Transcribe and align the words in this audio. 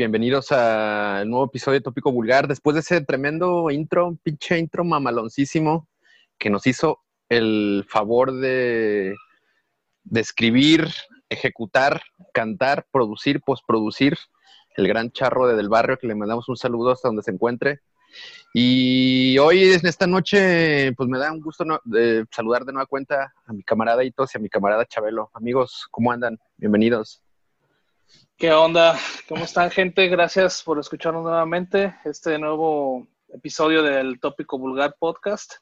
Bienvenidos 0.00 0.50
al 0.50 1.28
nuevo 1.28 1.44
episodio 1.44 1.78
de 1.78 1.82
Tópico 1.82 2.10
Vulgar. 2.10 2.48
Después 2.48 2.72
de 2.72 2.80
ese 2.80 3.02
tremendo 3.02 3.70
intro, 3.70 4.16
pinche 4.22 4.58
intro 4.58 4.82
mamaloncísimo, 4.82 5.90
que 6.38 6.48
nos 6.48 6.66
hizo 6.66 7.00
el 7.28 7.84
favor 7.86 8.32
de, 8.32 9.14
escribir, 10.14 10.88
ejecutar, 11.28 12.00
cantar, 12.32 12.86
producir, 12.90 13.42
postproducir, 13.42 14.16
el 14.78 14.88
gran 14.88 15.10
charro 15.10 15.46
de 15.46 15.54
Del 15.54 15.68
Barrio, 15.68 15.98
que 15.98 16.06
le 16.06 16.14
mandamos 16.14 16.48
un 16.48 16.56
saludo 16.56 16.92
hasta 16.92 17.08
donde 17.08 17.22
se 17.22 17.32
encuentre. 17.32 17.80
Y 18.54 19.36
hoy, 19.36 19.64
en 19.64 19.86
esta 19.86 20.06
noche, 20.06 20.94
pues 20.94 21.10
me 21.10 21.18
da 21.18 21.30
un 21.30 21.42
gusto 21.42 21.62
de 21.84 22.24
saludar 22.30 22.64
de 22.64 22.72
nueva 22.72 22.86
cuenta 22.86 23.34
a 23.44 23.52
mi 23.52 23.62
camarada 23.62 24.02
Itos 24.02 24.34
y 24.34 24.38
a 24.38 24.40
mi 24.40 24.48
camarada 24.48 24.86
Chabelo. 24.86 25.30
Amigos, 25.34 25.86
¿cómo 25.90 26.10
andan? 26.10 26.38
Bienvenidos. 26.56 27.22
¿Qué 28.40 28.52
onda? 28.52 28.98
¿Cómo 29.28 29.44
están, 29.44 29.70
gente? 29.70 30.08
Gracias 30.08 30.62
por 30.62 30.78
escucharnos 30.78 31.24
nuevamente. 31.24 31.94
Este 32.06 32.38
nuevo 32.38 33.06
episodio 33.28 33.82
del 33.82 34.18
Tópico 34.18 34.58
Vulgar 34.58 34.96
Podcast. 34.98 35.56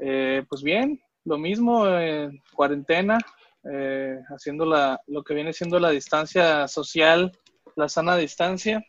Eh, 0.00 0.44
pues 0.48 0.62
bien, 0.62 1.02
lo 1.24 1.38
mismo, 1.38 1.88
en 1.88 2.40
cuarentena, 2.54 3.18
eh, 3.64 4.16
haciendo 4.28 4.64
la, 4.64 5.00
lo 5.08 5.24
que 5.24 5.34
viene 5.34 5.52
siendo 5.52 5.80
la 5.80 5.90
distancia 5.90 6.68
social, 6.68 7.32
la 7.74 7.88
sana 7.88 8.16
distancia. 8.16 8.80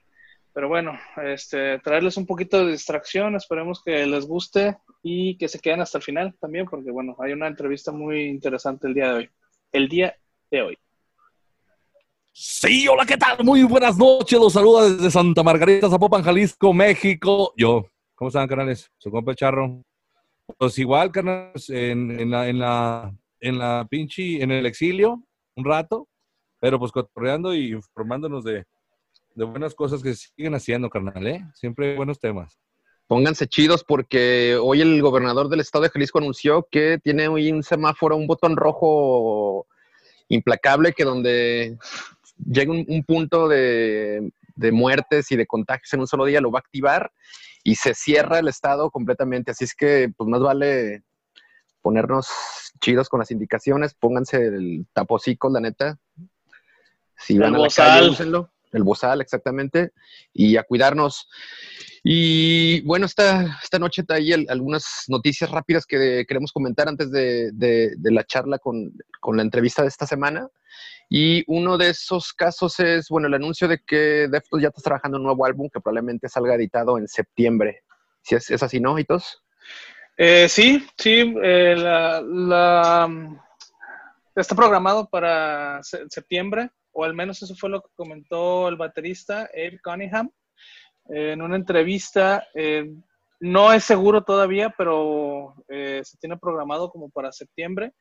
Pero 0.54 0.68
bueno, 0.68 0.92
este, 1.24 1.80
traerles 1.80 2.16
un 2.16 2.28
poquito 2.28 2.64
de 2.64 2.74
distracción, 2.74 3.36
esperemos 3.36 3.82
que 3.84 4.06
les 4.06 4.28
guste 4.28 4.78
y 5.02 5.36
que 5.40 5.48
se 5.48 5.60
queden 5.60 5.82
hasta 5.82 5.98
el 5.98 6.04
final 6.04 6.36
también, 6.40 6.68
porque 6.68 6.92
bueno, 6.92 7.16
hay 7.18 7.32
una 7.32 7.48
entrevista 7.48 7.92
muy 7.92 8.26
interesante 8.26 8.86
el 8.86 8.94
día 8.94 9.08
de 9.08 9.14
hoy. 9.16 9.30
El 9.72 9.90
día 9.90 10.16
de 10.52 10.62
hoy. 10.62 10.78
Sí, 12.42 12.88
hola, 12.88 13.06
¿qué 13.06 13.18
tal? 13.18 13.44
Muy 13.44 13.64
buenas 13.64 13.98
noches. 13.98 14.40
Los 14.40 14.54
saluda 14.54 14.90
desde 14.90 15.12
Santa 15.12 15.44
Margarita, 15.44 15.90
Zapopan, 15.90 16.24
Jalisco, 16.24 16.72
México. 16.74 17.54
Yo, 17.58 17.86
¿cómo 18.16 18.30
están, 18.30 18.48
canales? 18.48 18.90
Su 18.98 19.12
compa 19.12 19.36
Charro. 19.36 19.84
Pues 20.58 20.80
igual, 20.80 21.12
canales, 21.12 21.70
en, 21.70 22.32
la, 22.32 22.48
en 22.48 22.60
la, 22.60 23.14
en 23.42 23.60
la 23.60 23.86
pinche, 23.90 24.42
en 24.42 24.52
el 24.52 24.66
exilio, 24.66 25.22
un 25.58 25.66
rato, 25.66 26.08
pero 26.62 26.80
pues 26.80 26.94
cotorreando 26.94 27.54
y 27.54 27.74
informándonos 27.74 28.46
de, 28.46 28.64
de 29.36 29.44
buenas 29.44 29.76
cosas 29.76 30.02
que 30.02 30.16
siguen 30.16 30.56
haciendo, 30.56 30.90
carnal, 30.90 31.28
¿eh? 31.28 31.46
Siempre 31.56 31.98
buenos 31.98 32.22
temas. 32.22 32.58
Pónganse 33.08 33.48
chidos 33.48 33.84
porque 33.84 34.56
hoy 34.56 34.80
el 34.80 35.02
gobernador 35.02 35.50
del 35.50 35.60
estado 35.60 35.84
de 35.84 35.90
Jalisco 35.90 36.20
anunció 36.20 36.66
que 36.72 37.00
tiene 37.04 37.28
hoy 37.28 37.52
un 37.52 37.64
semáforo, 37.64 38.16
un 38.16 38.28
botón 38.28 38.56
rojo 38.56 39.68
implacable 40.30 40.94
que 40.94 41.04
donde 41.04 41.78
llega 42.46 42.72
un, 42.72 43.04
punto 43.04 43.48
de, 43.48 44.32
muertes 44.72 45.32
y 45.32 45.36
de 45.36 45.48
contagios 45.48 45.94
en 45.94 46.02
un 46.02 46.08
solo 46.08 46.26
día, 46.26 46.42
lo 46.42 46.52
va 46.52 46.60
a 46.60 46.62
activar 46.62 47.12
y 47.64 47.76
se 47.76 47.94
cierra 47.94 48.40
el 48.40 48.48
estado 48.48 48.90
completamente. 48.92 49.52
Así 49.52 49.66
es 49.66 49.74
que, 49.74 50.12
pues 50.16 50.30
más 50.30 50.42
vale 50.42 51.04
ponernos 51.82 52.28
chidos 52.82 53.10
con 53.10 53.20
las 53.20 53.32
indicaciones, 53.32 53.94
pónganse 53.94 54.38
el 54.38 54.86
tapocico, 54.94 55.50
la 55.50 55.60
neta. 55.60 55.98
Si 57.18 57.38
van 57.38 57.56
a 57.56 57.60
la 57.60 57.68
calle, 57.70 58.10
úsenlo. 58.10 58.52
El 58.72 58.84
bozal, 58.84 59.22
exactamente. 59.22 59.94
Y 60.32 60.58
a 60.58 60.64
cuidarnos. 60.64 61.28
Y 62.04 62.82
bueno, 62.82 63.06
esta, 63.08 63.60
esta 63.62 63.80
noche 63.80 64.04
hay 64.10 64.32
algunas 64.48 65.06
noticias 65.08 65.50
rápidas 65.50 65.86
que 65.86 66.26
queremos 66.28 66.52
comentar 66.52 66.88
antes 66.88 67.12
de, 67.12 67.52
la 68.04 68.24
charla 68.24 68.60
con, 68.60 68.94
con, 69.20 69.38
la 69.38 69.44
entrevista 69.44 69.82
de 69.82 69.88
esta 69.88 70.06
semana. 70.06 70.48
Y 71.10 71.44
uno 71.48 71.78
de 71.78 71.90
esos 71.90 72.34
casos 72.34 72.80
es, 72.80 73.10
bueno, 73.10 73.28
el 73.28 73.34
anuncio 73.34 73.68
de 73.68 73.80
que 73.80 74.28
Deftones 74.30 74.64
ya 74.64 74.70
está 74.70 74.82
trabajando 74.82 75.18
un 75.18 75.24
nuevo 75.24 75.44
álbum 75.44 75.68
que 75.68 75.82
probablemente 75.82 76.30
salga 76.30 76.54
editado 76.54 77.00
en 77.00 77.08
septiembre. 77.08 77.82
¿Sí 78.22 78.36
es, 78.36 78.62
así, 78.62 78.80
no, 78.80 79.00
Hitos? 79.00 79.44
Eh, 80.16 80.48
sí, 80.48 80.88
sí. 80.98 81.34
Eh, 81.42 81.76
la, 81.76 83.10
está 84.36 84.56
programado 84.56 85.10
para 85.10 85.82
septiembre, 85.82 86.70
o 86.92 87.04
al 87.04 87.16
menos 87.16 87.42
eso 87.42 87.56
fue 87.56 87.70
lo 87.70 87.82
que 87.82 87.90
comentó 87.96 88.68
el 88.68 88.76
baterista 88.76 89.50
Abe 89.54 89.80
Cunningham 89.84 90.30
en 91.08 91.42
una 91.42 91.56
entrevista. 91.56 92.46
Eh, 92.54 92.88
no 93.40 93.74
es 93.74 93.84
seguro 93.84 94.24
todavía, 94.24 94.72
pero 94.78 95.56
se 95.68 96.18
tiene 96.20 96.38
programado 96.38 96.92
como 96.92 97.10
para 97.10 97.32
septiembre. 97.32 97.94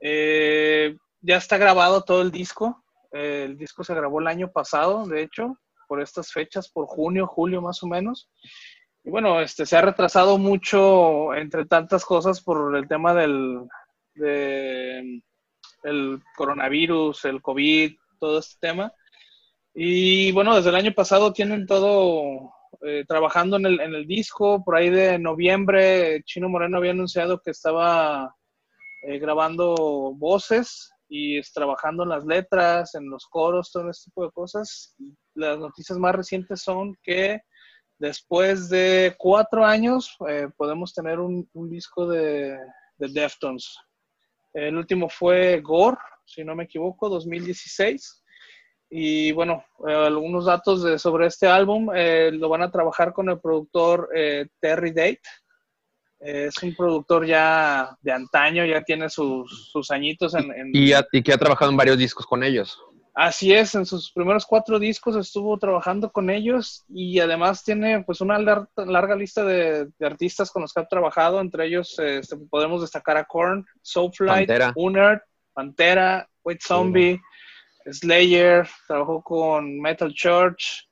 Eh, 0.00 0.96
ya 1.22 1.36
está 1.36 1.56
grabado 1.56 2.02
todo 2.02 2.22
el 2.22 2.30
disco. 2.30 2.84
el 3.12 3.56
disco 3.56 3.84
se 3.84 3.94
grabó 3.94 4.20
el 4.20 4.26
año 4.26 4.50
pasado, 4.50 5.06
de 5.06 5.22
hecho, 5.22 5.58
por 5.86 6.00
estas 6.00 6.32
fechas, 6.32 6.70
por 6.70 6.86
junio, 6.86 7.26
julio 7.26 7.62
más 7.62 7.82
o 7.82 7.86
menos. 7.86 8.28
Y 9.04 9.10
bueno, 9.10 9.40
este, 9.40 9.66
se 9.66 9.76
ha 9.76 9.82
retrasado 9.82 10.38
mucho 10.38 11.34
entre 11.34 11.66
tantas 11.66 12.04
cosas 12.04 12.40
por 12.40 12.76
el 12.76 12.88
tema 12.88 13.14
del 13.14 13.66
el 15.84 16.22
coronavirus, 16.36 17.24
el 17.24 17.42
COVID, 17.42 17.96
todo 18.20 18.38
este 18.38 18.56
tema. 18.60 18.92
Y 19.74 20.32
bueno, 20.32 20.54
desde 20.54 20.70
el 20.70 20.76
año 20.76 20.92
pasado 20.92 21.32
tienen 21.32 21.66
todo 21.66 22.52
eh, 22.82 23.04
trabajando 23.08 23.56
en 23.56 23.66
el, 23.66 23.80
en 23.80 23.94
el 23.94 24.06
disco. 24.06 24.62
Por 24.64 24.76
ahí 24.76 24.90
de 24.90 25.18
noviembre, 25.18 26.22
Chino 26.24 26.48
Moreno 26.48 26.76
había 26.78 26.92
anunciado 26.92 27.40
que 27.40 27.50
estaba 27.50 28.34
eh, 29.02 29.18
grabando 29.18 30.14
voces 30.14 30.91
y 31.14 31.36
es 31.36 31.52
trabajando 31.52 32.04
en 32.04 32.08
las 32.08 32.24
letras, 32.24 32.94
en 32.94 33.10
los 33.10 33.26
coros, 33.26 33.70
todo 33.70 33.90
ese 33.90 34.04
tipo 34.06 34.24
de 34.24 34.30
cosas. 34.30 34.96
Las 35.34 35.58
noticias 35.58 35.98
más 35.98 36.14
recientes 36.14 36.62
son 36.62 36.96
que 37.02 37.38
después 37.98 38.70
de 38.70 39.14
cuatro 39.18 39.62
años 39.62 40.16
eh, 40.26 40.48
podemos 40.56 40.94
tener 40.94 41.20
un, 41.20 41.46
disco 41.68 42.06
de, 42.06 42.56
de, 42.96 43.08
Deftones. 43.08 43.76
El 44.54 44.78
último 44.78 45.10
fue 45.10 45.60
Gore, 45.60 45.98
si 46.24 46.44
no 46.44 46.54
me 46.54 46.64
equivoco, 46.64 47.10
2016. 47.10 48.24
Y 48.88 49.32
bueno, 49.32 49.62
eh, 49.86 49.92
algunos 49.92 50.46
datos 50.46 50.82
de, 50.82 50.98
sobre 50.98 51.26
este 51.26 51.46
álbum 51.46 51.90
eh, 51.94 52.30
lo 52.32 52.48
van 52.48 52.62
a 52.62 52.70
trabajar 52.70 53.12
con 53.12 53.28
el 53.28 53.38
productor 53.38 54.08
Terry 54.62 54.92
Date 54.92 55.20
es 56.22 56.62
un 56.62 56.74
productor 56.74 57.26
ya 57.26 57.96
de 58.00 58.12
antaño, 58.12 58.64
ya 58.64 58.82
tiene 58.82 59.08
sus, 59.08 59.70
sus 59.70 59.90
añitos 59.90 60.34
en... 60.34 60.70
Y, 60.72 60.92
que 61.22 61.32
ha 61.32 61.38
trabajado 61.38 61.70
en 61.70 61.76
varios 61.76 61.98
discos 61.98 62.26
con 62.26 62.42
ellos. 62.44 62.78
Así 63.14 63.52
es, 63.52 63.74
en 63.74 63.84
sus 63.84 64.10
primeros 64.10 64.46
cuatro 64.46 64.78
discos 64.78 65.16
estuvo 65.16 65.58
trabajando 65.58 66.10
con 66.10 66.30
ellos 66.30 66.84
y 66.88 67.18
además 67.18 67.62
tiene 67.62 68.02
pues 68.04 68.22
una 68.22 68.38
larga 68.38 69.16
lista 69.16 69.44
de, 69.44 69.88
artistas 70.00 70.50
con 70.50 70.62
los 70.62 70.72
que 70.72 70.80
ha 70.80 70.86
trabajado, 70.86 71.40
entre 71.40 71.66
ellos 71.66 71.98
este, 71.98 72.36
podemos 72.48 72.80
destacar 72.80 73.18
a 73.18 73.24
Korn, 73.24 73.66
Soulfly, 73.82 74.46
Unert, 74.76 75.22
Pantera, 75.52 76.26
White 76.42 76.64
Zombie, 76.66 77.20
Slayer, 77.84 78.66
trabajó 78.86 79.22
con 79.22 79.78
Metal 79.78 80.12
Church, 80.14 80.88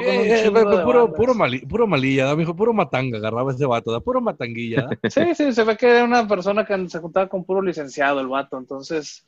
eh, 0.00 0.46
eh, 0.46 0.50
puro, 0.50 1.12
puro, 1.12 1.34
puro 1.68 1.86
malilla, 1.86 2.34
me 2.34 2.40
dijo, 2.40 2.54
puro 2.54 2.72
matanga, 2.72 3.18
agarraba 3.18 3.52
ese 3.52 3.66
vato, 3.66 3.92
da 3.92 4.00
puro 4.00 4.20
matanguilla. 4.20 4.88
sí, 5.10 5.34
sí, 5.34 5.52
se 5.52 5.64
ve 5.64 5.76
que 5.76 5.88
era 5.88 6.04
una 6.04 6.26
persona 6.26 6.64
que 6.64 6.88
se 6.88 6.98
juntaba 6.98 7.28
con 7.28 7.44
puro 7.44 7.62
licenciado 7.62 8.20
el 8.20 8.28
vato, 8.28 8.58
entonces 8.58 9.26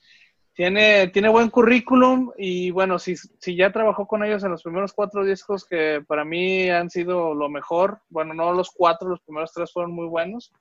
tiene, 0.55 1.09
tiene 1.09 1.29
buen 1.29 1.49
currículum 1.49 2.31
y 2.37 2.71
bueno, 2.71 2.99
si, 2.99 3.17
si 3.17 3.56
ya 3.56 3.73
trabajó 3.73 4.06
con 4.06 4.25
ellos 4.25 4.44
en 4.44 4.50
los 4.50 4.62
primeros 4.62 4.93
cuatro 4.93 5.25
discos 5.25 5.67
que 5.67 6.05
para 6.06 6.25
mí 6.25 6.69
han 6.69 6.91
sido 6.91 7.35
lo 7.35 7.49
mejor, 7.49 8.00
bueno, 8.09 8.35
no 8.35 8.53
los 8.53 8.71
cuatro, 8.71 9.09
los 9.09 9.21
primeros 9.21 9.53
tres 9.53 9.73
fueron 9.73 9.93
muy 9.93 10.06
buenos, 10.06 10.53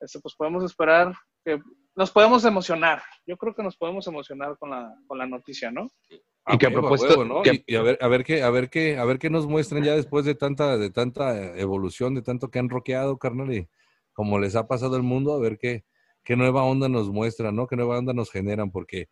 este, 0.00 0.20
pues 0.20 0.34
podemos 0.34 0.64
esperar 0.64 1.12
que 1.44 1.60
nos 1.96 2.10
podemos 2.10 2.44
emocionar. 2.44 3.02
Yo 3.26 3.36
creo 3.36 3.54
que 3.54 3.62
nos 3.62 3.76
podemos 3.76 4.06
emocionar 4.06 4.56
con 4.58 4.70
la, 4.70 4.94
con 5.06 5.18
la 5.18 5.26
noticia, 5.26 5.70
¿no? 5.70 5.88
Y 6.46 6.58
que 6.58 6.66
a 6.66 6.70
propósito, 6.70 7.24
¿no? 7.24 7.42
Y, 7.44 7.74
a 7.74 7.82
ver, 7.82 7.98
a 8.00 8.08
ver 8.08 8.22
qué, 8.22 8.42
a 8.42 8.50
ver 8.50 8.68
qué, 8.68 8.98
a 8.98 9.04
ver 9.04 9.18
qué 9.18 9.30
nos 9.30 9.46
muestran 9.46 9.82
ya 9.82 9.94
después 9.96 10.26
de 10.26 10.34
tanta, 10.34 10.76
de 10.76 10.90
tanta 10.90 11.58
evolución, 11.58 12.14
de 12.14 12.22
tanto 12.22 12.50
que 12.50 12.58
han 12.58 12.68
roqueado, 12.68 13.18
carnal, 13.18 13.52
y 13.52 13.68
como 14.12 14.38
les 14.38 14.54
ha 14.54 14.66
pasado 14.68 14.96
el 14.96 15.02
mundo, 15.02 15.32
a 15.32 15.38
ver 15.38 15.58
qué, 15.58 15.84
qué 16.22 16.36
nueva 16.36 16.62
onda 16.64 16.88
nos 16.88 17.08
muestran, 17.08 17.56
¿no? 17.56 17.66
Qué 17.66 17.76
nueva 17.76 17.98
onda 17.98 18.12
nos 18.12 18.30
generan, 18.30 18.70
porque 18.70 19.08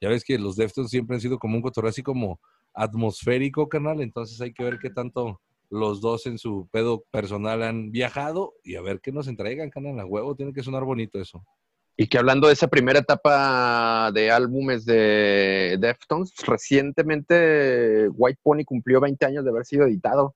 ya 0.00 0.08
ves 0.08 0.24
que 0.24 0.38
los 0.38 0.56
Deftones 0.56 0.90
siempre 0.90 1.14
han 1.14 1.20
sido 1.20 1.38
como 1.38 1.56
un 1.56 1.62
cotorreo 1.62 1.90
así 1.90 2.02
como 2.02 2.40
atmosférico, 2.74 3.68
carnal, 3.68 4.00
entonces 4.00 4.40
hay 4.40 4.52
que 4.52 4.64
ver 4.64 4.78
qué 4.80 4.90
tanto 4.90 5.40
los 5.70 6.00
dos 6.00 6.26
en 6.26 6.36
su 6.36 6.68
pedo 6.70 7.04
personal 7.10 7.62
han 7.62 7.92
viajado 7.92 8.54
y 8.64 8.74
a 8.74 8.82
ver 8.82 9.00
qué 9.00 9.12
nos 9.12 9.28
entregan, 9.28 9.70
carnal, 9.70 10.00
a 10.00 10.04
huevo, 10.04 10.34
tiene 10.34 10.52
que 10.52 10.62
sonar 10.62 10.84
bonito 10.84 11.20
eso. 11.20 11.44
Y 11.96 12.06
que 12.06 12.18
hablando 12.18 12.46
de 12.46 12.54
esa 12.54 12.68
primera 12.68 13.00
etapa 13.00 14.10
de 14.12 14.30
álbumes 14.30 14.84
de 14.84 15.76
Deftones, 15.78 16.32
recientemente 16.46 18.08
White 18.08 18.40
Pony 18.42 18.64
cumplió 18.64 19.00
20 19.00 19.26
años 19.26 19.44
de 19.44 19.50
haber 19.50 19.64
sido 19.64 19.86
editado. 19.86 20.34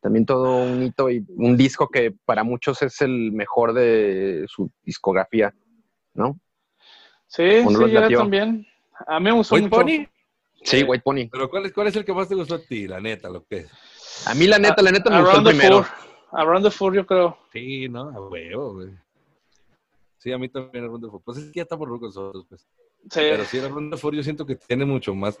También 0.00 0.26
todo 0.26 0.62
un 0.62 0.82
hito 0.82 1.10
y 1.10 1.24
un 1.36 1.56
disco 1.56 1.88
que 1.88 2.14
para 2.24 2.44
muchos 2.44 2.82
es 2.82 3.00
el 3.00 3.32
mejor 3.32 3.72
de 3.72 4.44
su 4.48 4.70
discografía, 4.82 5.52
¿no? 6.14 6.38
Sí, 7.26 7.62
sí, 7.66 7.90
yo 7.90 8.18
también. 8.18 8.66
A 9.06 9.18
mí 9.18 9.24
me 9.24 9.32
gustó 9.32 9.54
White 9.54 9.68
Pony. 9.68 10.06
Sí, 10.62 10.82
White 10.82 11.02
Pony. 11.02 11.28
Pero 11.30 11.48
¿cuál 11.48 11.66
es, 11.66 11.72
¿cuál 11.72 11.86
es 11.88 11.96
el 11.96 12.04
que 12.04 12.12
más 12.12 12.28
te 12.28 12.34
gustó 12.34 12.56
a 12.56 12.60
ti, 12.60 12.86
la 12.86 13.00
neta, 13.00 13.28
lo 13.28 13.44
que 13.44 13.58
es? 13.58 13.70
A 14.26 14.34
mí, 14.34 14.46
la 14.46 14.58
neta, 14.58 14.82
la 14.82 14.90
neta 14.90 15.10
me 15.10 15.20
gustó 15.20 15.38
el 15.38 15.44
primero. 15.44 15.84
Around 16.32 16.64
the 16.64 16.70
Four, 16.70 16.94
yo 16.94 17.06
creo. 17.06 17.38
Sí, 17.52 17.88
¿no? 17.88 18.10
A 18.10 18.28
huevo, 18.28 18.74
güey. 18.74 18.90
Sí, 20.28 20.32
a 20.32 20.38
mí 20.38 20.48
también 20.50 20.84
the 21.00 21.08
Four. 21.08 21.22
Pues 21.24 21.38
es 21.38 21.44
que 21.46 21.56
ya 21.56 21.62
estamos 21.62 21.88
rucos 21.88 22.14
nosotros, 22.14 22.44
pues. 22.48 22.60
Sí. 22.60 23.20
Pero 23.20 23.44
sí, 23.44 23.58
the 23.90 23.96
Four 23.96 24.14
yo 24.14 24.22
siento 24.22 24.44
que 24.44 24.56
tiene 24.56 24.84
mucho 24.84 25.14
más 25.14 25.40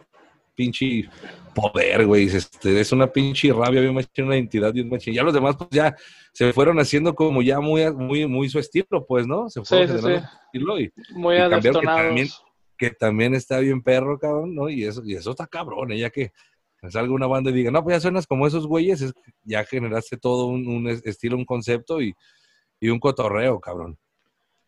pinche 0.54 1.08
poder, 1.54 2.06
güey. 2.06 2.24
Este, 2.24 2.80
es 2.80 2.90
una 2.90 3.06
pinche 3.06 3.52
rabia 3.52 3.82
bien 3.82 3.94
machín, 3.94 4.24
una 4.24 4.36
identidad 4.36 4.72
bien 4.72 4.88
machín. 4.88 5.12
Ya 5.12 5.22
los 5.22 5.34
demás, 5.34 5.56
pues 5.56 5.68
ya 5.70 5.94
se 6.32 6.54
fueron 6.54 6.80
haciendo 6.80 7.14
como 7.14 7.42
ya 7.42 7.60
muy, 7.60 7.92
muy, 7.92 8.26
muy 8.26 8.48
su 8.48 8.58
estilo, 8.58 9.04
pues, 9.06 9.26
¿no? 9.26 9.50
Se 9.50 9.62
fueron 9.62 10.00
sí, 10.00 10.06
sí, 10.06 10.26
estilo 10.46 10.80
y, 10.80 10.90
muy 11.10 11.36
y 11.36 11.60
que 11.60 11.70
también, 11.70 12.28
que 12.78 12.90
también 12.90 13.34
está 13.34 13.58
bien 13.58 13.82
perro, 13.82 14.18
cabrón, 14.18 14.54
¿no? 14.54 14.70
Y 14.70 14.84
eso, 14.84 15.02
y 15.04 15.14
eso 15.14 15.32
está 15.32 15.46
cabrón, 15.46 15.92
¿eh? 15.92 15.98
ya 15.98 16.08
que 16.08 16.32
salga 16.88 17.12
una 17.12 17.26
banda 17.26 17.50
y 17.50 17.54
diga, 17.54 17.70
no, 17.70 17.84
pues 17.84 17.96
ya 17.96 18.00
suenas 18.00 18.26
como 18.26 18.46
esos 18.46 18.66
güeyes, 18.66 19.02
es, 19.02 19.12
ya 19.42 19.64
generaste 19.64 20.16
todo 20.16 20.46
un, 20.46 20.66
un 20.66 20.88
estilo, 20.88 21.36
un 21.36 21.44
concepto 21.44 22.00
y, 22.00 22.14
y 22.80 22.88
un 22.88 22.98
cotorreo, 22.98 23.60
cabrón. 23.60 23.98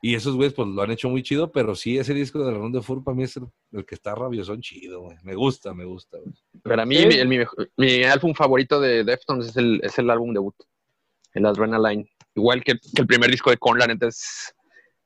Y 0.03 0.15
esos 0.15 0.35
güeyes, 0.35 0.55
pues 0.55 0.67
lo 0.69 0.81
han 0.81 0.91
hecho 0.91 1.11
muy 1.11 1.23
chido, 1.23 1.53
pero 1.53 1.75
sí, 1.75 1.99
ese 1.99 2.15
disco 2.15 2.43
de 2.43 2.53
Ronda 2.53 2.79
de 2.79 2.83
Fur 2.85 3.05
para 3.05 3.15
mí 3.15 3.25
es 3.25 3.37
el, 3.37 3.85
que 3.85 3.95
está 3.95 4.15
rabiosón 4.15 4.63
chido, 4.63 5.03
güey. 5.03 5.19
Me 5.23 5.35
gusta, 5.35 5.75
me 5.75 5.85
gusta, 5.85 6.17
güey. 6.19 6.35
Para 6.63 6.87
mí, 6.87 7.05
mi, 7.05 7.39
mi, 7.77 8.05
álbum 8.05 8.35
favorito 8.35 8.81
de 8.81 9.05
Deftones 9.05 9.49
es 9.49 9.57
el, 9.57 9.81
es 9.83 9.99
el 9.99 10.09
álbum 10.09 10.33
debut, 10.33 10.55
el 11.35 11.45
Adrenaline. 11.45 12.09
Igual 12.35 12.65
que, 12.65 12.79
el 12.97 13.07
primer 13.07 13.31
disco 13.31 13.51
de 13.51 13.59
Conlan, 13.59 13.91
entonces 13.91 14.55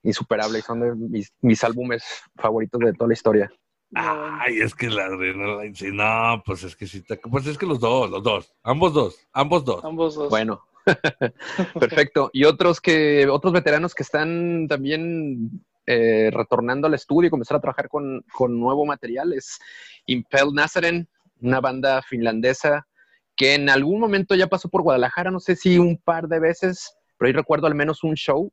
insuperable 0.05 0.59
y 0.61 0.63
son 0.63 0.81
de 0.81 0.95
mis, 0.95 1.33
mis 1.41 1.65
álbumes 1.65 2.05
favoritos 2.37 2.81
de 2.81 2.93
toda 2.93 3.09
la 3.09 3.15
historia. 3.15 3.53
Ay, 3.95 4.59
es 4.61 4.75
que 4.75 4.91
la 4.91 5.07
Adrenaline, 5.07 5.75
sí, 5.75 5.89
no, 5.91 6.41
pues 6.47 6.63
es 6.63 6.77
que 6.77 6.87
sí, 6.87 7.03
pues 7.31 7.47
es 7.47 7.59
que 7.59 7.67
los 7.67 7.81
dos, 7.81 8.09
los 8.11 8.23
dos, 8.23 8.55
ambos 8.63 8.95
dos, 8.95 9.19
ambos 9.33 9.65
dos. 9.65 9.85
Ambos 9.85 10.15
dos. 10.15 10.31
Bueno, 10.31 10.63
Perfecto. 11.81 12.31
Y 12.33 12.45
otros 12.45 12.81
que, 12.81 13.27
otros 13.29 13.53
veteranos 13.53 13.95
que 13.95 14.03
están 14.03 14.67
también 14.69 15.65
eh, 15.87 16.31
retornando 16.33 16.87
al 16.87 16.95
estudio 16.95 17.29
y 17.29 17.31
comenzar 17.31 17.57
a 17.57 17.61
trabajar 17.61 17.89
con, 17.89 18.25
nuevo 18.49 18.87
material 18.87 19.33
es 19.33 19.59
Impel 20.07 20.55
Nazaren, 20.55 21.09
una 21.41 21.61
banda 21.61 22.03
finlandesa 22.03 22.87
que 23.37 23.55
en 23.55 23.69
algún 23.69 24.01
momento 24.01 24.35
ya 24.35 24.47
pasó 24.47 24.69
por 24.69 24.83
Guadalajara, 24.83 25.31
no 25.31 25.41
sé 25.41 25.57
si 25.57 25.79
un 25.79 25.99
par 25.99 26.29
de 26.29 26.39
veces, 26.39 26.97
pero 27.19 27.27
ahí 27.27 27.33
recuerdo 27.33 27.67
al 27.67 27.75
menos 27.75 28.05
un 28.05 28.15
show 28.15 28.53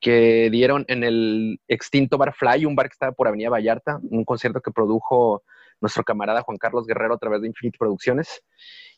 que 0.00 0.48
dieron 0.50 0.84
en 0.88 1.02
el 1.02 1.60
extinto 1.66 2.18
Bar 2.18 2.34
Fly, 2.34 2.64
un 2.64 2.76
bar 2.76 2.88
que 2.88 2.92
estaba 2.92 3.12
por 3.12 3.26
Avenida 3.26 3.50
Vallarta, 3.50 3.98
un 4.10 4.24
concierto 4.24 4.60
que 4.60 4.70
produjo 4.70 5.42
nuestro 5.80 6.04
camarada 6.04 6.42
Juan 6.42 6.58
Carlos 6.58 6.86
Guerrero 6.86 7.14
a 7.14 7.18
través 7.18 7.40
de 7.40 7.48
Infinity 7.48 7.78
Producciones. 7.78 8.42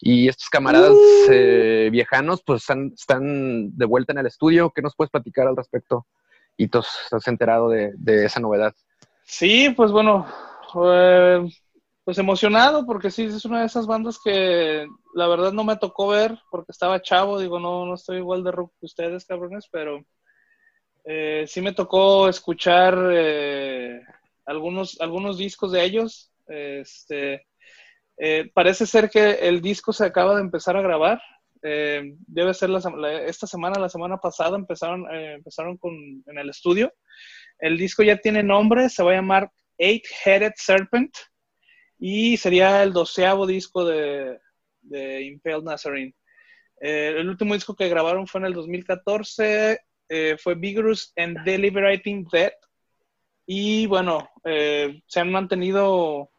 Y 0.00 0.28
estos 0.28 0.48
camaradas 0.48 0.92
uh. 0.92 1.26
eh, 1.30 1.88
viejanos, 1.92 2.42
pues 2.44 2.64
están, 2.96 3.76
de 3.76 3.86
vuelta 3.86 4.12
en 4.12 4.18
el 4.18 4.26
estudio. 4.26 4.70
¿Qué 4.74 4.82
nos 4.82 4.96
puedes 4.96 5.10
platicar 5.10 5.46
al 5.46 5.56
respecto? 5.56 6.06
Y 6.56 6.68
tú 6.68 6.78
has 6.78 7.28
enterado 7.28 7.68
de, 7.68 8.24
esa 8.24 8.40
novedad. 8.40 8.74
Sí, 9.24 9.70
pues 9.76 9.92
bueno, 9.92 10.26
pues 10.72 12.18
emocionado 12.18 12.86
porque 12.86 13.10
sí, 13.10 13.24
es 13.24 13.44
una 13.44 13.60
de 13.60 13.66
esas 13.66 13.86
bandas 13.86 14.18
que 14.22 14.86
la 15.14 15.26
verdad 15.28 15.52
no 15.52 15.64
me 15.64 15.76
tocó 15.76 16.08
ver 16.08 16.38
porque 16.50 16.72
estaba 16.72 17.02
chavo. 17.02 17.38
Digo, 17.38 17.60
no, 17.60 17.86
no 17.86 17.94
estoy 17.94 18.18
igual 18.18 18.42
de 18.42 18.52
rock 18.52 18.72
que 18.80 18.86
ustedes, 18.86 19.24
cabrones, 19.26 19.68
pero 19.70 20.02
eh, 21.04 21.44
sí 21.46 21.60
me 21.60 21.72
tocó 21.72 22.28
escuchar 22.28 22.96
eh, 23.12 24.00
algunos, 24.46 25.00
algunos 25.00 25.38
discos 25.38 25.72
de 25.72 25.84
ellos 25.84 26.30
este, 26.50 27.46
eh, 28.22 28.50
parece 28.52 28.84
ser 28.84 29.08
que 29.08 29.30
el 29.30 29.62
disco 29.62 29.94
se 29.94 30.04
acaba 30.04 30.34
de 30.34 30.42
empezar 30.42 30.76
a 30.76 30.82
grabar. 30.82 31.22
Eh, 31.62 32.14
debe 32.26 32.52
ser 32.52 32.68
esta 33.24 33.46
semana, 33.46 33.80
la 33.80 33.88
semana 33.88 34.18
pasada 34.18 34.56
empezaron, 34.56 35.06
eh, 35.10 35.34
empezaron 35.34 35.78
con, 35.78 35.94
en 36.26 36.38
el 36.38 36.50
estudio. 36.50 36.92
El 37.58 37.78
disco 37.78 38.02
ya 38.02 38.18
tiene 38.18 38.42
nombre, 38.42 38.90
se 38.90 39.02
va 39.02 39.12
a 39.12 39.14
llamar 39.14 39.50
Eight 39.78 40.04
Headed 40.24 40.52
Serpent 40.56 41.16
y 41.98 42.36
sería 42.36 42.82
el 42.82 42.92
doceavo 42.92 43.46
disco 43.46 43.86
de, 43.86 44.38
de 44.82 45.22
Impaled 45.22 45.62
Nazarene. 45.62 46.14
el 46.78 47.28
último 47.28 47.54
disco 47.54 47.74
que 47.74 47.88
grabaron 47.88 48.26
fue 48.26 48.40
en 48.40 48.46
el 48.46 48.54
2014, 48.54 49.78
fue 50.38 50.54
Vigorous 50.56 51.12
and 51.16 51.42
Deliberating 51.44 52.26
Death. 52.30 52.54
Y 53.46 53.86
bueno, 53.86 54.28
se 54.44 55.20
han 55.20 55.30
mantenido 55.30 56.30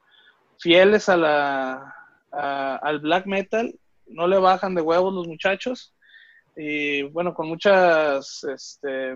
fieles 0.61 1.09
a 1.09 1.17
la, 1.17 1.95
al 2.31 2.99
black 2.99 3.25
metal, 3.25 3.73
no 4.05 4.27
le 4.27 4.37
bajan 4.37 4.75
de 4.75 4.81
huevos 4.81 5.13
los 5.13 5.27
muchachos. 5.27 5.93
Y 6.55 7.01
bueno, 7.03 7.33
con 7.33 7.47
muchas, 7.47 8.43
este, 8.43 9.15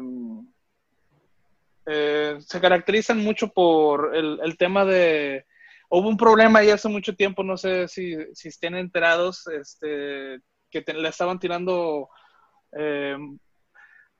eh, 1.85 2.37
se 2.39 2.61
caracterizan 2.61 3.19
mucho 3.19 3.49
por 3.49 4.15
el, 4.15 4.57
tema 4.57 4.85
de, 4.85 5.45
hubo 5.89 6.09
un 6.09 6.17
problema 6.17 6.59
ahí 6.59 6.69
hace 6.69 6.89
mucho 6.89 7.15
tiempo, 7.15 7.43
no 7.43 7.57
sé 7.57 7.87
si, 7.87 8.15
si 8.33 8.47
estén 8.47 8.75
enterados, 8.75 9.45
este, 9.47 10.39
que 10.71 10.83
le 10.93 11.09
estaban 11.09 11.39
tirando, 11.39 12.09
eh, 12.71 13.17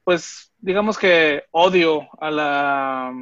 pues 0.04 0.54
digamos 0.60 0.98
que 0.98 1.44
odio 1.51 2.07
a 2.19 2.30
la 2.30 3.13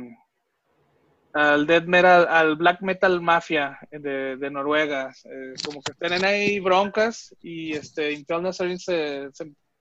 al 1.34 1.66
death 1.66 1.86
metal, 1.86 2.28
al 2.30 2.56
black 2.56 2.82
metal 2.82 3.20
mafia 3.20 3.80
de, 3.92 4.38
de 4.38 4.52
Noruega. 4.52 5.12
Eh, 5.26 5.54
como 5.66 5.82
que 5.82 5.94
tienen 5.94 6.24
ahí 6.24 6.60
broncas 6.60 7.36
y 7.42 7.74
este 7.74 8.14
Impel 8.14 8.54
se, 8.54 9.32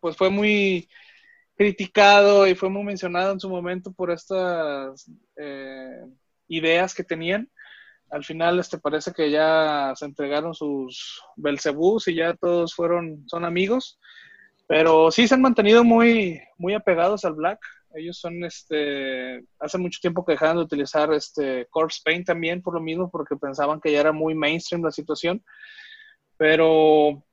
pues 0.00 0.16
fue 0.16 0.30
muy 0.30 0.88
criticado 1.54 2.46
y 2.46 2.54
fue 2.54 2.70
muy 2.70 2.82
mencionado 2.84 3.32
en 3.32 3.40
su 3.40 3.50
momento 3.50 3.92
por 3.92 4.10
estas 4.10 5.10
eh, 5.36 6.02
ideas 6.48 6.94
que 6.94 7.04
tenían. 7.04 7.50
Al 8.10 8.24
final 8.24 8.58
este 8.58 8.78
parece 8.78 9.12
que 9.12 9.30
ya 9.30 9.92
se 9.94 10.06
entregaron 10.06 10.54
sus 10.54 11.22
Belzebús 11.36 12.08
y 12.08 12.14
ya 12.14 12.34
todos 12.34 12.74
fueron 12.74 13.24
son 13.26 13.44
amigos, 13.44 13.98
pero 14.66 15.10
sí 15.10 15.28
se 15.28 15.34
han 15.34 15.42
mantenido 15.42 15.84
muy 15.84 16.40
muy 16.56 16.74
apegados 16.74 17.24
al 17.24 17.34
black. 17.34 17.60
Ellos 17.94 18.18
son, 18.18 18.44
este, 18.44 19.44
hace 19.58 19.78
mucho 19.78 19.98
tiempo 20.00 20.24
que 20.24 20.32
dejaron 20.32 20.56
de 20.56 20.62
utilizar 20.62 21.12
este 21.12 21.66
Corpse 21.70 22.00
Paint 22.04 22.26
también 22.26 22.62
por 22.62 22.74
lo 22.74 22.80
mismo, 22.80 23.10
porque 23.10 23.36
pensaban 23.36 23.80
que 23.80 23.92
ya 23.92 24.00
era 24.00 24.12
muy 24.12 24.34
mainstream 24.34 24.82
la 24.82 24.90
situación. 24.90 25.44
Pero, 26.36 27.24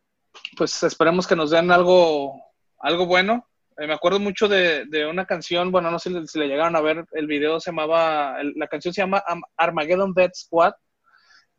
pues 0.58 0.84
esperemos 0.84 1.28
que 1.28 1.36
nos 1.36 1.52
den 1.52 1.72
algo, 1.72 2.34
algo 2.80 3.06
bueno. 3.06 3.48
Eh, 3.78 3.88
me 3.88 3.94
acuerdo 3.94 4.20
mucho 4.20 4.48
de, 4.48 5.08
una 5.10 5.26
canción, 5.26 5.72
bueno, 5.72 5.90
no 5.90 6.00
sé 6.00 6.12
si 6.28 6.40
le, 6.40 6.48
llegaron 6.48 6.76
a 6.76 6.82
ver, 6.82 7.06
el 7.14 7.28
video 7.28 7.60
se 7.60 7.72
llamaba, 7.72 8.38
la 8.56 8.68
canción 8.68 8.94
se 8.94 9.02
llama 9.02 9.24
Armageddon 9.56 10.14
Dead 10.14 10.32
Squad, 10.34 10.74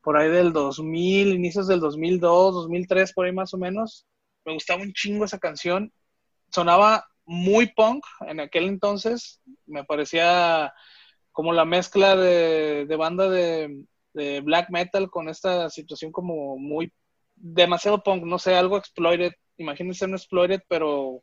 por 0.03 0.17
ahí 0.17 0.31
del 0.31 0.53
2000, 0.53 1.35
inicios 1.35 1.67
del 1.67 1.81
2002, 1.81 2.55
2003, 2.55 3.13
por 3.15 3.27
ahí 3.27 3.33
más 3.33 3.55
o 3.55 3.59
menos. 3.59 4.07
Me 4.45 4.53
gustaba 4.53 4.83
un 4.83 4.93
chingo 4.93 5.25
esa 5.25 5.39
canción. 5.39 5.93
Sonaba 6.51 7.07
muy 7.31 7.69
punk 7.69 8.05
en 8.27 8.41
aquel 8.41 8.65
entonces. 8.65 9.41
Me 9.65 9.85
parecía 9.85 10.75
como 11.31 11.53
la 11.53 11.65
mezcla 11.65 12.17
de, 12.17 12.85
banda 12.99 13.31
de, 13.31 13.87
black 14.43 14.69
metal 14.71 15.09
con 15.11 15.29
esta 15.29 15.71
situación 15.71 16.11
como 16.11 16.59
muy 16.59 16.93
demasiado 17.37 18.03
punk, 18.03 18.25
no 18.25 18.41
sé, 18.41 18.57
algo 18.57 18.77
exploited. 18.77 19.33
Imagínense 19.59 20.07
un 20.07 20.15
exploited, 20.15 20.61
pero 20.69 21.21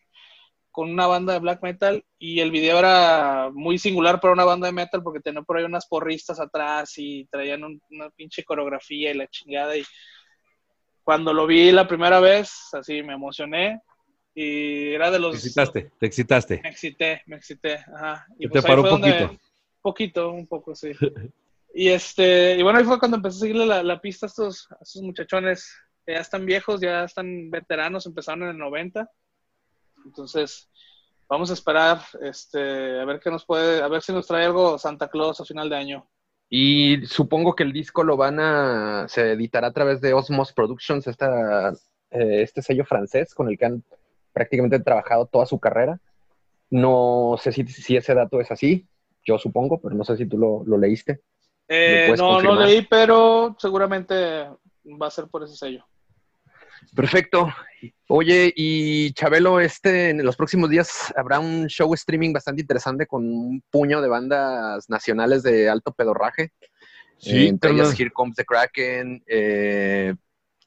con 0.71 0.89
una 0.91 1.07
banda 1.07 1.33
de 1.33 1.39
black 1.39 1.61
metal 1.61 2.05
y 2.17 2.39
el 2.39 2.51
video 2.51 2.79
era 2.79 3.49
muy 3.53 3.77
singular 3.77 4.21
para 4.21 4.31
una 4.31 4.45
banda 4.45 4.67
de 4.67 4.73
metal 4.73 5.03
porque 5.03 5.19
tenía 5.19 5.41
por 5.41 5.57
ahí 5.57 5.65
unas 5.65 5.87
porristas 5.87 6.39
atrás 6.39 6.93
y 6.97 7.25
traían 7.25 7.63
una 7.65 8.09
pinche 8.11 8.45
coreografía 8.45 9.11
y 9.11 9.15
la 9.15 9.27
chingada 9.27 9.75
y 9.75 9.83
cuando 11.03 11.33
lo 11.33 11.47
vi 11.47 11.71
la 11.71 11.87
primera 11.87 12.21
vez, 12.21 12.69
así 12.73 13.03
me 13.03 13.13
emocioné 13.13 13.81
y 14.39 14.93
era 14.93 15.09
de 15.09 15.17
los... 15.17 15.31
Te 15.31 15.37
excitaste, 15.37 15.91
te 15.97 16.05
excitaste. 16.05 16.59
Me 16.61 16.69
excité, 16.69 17.23
me 17.25 17.37
excité, 17.37 17.83
ajá. 17.91 18.27
Y 18.37 18.47
pues 18.47 18.61
te 18.61 18.67
paró 18.67 18.83
un 18.83 18.89
poquito. 19.01 19.31
Un 19.31 19.39
poquito, 19.81 20.31
un 20.31 20.45
poco, 20.45 20.75
sí. 20.75 20.91
y 21.73 21.89
este, 21.89 22.55
y 22.55 22.61
bueno, 22.61 22.77
ahí 22.77 22.85
fue 22.85 22.99
cuando 22.99 23.17
empecé 23.17 23.37
a 23.37 23.39
seguirle 23.39 23.65
la, 23.65 23.99
pista 23.99 24.27
a 24.27 24.29
estos, 24.29 24.67
a 24.71 24.77
estos 24.79 25.01
muchachones 25.01 25.75
que 26.05 26.13
ya 26.13 26.19
están 26.19 26.45
viejos, 26.45 26.79
ya 26.79 27.03
están 27.03 27.49
veteranos, 27.49 28.05
empezaron 28.05 28.43
en 28.43 28.49
el 28.49 28.57
90. 28.59 29.09
Entonces, 30.05 30.69
vamos 31.27 31.49
a 31.49 31.53
esperar, 31.53 32.01
este, 32.21 32.99
a 32.99 33.05
ver 33.05 33.19
qué 33.19 33.31
nos 33.31 33.43
puede, 33.43 33.81
a 33.81 33.87
ver 33.87 34.03
si 34.03 34.13
nos 34.13 34.27
trae 34.27 34.45
algo 34.45 34.77
Santa 34.77 35.07
Claus 35.07 35.41
a 35.41 35.45
final 35.45 35.67
de 35.67 35.77
año. 35.77 36.07
Y 36.47 37.07
supongo 37.07 37.55
que 37.55 37.63
el 37.63 37.73
disco 37.73 38.03
lo 38.03 38.17
van 38.17 38.39
a, 38.39 39.07
se 39.09 39.31
editará 39.31 39.69
a 39.69 39.73
través 39.73 39.99
de 39.99 40.13
Osmos 40.13 40.53
Productions, 40.53 41.07
esta, 41.07 41.71
eh, 42.11 42.43
este 42.43 42.61
sello 42.61 42.85
francés 42.85 43.33
con 43.33 43.49
el 43.49 43.57
que 43.57 43.65
han 43.65 43.83
prácticamente 44.37 44.79
trabajado 44.79 45.25
toda 45.25 45.47
su 45.47 45.59
carrera. 45.59 45.99
No 46.69 47.35
sé 47.41 47.51
si, 47.51 47.65
si 47.67 47.97
ese 47.97 48.13
dato 48.13 48.39
es 48.39 48.51
así, 48.51 48.87
yo 49.25 49.39
supongo, 49.39 49.81
pero 49.81 49.95
no 49.95 50.03
sé 50.03 50.15
si 50.15 50.27
tú 50.27 50.37
lo, 50.37 50.77
leíste. 50.77 51.21
Eh, 51.67 52.13
no, 52.15 52.41
no 52.41 52.55
leí, 52.55 52.85
pero 52.89 53.55
seguramente 53.57 54.15
va 54.85 55.07
a 55.07 55.11
ser 55.11 55.27
por 55.27 55.43
ese 55.43 55.55
sello. 55.55 55.85
Perfecto. 56.95 57.49
Oye, 58.07 58.53
y 58.55 59.11
Chabelo, 59.13 59.59
este 59.59 60.11
en 60.11 60.23
los 60.23 60.35
próximos 60.35 60.69
días 60.69 61.13
habrá 61.15 61.39
un 61.39 61.67
show 61.67 61.91
streaming 61.93 62.31
bastante 62.31 62.61
interesante 62.61 63.07
con 63.07 63.23
un 63.25 63.63
puño 63.69 64.01
de 64.01 64.07
bandas 64.07 64.89
nacionales 64.89 65.43
de 65.43 65.69
alto 65.69 65.91
pedorraje. 65.91 66.53
Sí, 67.17 67.45
eh, 67.45 67.47
entre 67.49 67.71
ellas 67.71 67.99
Here 67.99 68.11
Comes 68.11 68.35
the 68.35 68.45
Kraken 68.45 69.23
eh, 69.27 70.13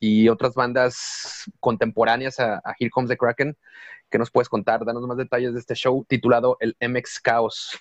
y 0.00 0.28
otras 0.28 0.54
bandas 0.54 1.44
contemporáneas 1.60 2.40
a, 2.40 2.56
a, 2.56 2.74
Here 2.78 2.90
Comes 2.90 3.10
the 3.10 3.16
Kraken. 3.16 3.56
¿Qué 4.10 4.18
nos 4.18 4.30
puedes 4.30 4.48
contar? 4.48 4.84
Danos 4.84 5.06
más 5.06 5.18
detalles 5.18 5.52
de 5.52 5.60
este 5.60 5.74
show 5.74 6.04
titulado 6.08 6.56
El 6.58 6.74
MX 6.80 7.20
Chaos. 7.22 7.78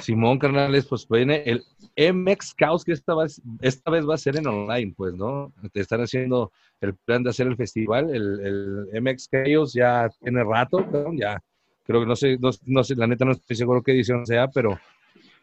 Simón 0.00 0.38
Carnales, 0.38 0.86
pues 0.86 1.06
viene 1.08 1.44
el 1.46 1.64
MX 2.12 2.56
Chaos, 2.56 2.84
que 2.84 2.92
esta 2.92 3.14
vez, 3.14 3.40
esta 3.60 3.90
vez 3.90 4.06
va 4.06 4.14
a 4.14 4.18
ser 4.18 4.36
en 4.36 4.46
online, 4.46 4.92
pues, 4.96 5.14
¿no? 5.14 5.52
Te 5.72 5.80
están 5.80 6.00
haciendo 6.00 6.52
el 6.80 6.96
plan 6.96 7.22
de 7.22 7.30
hacer 7.30 7.46
el 7.46 7.56
festival. 7.56 8.12
El, 8.12 8.88
MX 9.00 9.30
Chaos 9.30 9.72
ya 9.72 10.10
tiene 10.20 10.42
rato, 10.42 10.84
ya 11.14 11.40
creo 11.84 12.00
que 12.00 12.06
no 12.06 12.16
sé, 12.16 12.38
no, 12.38 12.82
sé, 12.82 12.96
la 12.96 13.06
neta 13.06 13.24
no 13.24 13.32
estoy 13.32 13.56
seguro 13.56 13.82
qué 13.82 13.92
edición 13.92 14.26
sea, 14.26 14.48
pero 14.48 14.78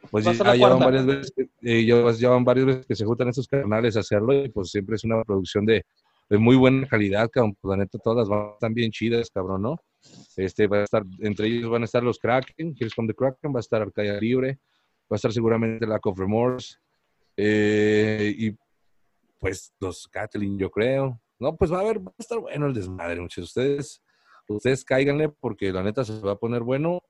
pues 0.10 0.26
ya 0.26 0.34
llevan 0.54 0.80
varias, 0.80 1.06
veces 1.06 1.34
eh, 1.62 1.84
llevan 1.84 2.44
varias 2.44 2.66
veces 2.66 2.86
que 2.86 2.96
se 2.96 3.06
juntan 3.06 3.30
estos 3.30 3.48
canales 3.48 3.96
a 3.96 4.00
hacerlo 4.00 4.34
y 4.34 4.50
pues 4.50 4.72
siempre 4.72 4.96
es 4.96 5.04
una 5.04 5.24
producción 5.24 5.66
de, 5.66 5.86
de 6.30 6.38
muy 6.38 6.56
buena 6.56 6.88
calidad, 6.88 7.30
cabrón. 7.30 7.56
Pues 7.62 7.70
la 7.70 7.84
neta 7.84 8.00
todas 8.00 8.28
van 8.28 8.52
están 8.54 8.74
bien 8.74 8.92
chidas, 8.92 9.30
cabrón, 9.30 9.62
¿no? 9.62 9.78
Este 10.36 10.68
va 10.68 10.78
a 10.78 10.84
estar, 10.84 11.04
entre 11.20 11.48
ellos 11.48 11.70
van 11.70 11.84
a 11.84 11.86
estar 11.86 12.02
los 12.04 12.18
Kraken, 12.18 12.76
Here's 12.80 12.96
Come 12.96 13.10
the 13.10 13.14
Kraken, 13.14 13.54
va 13.54 13.60
a 13.60 13.62
estar 13.62 13.82
Arcadia 13.82 14.20
Libre, 14.20 14.60
va 15.04 15.12
a 15.12 15.16
estar 15.16 15.32
seguramente 15.32 15.86
Lack 15.86 16.06
of 16.08 16.18
Remorse, 16.18 16.78
eh, 17.38 18.34
y 18.38 18.58
pues 19.40 19.74
los 19.80 20.08
Kathleen, 20.08 20.58
yo 20.58 20.70
creo. 20.70 21.20
No, 21.40 21.56
pues 21.56 21.72
va 21.72 21.78
a 21.78 21.82
haber, 21.82 22.00
va 22.00 22.12
a 22.12 22.22
estar 22.22 22.40
bueno 22.40 22.68
el 22.68 22.74
desmadre, 22.74 23.20
muchos. 23.20 23.46
Ustedes, 23.46 24.04
ustedes 24.48 24.86
cáiganle 24.86 25.30
porque 25.30 25.72
la 25.72 25.82
neta 25.82 26.04
se 26.04 26.20
va 26.20 26.34
a 26.34 26.40
poner 26.40 26.62
bueno. 26.62 27.02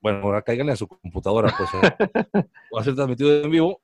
Bueno, 0.00 0.20
ahora 0.22 0.42
cáiganle 0.42 0.72
a 0.72 0.76
su 0.76 0.86
computadora, 0.86 1.54
pues. 1.56 1.70
va 2.74 2.80
a 2.80 2.84
ser 2.84 2.94
transmitido 2.94 3.42
en 3.42 3.50
vivo 3.50 3.80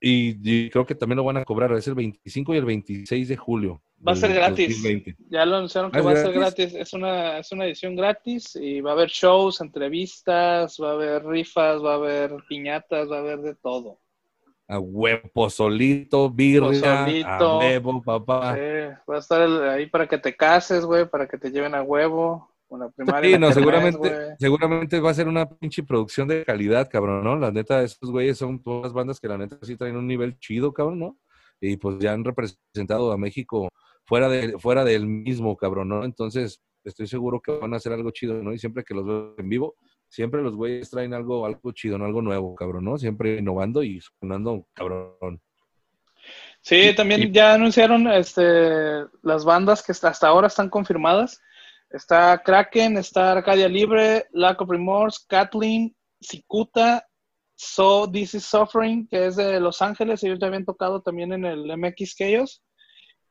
y, 0.00 0.70
creo 0.70 0.86
que 0.86 0.94
también 0.94 1.16
lo 1.16 1.24
van 1.24 1.38
a 1.38 1.44
cobrar, 1.44 1.72
es 1.72 1.86
el 1.88 1.94
25 1.94 2.54
y 2.54 2.56
el 2.56 2.64
26 2.64 3.28
de 3.28 3.36
julio. 3.36 3.82
Va 4.06 4.12
a 4.12 4.16
ser 4.16 4.32
gratis. 4.32 4.80
Ya 5.28 5.44
lo 5.44 5.56
anunciaron 5.56 5.90
que 5.90 6.00
va 6.00 6.12
a 6.12 6.16
ser 6.16 6.32
gratis. 6.32 6.72
Es 6.72 6.92
una, 6.92 7.38
es 7.38 7.50
una 7.50 7.66
edición 7.66 7.96
gratis 7.96 8.54
y 8.54 8.80
va 8.80 8.90
a 8.90 8.94
haber 8.94 9.08
shows, 9.08 9.60
entrevistas, 9.60 10.78
va 10.80 10.90
a 10.90 10.92
haber 10.92 11.26
rifas, 11.26 11.82
va 11.82 11.92
a 11.92 11.96
haber 11.96 12.36
piñatas, 12.48 13.10
va 13.10 13.16
a 13.16 13.20
haber 13.20 13.40
de 13.40 13.54
todo. 13.56 13.98
A 14.68 14.78
huevo, 14.78 15.50
solito, 15.50 16.30
birria, 16.30 17.06
a 17.24 17.58
huevo, 17.58 18.02
papá. 18.02 18.56
va 19.10 19.16
a 19.16 19.18
estar 19.18 19.42
ahí 19.42 19.86
para 19.86 20.06
que 20.06 20.18
te 20.18 20.36
cases, 20.36 20.84
güey, 20.84 21.08
para 21.08 21.26
que 21.26 21.38
te 21.38 21.50
lleven 21.50 21.74
a 21.74 21.82
huevo. 21.82 22.47
Una 22.68 22.90
primaria. 22.90 23.30
Sí, 23.30 23.38
no, 23.38 23.52
seguramente, 23.52 24.36
seguramente 24.38 25.00
va 25.00 25.10
a 25.10 25.14
ser 25.14 25.26
una 25.26 25.48
pinche 25.48 25.82
producción 25.82 26.28
de 26.28 26.44
calidad, 26.44 26.88
cabrón, 26.90 27.24
¿no? 27.24 27.36
La 27.36 27.50
neta, 27.50 27.82
esos 27.82 28.10
güeyes 28.10 28.36
son 28.36 28.62
todas 28.62 28.92
bandas 28.92 29.20
que 29.20 29.28
la 29.28 29.38
neta 29.38 29.58
sí 29.62 29.76
traen 29.76 29.96
un 29.96 30.06
nivel 30.06 30.38
chido, 30.38 30.72
cabrón, 30.72 30.98
¿no? 30.98 31.18
Y 31.60 31.76
pues 31.78 31.98
ya 31.98 32.12
han 32.12 32.24
representado 32.24 33.10
a 33.10 33.16
México 33.16 33.68
fuera, 34.04 34.28
de, 34.28 34.58
fuera 34.58 34.84
del 34.84 35.06
mismo, 35.06 35.56
cabrón, 35.56 35.88
¿no? 35.88 36.04
Entonces, 36.04 36.60
estoy 36.84 37.06
seguro 37.06 37.40
que 37.40 37.52
van 37.52 37.72
a 37.72 37.78
hacer 37.78 37.92
algo 37.92 38.10
chido, 38.10 38.42
¿no? 38.42 38.52
Y 38.52 38.58
siempre 38.58 38.84
que 38.84 38.94
los 38.94 39.06
veo 39.06 39.34
en 39.38 39.48
vivo, 39.48 39.74
siempre 40.08 40.42
los 40.42 40.54
güeyes 40.54 40.90
traen 40.90 41.14
algo, 41.14 41.46
algo 41.46 41.72
chido, 41.72 41.98
¿no? 41.98 42.04
Algo 42.04 42.22
nuevo, 42.22 42.54
cabrón, 42.54 42.84
¿no? 42.84 42.98
Siempre 42.98 43.38
innovando 43.38 43.82
y 43.82 44.00
sonando 44.00 44.66
cabrón. 44.74 45.40
Sí, 46.60 46.94
también 46.94 47.32
ya 47.32 47.54
anunciaron 47.54 48.08
este, 48.08 49.04
las 49.22 49.44
bandas 49.44 49.82
que 49.82 49.92
hasta 49.92 50.26
ahora 50.26 50.48
están 50.48 50.68
confirmadas. 50.68 51.40
Está 51.90 52.42
Kraken, 52.42 52.98
está 52.98 53.32
Arcadia 53.32 53.68
Libre, 53.68 54.26
Lack 54.32 54.60
of 54.60 54.70
Remorse, 54.70 55.24
Kathleen, 55.26 55.96
Cicuta, 56.20 57.02
So 57.54 58.10
This 58.10 58.34
Is 58.34 58.44
Suffering, 58.44 59.08
que 59.08 59.26
es 59.26 59.36
de 59.36 59.58
Los 59.58 59.80
Ángeles, 59.80 60.22
ellos 60.22 60.38
ya 60.38 60.48
habían 60.48 60.64
tocado 60.64 61.00
también 61.00 61.32
en 61.32 61.44
el 61.44 61.76
MX 61.76 62.14
Chaos, 62.16 62.62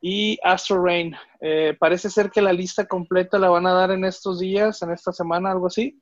y 0.01 0.37
Astro 0.43 0.83
Rain. 0.83 1.15
Eh, 1.39 1.75
parece 1.79 2.09
ser 2.09 2.29
que 2.29 2.41
la 2.41 2.53
lista 2.53 2.85
completa 2.85 3.39
la 3.39 3.49
van 3.49 3.67
a 3.67 3.73
dar 3.73 3.91
en 3.91 4.05
estos 4.05 4.39
días, 4.39 4.81
en 4.81 4.91
esta 4.91 5.11
semana, 5.11 5.51
algo 5.51 5.67
así. 5.67 6.01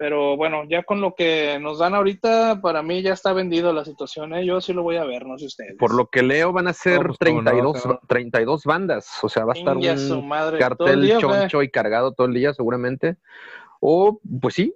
Pero 0.00 0.34
bueno, 0.34 0.64
ya 0.66 0.82
con 0.82 1.02
lo 1.02 1.14
que 1.14 1.58
nos 1.60 1.78
dan 1.78 1.94
ahorita, 1.94 2.62
para 2.62 2.82
mí 2.82 3.02
ya 3.02 3.12
está 3.12 3.34
vendido 3.34 3.70
la 3.74 3.84
situación. 3.84 4.32
¿eh? 4.32 4.46
Yo 4.46 4.62
sí 4.62 4.72
lo 4.72 4.82
voy 4.82 4.96
a 4.96 5.04
ver, 5.04 5.26
no 5.26 5.36
sé 5.36 5.44
ustedes. 5.44 5.76
Por 5.78 5.94
lo 5.94 6.06
que 6.06 6.22
leo, 6.22 6.54
van 6.54 6.68
a 6.68 6.72
ser 6.72 7.06
32, 7.18 7.84
32 8.08 8.64
bandas. 8.64 9.22
O 9.22 9.28
sea, 9.28 9.44
va 9.44 9.52
a 9.52 9.58
estar 9.58 9.76
un 9.76 10.30
cartel 10.58 11.18
choncho 11.18 11.62
y 11.62 11.68
cargado 11.70 12.14
todo 12.14 12.28
el 12.28 12.32
día, 12.32 12.54
seguramente. 12.54 13.18
O, 13.78 14.18
pues 14.40 14.54
sí, 14.54 14.74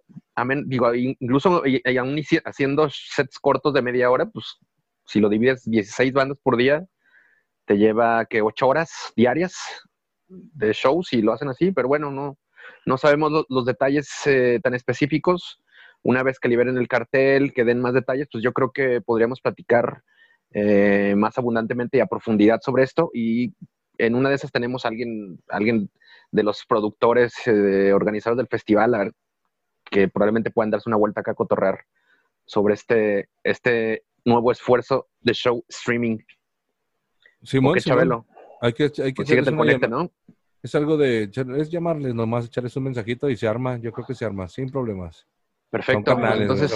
digo, 0.66 0.94
incluso 0.94 1.62
aún 1.98 2.22
haciendo 2.44 2.90
sets 2.90 3.38
cortos 3.38 3.72
de 3.72 3.80
media 3.80 4.10
hora, 4.10 4.26
pues 4.26 4.58
si 5.06 5.20
lo 5.20 5.30
divides 5.30 5.64
16 5.64 6.12
bandas 6.12 6.36
por 6.42 6.58
día, 6.58 6.84
te 7.64 7.78
lleva 7.78 8.26
que 8.26 8.42
8 8.42 8.68
horas 8.68 8.90
diarias 9.16 9.56
de 10.28 10.74
shows 10.74 11.14
y 11.14 11.22
lo 11.22 11.32
hacen 11.32 11.48
así, 11.48 11.72
pero 11.72 11.88
bueno, 11.88 12.10
no, 12.10 12.36
no 12.86 12.98
sabemos 12.98 13.46
los 13.48 13.64
detalles 13.64 14.08
eh, 14.26 14.60
tan 14.62 14.74
específicos. 14.74 15.60
Una 16.02 16.22
vez 16.22 16.38
que 16.38 16.48
liberen 16.48 16.76
el 16.76 16.88
cartel, 16.88 17.52
que 17.52 17.64
den 17.64 17.80
más 17.80 17.94
detalles, 17.94 18.28
pues 18.30 18.44
yo 18.44 18.52
creo 18.52 18.72
que 18.72 19.00
podríamos 19.00 19.40
platicar 19.40 20.02
eh, 20.52 21.14
más 21.16 21.38
abundantemente 21.38 21.96
y 21.96 22.00
a 22.00 22.06
profundidad 22.06 22.60
sobre 22.60 22.84
esto. 22.84 23.10
Y 23.14 23.54
en 23.98 24.14
una 24.14 24.28
de 24.28 24.34
esas 24.34 24.52
tenemos 24.52 24.84
a 24.84 24.88
alguien, 24.88 25.42
alguien 25.48 25.90
de 26.30 26.42
los 26.42 26.64
productores, 26.66 27.34
eh, 27.46 27.92
organizadores 27.92 28.38
del 28.38 28.48
festival, 28.48 29.12
que 29.84 30.08
probablemente 30.08 30.50
puedan 30.50 30.70
darse 30.70 30.88
una 30.88 30.96
vuelta 30.96 31.20
acá 31.20 31.32
a 31.32 31.34
cotorrear 31.34 31.84
sobre 32.44 32.74
este, 32.74 33.28
este 33.42 34.04
nuevo 34.24 34.52
esfuerzo 34.52 35.08
de 35.20 35.32
show 35.32 35.64
streaming. 35.68 36.18
Sí, 37.42 37.60
muy 37.60 37.80
Chabelo. 37.80 38.26
Hay 38.60 38.72
que, 38.72 38.84
hay 38.84 39.12
que 39.12 39.24
pues 39.24 39.90
¿no? 39.90 40.10
Es 40.64 40.74
algo 40.74 40.96
de, 40.96 41.30
es 41.58 41.70
llamarles 41.70 42.14
nomás, 42.14 42.46
echarles 42.46 42.74
un 42.76 42.84
mensajito 42.84 43.28
y 43.28 43.36
se 43.36 43.46
arma, 43.46 43.76
yo 43.76 43.92
creo 43.92 44.06
que 44.06 44.14
se 44.14 44.24
arma, 44.24 44.48
sin 44.48 44.70
problemas. 44.70 45.26
Perfecto. 45.68 46.16
Entonces, 46.18 46.72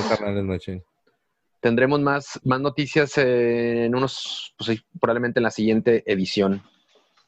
tendremos 1.59 1.99
más, 1.99 2.38
más 2.45 2.61
noticias 2.61 3.16
en 3.16 3.95
unos, 3.95 4.54
pues 4.59 4.85
probablemente 5.00 5.38
en 5.40 5.45
la 5.45 5.50
siguiente 5.50 6.04
edición. 6.07 6.62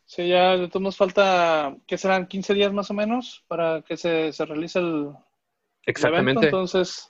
Sí, 0.04 0.28
ya 0.28 0.58
nos 0.58 0.98
falta, 0.98 1.74
¿qué 1.86 1.96
serán? 1.96 2.26
15 2.26 2.52
días 2.52 2.74
más 2.74 2.90
o 2.90 2.94
menos 2.94 3.42
para 3.48 3.80
que 3.80 3.96
se, 3.96 4.30
se 4.30 4.44
realice 4.44 4.80
el, 4.80 5.14
Exactamente. 5.86 6.44
Entonces, 6.44 7.09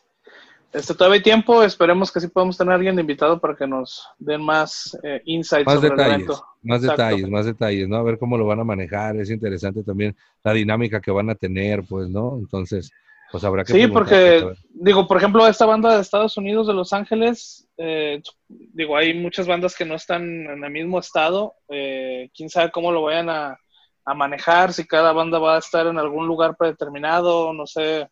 este, 0.73 0.95
todavía 0.95 1.17
hay 1.17 1.23
tiempo, 1.23 1.65
esperemos 1.65 2.13
que 2.13 2.21
sí 2.21 2.29
podamos 2.29 2.57
tener 2.57 2.73
a 2.73 2.77
alguien 2.77 2.99
invitado 2.99 3.41
para 3.41 3.57
que 3.57 3.67
nos 3.67 4.07
den 4.19 4.41
más 4.43 4.97
eh, 5.03 5.21
insights 5.25 5.67
más 5.67 5.77
sobre 5.77 5.91
detalles, 5.91 6.07
el 6.07 6.15
evento. 6.23 6.45
Más 6.63 6.83
detalles, 6.83 7.29
más 7.29 7.47
detalles, 7.47 7.89
¿no? 7.89 7.97
A 7.97 8.03
ver 8.03 8.19
cómo 8.19 8.39
lo 8.39 8.47
van 8.47 8.61
a 8.61 8.65
manejar, 8.65 9.17
es 9.17 9.31
interesante 9.31 9.83
también 9.83 10.17
la 10.45 10.53
dinámica 10.53 11.01
que 11.01 11.11
van 11.11 11.29
a 11.29 11.35
tener, 11.35 11.83
pues, 11.89 12.09
¿no? 12.09 12.37
Entonces, 12.39 12.93
pues 13.33 13.43
habrá 13.43 13.65
que... 13.65 13.73
Sí, 13.73 13.89
porque, 13.89 14.47
digo, 14.71 15.09
por 15.09 15.17
ejemplo, 15.17 15.45
esta 15.47 15.67
banda 15.67 15.97
de 15.97 16.03
Estados 16.03 16.37
Unidos, 16.37 16.69
de 16.69 16.75
Los 16.75 16.93
Ángeles, 16.93 17.69
eh, 17.77 18.23
digo, 18.49 18.97
hay 18.97 19.13
muchas 19.15 19.49
bandas 19.49 19.75
que 19.75 19.85
no 19.85 19.97
están 19.97 20.23
en 20.23 20.63
el 20.63 20.71
mismo 20.71 21.01
estado, 21.01 21.55
eh, 21.69 22.31
quién 22.33 22.49
sabe 22.49 22.71
cómo 22.71 22.93
lo 22.93 23.03
vayan 23.03 23.29
a, 23.29 23.59
a 24.05 24.15
manejar, 24.15 24.73
si 24.73 24.87
cada 24.87 25.13
banda 25.13 25.41
va 25.41 25.57
a 25.57 25.59
estar 25.59 25.89
en 25.89 25.99
algún 25.99 26.29
lugar 26.29 26.57
predeterminado, 26.57 27.53
no 27.53 27.67
sé 27.67 28.09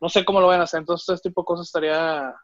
no 0.00 0.08
sé 0.08 0.24
cómo 0.24 0.40
lo 0.40 0.46
van 0.46 0.60
a 0.60 0.64
hacer. 0.64 0.80
Entonces, 0.80 1.08
este 1.14 1.28
tipo 1.28 1.42
de 1.42 1.46
cosas 1.46 1.66
estaría 1.66 2.34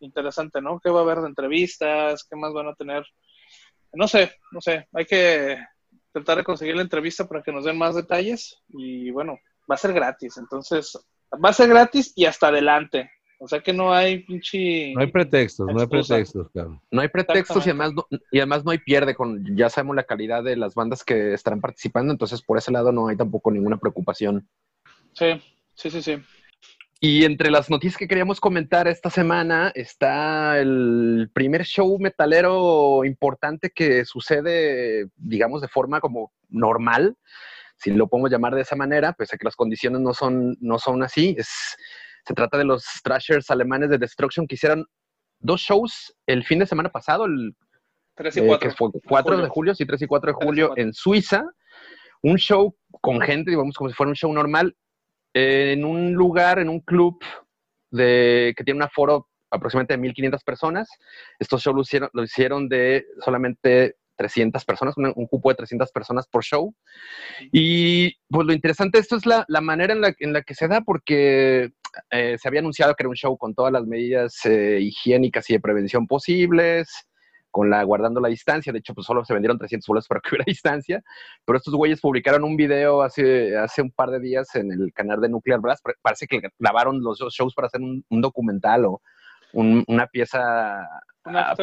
interesante, 0.00 0.60
¿no? 0.60 0.80
¿Qué 0.80 0.90
va 0.90 1.00
a 1.00 1.02
haber 1.02 1.20
de 1.20 1.28
entrevistas? 1.28 2.26
¿Qué 2.28 2.36
más 2.36 2.52
van 2.52 2.68
a 2.68 2.74
tener? 2.74 3.04
No 3.92 4.08
sé, 4.08 4.32
no 4.52 4.60
sé. 4.60 4.88
Hay 4.92 5.04
que 5.04 5.58
tratar 6.12 6.38
de 6.38 6.44
conseguir 6.44 6.76
la 6.76 6.82
entrevista 6.82 7.26
para 7.26 7.42
que 7.42 7.52
nos 7.52 7.64
den 7.64 7.78
más 7.78 7.94
detalles. 7.94 8.62
Y 8.68 9.10
bueno, 9.10 9.38
va 9.70 9.74
a 9.74 9.78
ser 9.78 9.92
gratis. 9.92 10.36
Entonces, 10.38 10.98
va 11.32 11.50
a 11.50 11.54
ser 11.54 11.68
gratis 11.68 12.12
y 12.16 12.24
hasta 12.24 12.48
adelante. 12.48 13.10
O 13.38 13.48
sea 13.48 13.60
que 13.60 13.72
no 13.72 13.92
hay 13.92 14.20
pinche. 14.20 14.94
No 14.94 15.02
hay 15.02 15.10
pretextos, 15.10 15.66
no 15.66 15.80
hay 15.80 15.86
pretextos, 15.86 16.48
claro. 16.50 16.80
No 16.90 17.02
hay 17.02 17.08
pretextos 17.08 17.66
y 17.66 17.70
además, 17.70 17.92
no, 17.92 18.06
y 18.30 18.38
además 18.38 18.64
no 18.64 18.70
hay 18.70 18.78
pierde 18.78 19.14
con. 19.14 19.56
Ya 19.56 19.68
sabemos 19.68 19.96
la 19.96 20.04
calidad 20.04 20.42
de 20.42 20.56
las 20.56 20.74
bandas 20.74 21.04
que 21.04 21.34
estarán 21.34 21.60
participando, 21.60 22.12
entonces 22.12 22.40
por 22.40 22.56
ese 22.56 22.72
lado 22.72 22.92
no 22.92 23.08
hay 23.08 23.16
tampoco 23.16 23.50
ninguna 23.50 23.76
preocupación. 23.76 24.48
Sí, 25.12 25.42
sí, 25.74 25.90
sí, 25.90 26.02
sí. 26.02 26.22
Y 27.06 27.26
entre 27.26 27.50
las 27.50 27.68
noticias 27.68 27.98
que 27.98 28.08
queríamos 28.08 28.40
comentar 28.40 28.88
esta 28.88 29.10
semana 29.10 29.70
está 29.74 30.58
el 30.58 31.30
primer 31.34 31.64
show 31.64 31.98
metalero 31.98 33.04
importante 33.04 33.68
que 33.68 34.06
sucede, 34.06 35.10
digamos, 35.14 35.60
de 35.60 35.68
forma 35.68 36.00
como 36.00 36.32
normal, 36.48 37.18
si 37.76 37.90
lo 37.90 38.08
podemos 38.08 38.30
llamar 38.30 38.54
de 38.54 38.62
esa 38.62 38.74
manera, 38.74 39.12
pese 39.12 39.36
a 39.36 39.38
que 39.38 39.44
las 39.44 39.54
condiciones 39.54 40.00
no 40.00 40.14
son, 40.14 40.56
no 40.60 40.78
son 40.78 41.02
así. 41.02 41.36
Es, 41.36 41.76
se 42.24 42.32
trata 42.32 42.56
de 42.56 42.64
los 42.64 42.86
Thrashers 43.02 43.50
alemanes 43.50 43.90
de 43.90 43.98
Destruction 43.98 44.46
que 44.46 44.54
hicieron 44.54 44.86
dos 45.40 45.60
shows 45.60 46.16
el 46.26 46.42
fin 46.42 46.60
de 46.60 46.66
semana 46.66 46.88
pasado, 46.88 47.26
el 47.26 47.54
3 48.14 48.38
y 48.38 48.46
4. 48.46 48.54
Eh, 48.54 48.70
que 48.70 48.74
fue 48.74 48.88
4 49.06 49.42
de 49.42 49.48
julio, 49.50 49.74
sí, 49.74 49.84
3 49.84 50.00
y 50.00 50.06
4 50.06 50.32
de 50.32 50.46
julio 50.46 50.72
en 50.76 50.94
Suiza. 50.94 51.44
Un 52.22 52.38
show 52.38 52.74
con 53.02 53.20
gente, 53.20 53.50
digamos, 53.50 53.76
como 53.76 53.90
si 53.90 53.94
fuera 53.94 54.08
un 54.08 54.16
show 54.16 54.32
normal, 54.32 54.74
en 55.34 55.84
un 55.84 56.14
lugar, 56.14 56.58
en 56.58 56.68
un 56.68 56.80
club 56.80 57.22
de, 57.90 58.54
que 58.56 58.64
tiene 58.64 58.78
un 58.78 58.84
aforo 58.84 59.28
aproximadamente 59.50 59.96
de 59.96 60.30
1.500 60.30 60.44
personas. 60.44 60.88
Estos 61.38 61.62
shows 61.62 61.76
lo 61.76 61.82
hicieron, 61.82 62.10
lo 62.12 62.22
hicieron 62.22 62.68
de 62.68 63.04
solamente 63.24 63.96
300 64.16 64.64
personas, 64.64 64.94
un, 64.96 65.26
cupo 65.26 65.50
de 65.50 65.56
300 65.56 65.90
personas 65.90 66.26
por 66.28 66.44
show. 66.44 66.74
Y 67.52 68.14
pues 68.28 68.46
lo 68.46 68.52
interesante 68.52 68.98
de 68.98 69.02
esto 69.02 69.16
es 69.16 69.26
la, 69.26 69.44
la 69.48 69.60
manera 69.60 69.92
en 69.92 70.00
la, 70.00 70.14
en 70.18 70.32
la, 70.32 70.42
que 70.42 70.54
se 70.54 70.68
da, 70.68 70.80
porque 70.82 71.72
eh, 72.10 72.36
se 72.40 72.48
había 72.48 72.60
anunciado 72.60 72.94
que 72.94 73.02
era 73.02 73.08
un 73.08 73.16
show 73.16 73.36
con 73.36 73.54
todas 73.54 73.72
las 73.72 73.86
medidas 73.86 74.38
eh, 74.44 74.78
higiénicas 74.80 75.48
y 75.50 75.54
de 75.54 75.60
prevención 75.60 76.06
posibles, 76.06 76.88
con 77.54 77.70
la 77.70 77.84
guardando 77.84 78.20
la 78.20 78.28
distancia. 78.28 78.72
De 78.72 78.80
hecho, 78.80 78.94
pues 78.94 79.06
solo 79.06 79.24
se 79.24 79.32
vendieron 79.32 79.56
300 79.56 79.86
boletos 79.86 80.08
para 80.08 80.20
que 80.20 80.30
hubiera 80.30 80.44
distancia. 80.48 81.00
Pero 81.44 81.56
estos 81.56 81.72
güeyes 81.72 82.00
publicaron 82.00 82.42
un 82.42 82.56
video 82.56 83.00
hace, 83.00 83.56
hace 83.56 83.80
un 83.80 83.92
par 83.92 84.10
de 84.10 84.18
días 84.18 84.52
en 84.56 84.72
el 84.72 84.92
canal 84.92 85.20
de 85.20 85.28
Nuclear 85.28 85.60
Blast. 85.60 85.86
Parece 86.02 86.26
que 86.26 86.42
grabaron 86.58 87.00
los 87.00 87.20
shows 87.32 87.54
para 87.54 87.66
hacer 87.66 87.80
un, 87.80 88.04
documental 88.10 88.86
o 88.86 89.00
una 89.52 90.08
pieza 90.08 90.84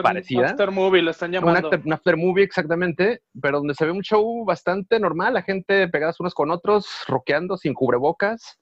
parecida. 0.02 0.40
Un 0.40 0.46
after 0.46 0.72
movie, 0.72 1.02
lo 1.02 1.12
están 1.12 1.34
llamando. 1.34 1.70
Un 1.84 1.92
after, 1.92 2.16
movie, 2.16 2.46
exactamente, 2.46 3.22
pero 3.42 3.58
donde 3.58 3.74
se 3.74 3.84
ve 3.84 3.92
un 3.92 4.02
show 4.02 4.46
bastante 4.46 4.98
normal, 4.98 5.34
la 5.34 5.42
gente 5.42 5.90
pegadas 5.90 6.22
unos 6.22 6.34
con 6.34 6.52
otros, 6.52 6.88
rockeando 7.06 7.58
sin 7.58 7.74
cubrebocas. 7.74 8.62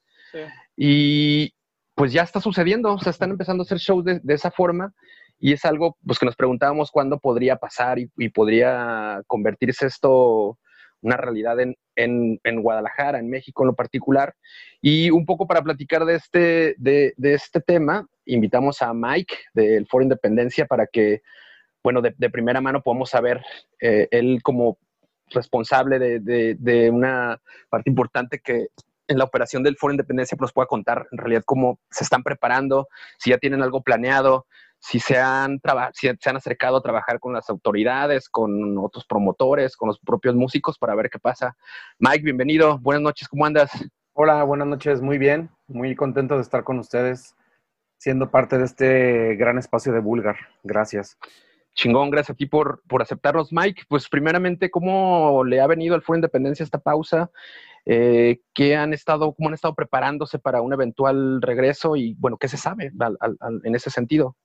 Y 0.75 1.53
pues 1.93 2.11
ya 2.11 2.23
está 2.23 2.41
sucediendo, 2.41 2.91
o 2.91 2.97
sea, 2.97 3.11
están 3.11 3.29
empezando 3.29 3.61
a 3.61 3.65
hacer 3.65 3.77
shows 3.77 4.03
de, 4.03 4.19
de 4.23 4.33
esa 4.33 4.49
forma 4.49 4.95
y 5.39 5.53
es 5.53 5.65
algo 5.65 5.97
pues, 6.05 6.19
que 6.19 6.25
nos 6.25 6.35
preguntábamos 6.35 6.91
cuándo 6.91 7.17
podría 7.19 7.55
pasar 7.55 7.97
y, 7.97 8.29
podría 8.29 9.21
convertirse 9.25 9.87
esto 9.87 10.59
una 11.01 11.15
realidad 11.15 11.57
en, 11.95 12.61
Guadalajara, 12.61 13.19
en 13.19 13.29
México 13.29 13.63
en 13.63 13.67
lo 13.67 13.75
particular. 13.75 14.35
Y 14.81 15.09
un 15.11 15.25
poco 15.25 15.47
para 15.47 15.61
platicar 15.61 16.03
de 16.03 16.15
este, 16.15 16.75
de, 16.77 17.13
este 17.17 17.61
tema, 17.61 18.05
invitamos 18.25 18.81
a 18.81 18.93
Mike 18.93 19.33
del 19.53 19.87
Foro 19.87 20.03
Independencia 20.03 20.65
para 20.65 20.87
que, 20.87 21.21
bueno, 21.81 22.01
de, 22.01 22.29
primera 22.29 22.59
mano 22.59 22.81
podamos 22.81 23.09
saber 23.09 23.41
eh, 23.79 24.09
él 24.11 24.41
como 24.43 24.77
responsable 25.27 25.99
de, 25.99 26.55
de, 26.59 26.89
una 26.89 27.39
parte 27.69 27.89
importante 27.89 28.39
que 28.39 28.67
en 29.07 29.17
la 29.17 29.23
operación 29.23 29.63
del 29.63 29.77
Foro 29.77 29.93
Independencia 29.93 30.35
pues, 30.35 30.47
nos 30.47 30.53
pueda 30.53 30.67
contar 30.67 31.07
en 31.11 31.17
realidad 31.17 31.43
cómo 31.45 31.79
se 31.89 32.03
están 32.03 32.23
preparando, 32.23 32.89
si 33.17 33.29
ya 33.29 33.37
tienen 33.37 33.63
algo 33.63 33.81
planeado, 33.83 34.47
si 34.79 34.99
se 34.99 35.17
han, 35.17 35.59
si 35.93 36.09
se 36.19 36.29
han 36.29 36.37
acercado 36.37 36.77
a 36.77 36.81
trabajar 36.81 37.19
con 37.19 37.33
las 37.33 37.49
autoridades, 37.49 38.29
con 38.29 38.77
otros 38.77 39.05
promotores, 39.05 39.75
con 39.75 39.87
los 39.87 39.99
propios 39.99 40.35
músicos 40.35 40.77
para 40.77 40.95
ver 40.95 41.09
qué 41.09 41.19
pasa. 41.19 41.55
Mike, 41.99 42.23
bienvenido. 42.23 42.79
Buenas 42.79 43.03
noches, 43.03 43.27
¿cómo 43.27 43.45
andas? 43.45 43.71
Hola, 44.13 44.43
buenas 44.43 44.67
noches. 44.67 45.01
Muy 45.01 45.17
bien. 45.17 45.49
Muy 45.67 45.95
contento 45.95 46.35
de 46.35 46.41
estar 46.41 46.63
con 46.63 46.79
ustedes, 46.79 47.35
siendo 47.97 48.31
parte 48.31 48.57
de 48.57 48.65
este 48.65 49.35
gran 49.35 49.57
espacio 49.57 49.91
de 49.91 49.99
Bulgar. 49.99 50.37
Gracias. 50.63 51.17
Chingón, 51.75 52.09
gracias 52.09 52.35
a 52.35 52.37
ti 52.37 52.45
por, 52.45 52.81
por 52.87 53.01
aceptarnos, 53.01 53.53
Mike. 53.53 53.83
Pues 53.87 54.09
primeramente, 54.09 54.71
¿cómo 54.71 55.43
le 55.43 55.61
ha 55.61 55.67
venido 55.67 55.95
al 55.95 56.01
Foro 56.01 56.17
Independencia 56.17 56.63
esta 56.63 56.79
pausa? 56.79 57.31
Eh, 57.85 58.41
¿qué 58.53 58.75
han 58.75 58.93
estado, 58.93 59.33
¿Cómo 59.33 59.49
han 59.49 59.55
estado 59.55 59.75
preparándose 59.75 60.39
para 60.39 60.61
un 60.61 60.73
eventual 60.73 61.41
regreso? 61.41 61.95
Y 61.95 62.15
bueno, 62.15 62.37
¿qué 62.37 62.47
se 62.47 62.57
sabe 62.57 62.91
en 63.63 63.75
ese 63.75 63.89
sentido? 63.89 64.35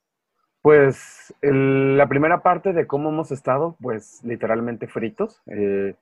Pues 0.65 1.35
la 1.43 2.09
primera 2.09 2.43
parte 2.43 2.73
de 2.73 2.87
cómo 2.87 3.11
hemos 3.11 3.31
estado, 3.31 3.77
pues 3.83 4.25
literalmente 4.25 4.87
fritos. 4.87 5.43
Eh, 5.47 5.95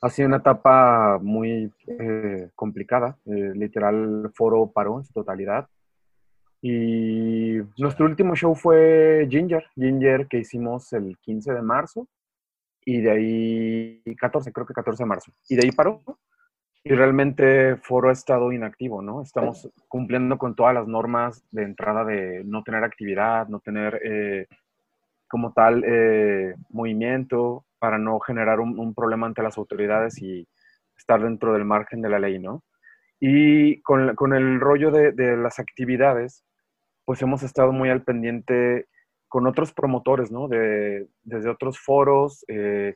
ha 0.00 0.10
sido 0.10 0.28
una 0.28 0.36
etapa 0.36 1.18
muy 1.20 1.72
eh, 1.88 2.48
complicada. 2.54 3.18
Eh, 3.26 3.50
literal, 3.56 4.30
foro 4.32 4.70
paró 4.72 4.98
en 4.98 5.04
su 5.06 5.12
totalidad. 5.12 5.66
Y 6.62 7.56
nuestro 7.78 8.06
último 8.06 8.36
show 8.36 8.54
fue 8.54 9.26
Ginger, 9.28 9.64
Ginger 9.74 10.28
que 10.28 10.38
hicimos 10.38 10.92
el 10.92 11.18
15 11.18 11.54
de 11.54 11.62
marzo 11.62 12.06
y 12.84 13.00
de 13.00 13.10
ahí 13.10 14.14
14, 14.18 14.52
creo 14.52 14.66
que 14.66 14.72
14 14.72 15.02
de 15.02 15.08
marzo. 15.08 15.32
Y 15.48 15.56
de 15.56 15.62
ahí 15.64 15.72
paró. 15.72 16.00
Y 16.88 16.94
realmente 16.94 17.74
Foro 17.78 18.10
ha 18.10 18.12
estado 18.12 18.52
inactivo, 18.52 19.02
¿no? 19.02 19.20
Estamos 19.20 19.68
cumpliendo 19.88 20.38
con 20.38 20.54
todas 20.54 20.72
las 20.72 20.86
normas 20.86 21.44
de 21.50 21.64
entrada 21.64 22.04
de 22.04 22.44
no 22.44 22.62
tener 22.62 22.84
actividad, 22.84 23.48
no 23.48 23.58
tener 23.58 24.00
eh, 24.04 24.46
como 25.26 25.52
tal 25.52 25.82
eh, 25.84 26.54
movimiento 26.70 27.64
para 27.80 27.98
no 27.98 28.20
generar 28.20 28.60
un, 28.60 28.94
problema 28.94 29.26
ante 29.26 29.42
las 29.42 29.58
autoridades 29.58 30.22
y 30.22 30.46
estar 30.96 31.20
dentro 31.20 31.54
del 31.54 31.64
margen 31.64 32.02
de 32.02 32.08
la 32.08 32.20
ley, 32.20 32.38
¿no? 32.38 32.62
Y 33.18 33.80
con, 33.82 34.14
con 34.14 34.32
el 34.32 34.60
rollo 34.60 34.92
de, 34.92 35.10
de, 35.10 35.36
las 35.36 35.58
actividades, 35.58 36.44
pues 37.04 37.20
hemos 37.20 37.42
estado 37.42 37.72
muy 37.72 37.90
al 37.90 38.04
pendiente 38.04 38.86
con 39.26 39.48
otros 39.48 39.72
promotores, 39.72 40.30
¿no? 40.30 40.46
De, 40.46 41.08
desde 41.24 41.50
otros 41.50 41.80
foros, 41.80 42.44
eh, 42.46 42.94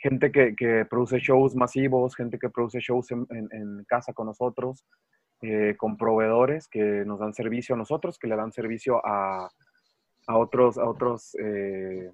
gente 0.00 0.32
que, 0.32 0.54
que, 0.56 0.86
produce 0.86 1.18
shows 1.18 1.54
masivos, 1.54 2.16
gente 2.16 2.38
que 2.38 2.48
produce 2.48 2.80
shows 2.80 3.10
en, 3.10 3.26
en, 3.30 3.84
casa 3.84 4.12
con 4.12 4.26
nosotros, 4.26 4.84
eh, 5.42 5.74
con 5.76 5.96
proveedores 5.96 6.68
que 6.68 7.04
nos 7.04 7.20
dan 7.20 7.34
servicio 7.34 7.74
a 7.74 7.78
nosotros, 7.78 8.18
que 8.18 8.28
le 8.28 8.36
dan 8.36 8.52
servicio 8.52 9.04
a, 9.04 9.50
a 10.26 10.38
otros, 10.38 10.78
a 10.78 10.88
otros 10.88 11.34
eh, 11.42 12.10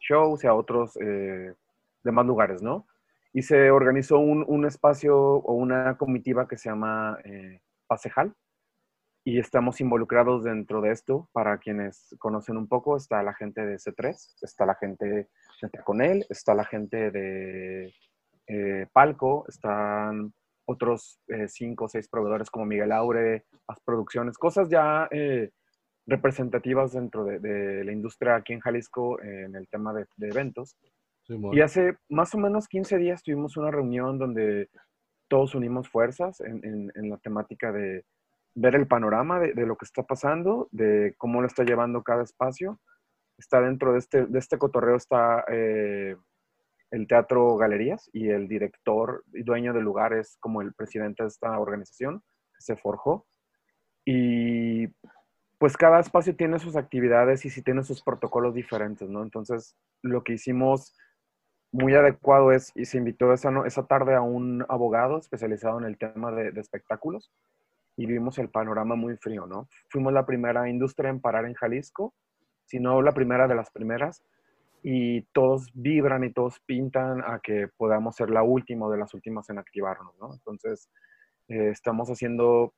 shows 0.00 0.44
y 0.44 0.46
a 0.48 0.54
otros 0.54 0.96
eh, 1.00 1.54
demás 2.02 2.26
lugares, 2.26 2.60
¿no? 2.60 2.86
Y 3.32 3.42
se 3.42 3.70
organizó 3.70 4.18
un, 4.18 4.44
un, 4.46 4.66
espacio 4.66 5.16
o 5.16 5.54
una 5.54 5.96
comitiva 5.96 6.46
que 6.46 6.58
se 6.58 6.68
llama 6.68 7.16
Pasejal, 7.86 8.34
y 9.24 9.38
estamos 9.38 9.80
involucrados 9.80 10.44
dentro 10.44 10.80
de 10.80 10.90
esto. 10.90 11.28
Para 11.32 11.58
quienes 11.58 12.14
conocen 12.18 12.56
un 12.56 12.68
poco, 12.68 12.96
está 12.96 13.22
la 13.22 13.34
gente 13.34 13.64
de 13.64 13.76
C3, 13.76 14.14
está 14.42 14.66
la 14.66 14.74
gente 14.74 15.28
de 15.62 15.70
Taconel, 15.70 16.26
está 16.28 16.54
la 16.54 16.64
gente 16.64 17.10
de 17.10 17.94
eh, 18.46 18.86
Palco, 18.92 19.46
están 19.48 20.32
otros 20.66 21.18
eh, 21.28 21.48
cinco 21.48 21.86
o 21.86 21.88
seis 21.88 22.08
proveedores 22.08 22.50
como 22.50 22.66
Miguel 22.66 22.92
Aure, 22.92 23.44
las 23.68 23.80
producciones, 23.80 24.36
cosas 24.36 24.68
ya 24.68 25.08
eh, 25.10 25.50
representativas 26.06 26.92
dentro 26.92 27.24
de, 27.24 27.84
la 27.84 27.92
industria 27.92 28.36
aquí 28.36 28.52
en 28.52 28.60
Jalisco 28.60 29.20
en 29.22 29.54
el 29.54 29.68
tema 29.68 29.94
de, 29.94 30.06
eventos. 30.20 30.76
y 31.28 31.60
hace 31.60 31.96
más 32.08 32.34
o 32.34 32.38
menos 32.38 32.68
15 32.68 32.98
días 32.98 33.22
tuvimos 33.22 33.56
una 33.56 33.70
reunión 33.70 34.18
donde 34.18 34.68
todos 35.28 35.54
unimos 35.54 35.88
fuerzas 35.88 36.40
en 36.40 37.08
la 37.08 37.16
temática 37.18 37.72
de 37.72 38.04
ver 38.54 38.74
el 38.74 38.86
panorama 38.86 39.40
de, 39.40 39.66
lo 39.66 39.76
que 39.76 39.84
está 39.84 40.02
pasando, 40.02 40.68
de 40.70 41.14
cómo 41.16 41.40
lo 41.40 41.46
está 41.46 41.64
llevando 41.64 42.02
cada 42.02 42.22
espacio. 42.22 42.80
Está 43.38 43.60
dentro 43.60 43.92
de 43.92 43.98
este, 43.98 44.26
de 44.26 44.38
este 44.38 44.58
cotorreo 44.58 44.96
está 44.96 45.44
eh, 45.48 46.16
el 46.90 47.06
Teatro 47.06 47.56
Galerías 47.56 48.10
y 48.12 48.28
el 48.28 48.48
director 48.48 49.24
y 49.32 49.42
dueño 49.42 49.72
del 49.72 49.84
lugar 49.84 50.12
es 50.12 50.36
como 50.38 50.62
el 50.62 50.74
presidente 50.74 51.22
de 51.22 51.28
esta 51.28 51.58
organización 51.58 52.22
se 52.58 52.76
forjó. 52.76 53.26
Y 54.04 54.88
pues 55.58 55.76
cada 55.76 56.00
espacio 56.00 56.34
tiene 56.36 56.58
sus 56.58 56.76
actividades 56.76 57.44
y 57.44 57.50
sí 57.50 57.62
tiene 57.62 57.82
sus 57.82 58.02
protocolos 58.02 58.54
diferentes, 58.54 59.08
¿no? 59.08 59.22
Entonces, 59.22 59.76
lo 60.02 60.24
que 60.24 60.34
hicimos 60.34 60.96
muy 61.70 61.94
adecuado 61.94 62.52
es, 62.52 62.72
y 62.74 62.84
se 62.84 62.98
invitó 62.98 63.32
esa, 63.32 63.50
esa 63.64 63.86
tarde 63.86 64.14
a 64.14 64.20
un 64.20 64.66
abogado 64.68 65.18
especializado 65.18 65.78
en 65.78 65.84
el 65.84 65.98
tema 65.98 66.32
de 66.32 66.48
espectáculos, 66.60 67.32
y 67.96 68.06
vimos 68.06 68.38
el 68.38 68.48
panorama 68.48 68.94
muy 68.94 69.16
frío, 69.16 69.46
¿no? 69.46 69.68
Fuimos 69.88 70.12
la 70.12 70.26
primera 70.26 70.68
industria 70.68 71.10
en 71.10 71.20
parar 71.20 71.44
en 71.44 71.54
Jalisco, 71.54 72.14
si 72.72 72.80
no 72.80 73.02
la 73.02 73.12
primera 73.12 73.46
de 73.46 73.54
las 73.54 73.70
primeras, 73.70 74.24
y 74.82 75.24
todos 75.34 75.70
vibran 75.74 76.24
y 76.24 76.32
todos 76.32 76.58
pintan 76.60 77.20
a 77.20 77.38
que 77.38 77.68
podamos 77.76 78.16
ser 78.16 78.30
la 78.30 78.42
última 78.42 78.88
de 78.88 78.96
las 78.96 79.12
últimas 79.12 79.50
en 79.50 79.58
activarnos, 79.58 80.14
¿no? 80.18 80.32
Entonces, 80.32 80.88
eh, 81.48 81.68
estamos 81.68 82.08
haciendo, 82.08 82.72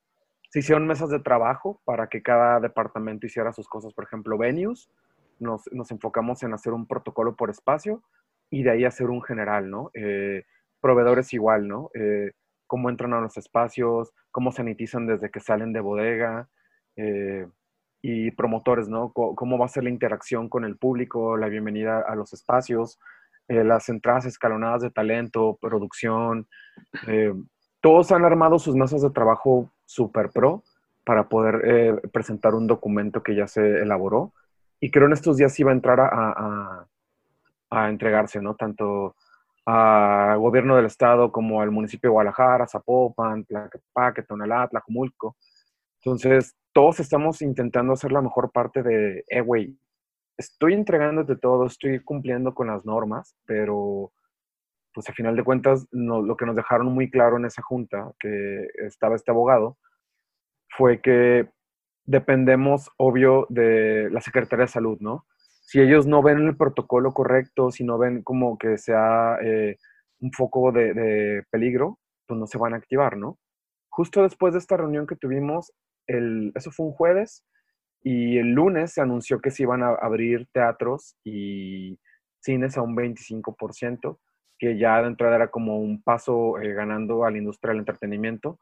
se 0.50 0.58
hicieron 0.58 0.88
mesas 0.88 1.10
de 1.10 1.20
trabajo 1.20 1.80
para 1.84 2.08
que 2.08 2.22
cada 2.22 2.58
departamento 2.58 3.24
hiciera 3.28 3.52
sus 3.52 3.68
cosas, 3.68 3.94
por 3.94 4.04
ejemplo, 4.04 4.36
venues, 4.36 4.90
nos, 5.38 5.62
nos 5.70 5.92
enfocamos 5.92 6.42
en 6.42 6.54
hacer 6.54 6.72
un 6.72 6.88
protocolo 6.88 7.36
por 7.36 7.48
espacio 7.48 8.02
y 8.50 8.64
de 8.64 8.72
ahí 8.72 8.84
hacer 8.84 9.10
un 9.10 9.22
general, 9.22 9.70
¿no? 9.70 9.92
Eh, 9.94 10.42
proveedores 10.80 11.32
igual, 11.32 11.68
¿no? 11.68 11.90
Eh, 11.94 12.32
cómo 12.66 12.90
entran 12.90 13.12
a 13.12 13.20
los 13.20 13.36
espacios, 13.36 14.12
cómo 14.32 14.50
sanitizan 14.50 15.06
desde 15.06 15.30
que 15.30 15.38
salen 15.38 15.72
de 15.72 15.78
bodega, 15.78 16.48
y 18.06 18.30
promotores, 18.32 18.86
¿no? 18.86 19.12
cómo 19.14 19.56
va 19.56 19.64
a 19.64 19.68
ser 19.68 19.84
la 19.84 19.88
interacción 19.88 20.50
con 20.50 20.66
el 20.66 20.76
público, 20.76 21.38
la 21.38 21.48
bienvenida 21.48 22.00
a 22.06 22.14
los 22.14 22.34
espacios, 22.34 22.98
eh, 23.48 23.64
las 23.64 23.88
entradas 23.88 24.26
escalonadas 24.26 24.82
de 24.82 24.90
talento, 24.90 25.56
producción. 25.58 26.46
Eh, 27.06 27.32
todos 27.80 28.12
han 28.12 28.26
armado 28.26 28.58
sus 28.58 28.76
mesas 28.76 29.00
de 29.00 29.08
trabajo 29.08 29.70
super 29.86 30.28
pro 30.28 30.62
para 31.02 31.30
poder 31.30 32.02
presentar 32.12 32.54
un 32.54 32.66
documento 32.66 33.22
que 33.22 33.34
ya 33.34 33.46
se 33.46 33.80
elaboró 33.80 34.34
y 34.80 34.90
creo 34.90 35.06
en 35.06 35.14
estos 35.14 35.38
días 35.38 35.58
iba 35.58 35.70
a 35.70 35.74
entrar 35.74 35.98
a, 35.98 36.86
a, 37.70 37.88
entregarse, 37.88 38.42
¿no? 38.42 38.54
Tanto 38.54 39.16
al 39.64 40.38
gobierno 40.38 40.76
del 40.76 40.84
estado 40.84 41.32
como 41.32 41.62
al 41.62 41.70
municipio 41.70 42.10
de 42.10 42.12
Guadalajara, 42.12 42.68
Zapopan, 42.68 43.46
Tlaquepaque, 43.46 44.24
Tonalá, 44.24 44.68
Tlacomulco. 44.68 45.36
Entonces, 46.04 46.54
todos 46.72 47.00
estamos 47.00 47.40
intentando 47.42 47.92
hacer 47.94 48.12
la 48.12 48.22
mejor 48.22 48.52
parte 48.52 48.82
de, 48.82 49.24
eh, 49.28 49.40
güey, 49.40 49.78
estoy 50.36 50.74
entregándote 50.74 51.36
todo, 51.36 51.66
estoy 51.66 52.00
cumpliendo 52.00 52.54
con 52.54 52.66
las 52.66 52.84
normas, 52.84 53.36
pero 53.46 54.12
pues 54.92 55.08
a 55.08 55.12
final 55.12 55.34
de 55.34 55.42
cuentas 55.42 55.88
lo 55.90 56.36
que 56.36 56.46
nos 56.46 56.56
dejaron 56.56 56.86
muy 56.92 57.10
claro 57.10 57.36
en 57.36 57.46
esa 57.46 57.62
junta, 57.62 58.12
que 58.20 58.66
estaba 58.86 59.16
este 59.16 59.32
abogado, 59.32 59.76
fue 60.68 61.00
que 61.00 61.48
dependemos, 62.04 62.90
obvio, 62.96 63.46
de 63.48 64.08
la 64.10 64.20
Secretaría 64.20 64.66
de 64.66 64.72
Salud, 64.72 64.98
¿no? 65.00 65.26
Si 65.62 65.80
ellos 65.80 66.06
no 66.06 66.22
ven 66.22 66.46
el 66.46 66.56
protocolo 66.56 67.12
correcto, 67.12 67.70
si 67.70 67.84
no 67.84 67.98
ven 67.98 68.22
como 68.22 68.58
que 68.58 68.78
sea 68.78 69.38
eh, 69.42 69.78
un 70.20 70.32
foco 70.32 70.70
de, 70.72 71.44
peligro, 71.50 71.98
pues 72.26 72.38
no 72.38 72.46
se 72.46 72.58
van 72.58 72.74
a 72.74 72.76
activar, 72.76 73.16
¿no? 73.16 73.38
Justo 73.88 74.22
después 74.22 74.52
de 74.52 74.58
esta 74.58 74.76
reunión 74.76 75.06
que 75.06 75.16
tuvimos, 75.16 75.72
el, 76.06 76.52
eso 76.54 76.70
fue 76.70 76.86
un 76.86 76.92
jueves, 76.92 77.44
y 78.02 78.36
el 78.38 78.52
lunes 78.52 78.92
se 78.92 79.00
anunció 79.00 79.40
que 79.40 79.50
se 79.50 79.62
iban 79.62 79.82
a 79.82 79.94
abrir 79.94 80.46
teatros 80.52 81.16
y 81.24 81.98
cines 82.40 82.76
a 82.76 82.82
un 82.82 82.94
25%, 82.94 84.18
que 84.58 84.78
ya 84.78 85.00
de 85.00 85.08
entrada 85.08 85.36
era 85.36 85.50
como 85.50 85.78
un 85.78 86.02
paso 86.02 86.60
eh, 86.60 86.74
ganando 86.74 87.24
a 87.24 87.30
la 87.30 87.38
industria 87.38 87.70
del 87.70 87.80
entretenimiento, 87.80 88.58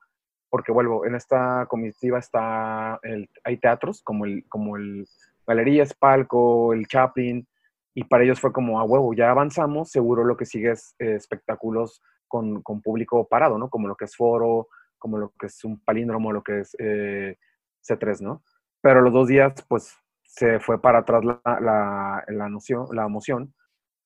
porque 0.48 0.70
vuelvo, 0.70 1.04
en 1.06 1.16
esta 1.16 1.66
comitiva 1.66 2.18
está 2.18 3.00
el, 3.02 3.28
hay 3.42 3.56
teatros 3.56 4.02
como 4.02 4.26
el, 4.26 4.44
como 4.48 4.76
el 4.76 5.06
Galerías, 5.46 5.92
Palco, 5.94 6.72
el 6.72 6.86
Chaplin, 6.86 7.46
y 7.94 8.04
para 8.04 8.24
ellos 8.24 8.40
fue 8.40 8.52
como, 8.52 8.78
a 8.78 8.84
huevo, 8.84 9.12
ya 9.12 9.30
avanzamos, 9.30 9.90
seguro 9.90 10.24
lo 10.24 10.36
que 10.36 10.46
sigue 10.46 10.70
es 10.70 10.94
eh, 10.98 11.14
espectáculos 11.16 12.00
con, 12.28 12.62
con, 12.62 12.80
público 12.80 13.26
parado, 13.28 13.58
¿no? 13.58 13.68
Como 13.68 13.88
lo 13.88 13.96
que 13.96 14.06
es 14.06 14.16
Foro, 14.16 14.68
como 15.02 15.18
lo 15.18 15.32
que 15.38 15.46
es 15.46 15.64
un 15.64 15.80
palíndromo, 15.80 16.32
lo 16.32 16.42
que 16.42 16.60
es 16.60 16.76
eh, 16.78 17.36
C3, 17.82 18.20
¿no? 18.20 18.42
pero 18.82 19.00
los 19.00 19.12
dos 19.14 19.28
días, 19.28 19.54
pues, 19.68 19.96
se 20.24 20.60
fue 20.60 20.80
para 20.82 21.00
atrás 21.00 21.24
la, 21.24 21.40
la, 21.44 22.24
la, 22.26 22.48
noción, 22.48 22.86
la 22.92 23.04
emoción, 23.06 23.54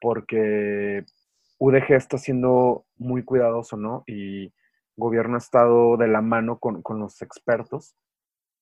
porque 0.01 1.05
UDG 1.59 1.93
está 1.93 2.19
siendo 2.19 2.85
muy 2.97 3.25
cuidadoso, 3.25 3.77
¿no? 3.77 4.05
Y 4.07 4.53
gobierno 4.97 5.37
ha 5.37 5.39
estado 5.39 5.97
de 5.97 6.09
la 6.09 6.21
mano 6.21 6.59
con, 6.59 6.83
con 6.83 7.01
los 7.01 7.23
expertos 7.23 7.97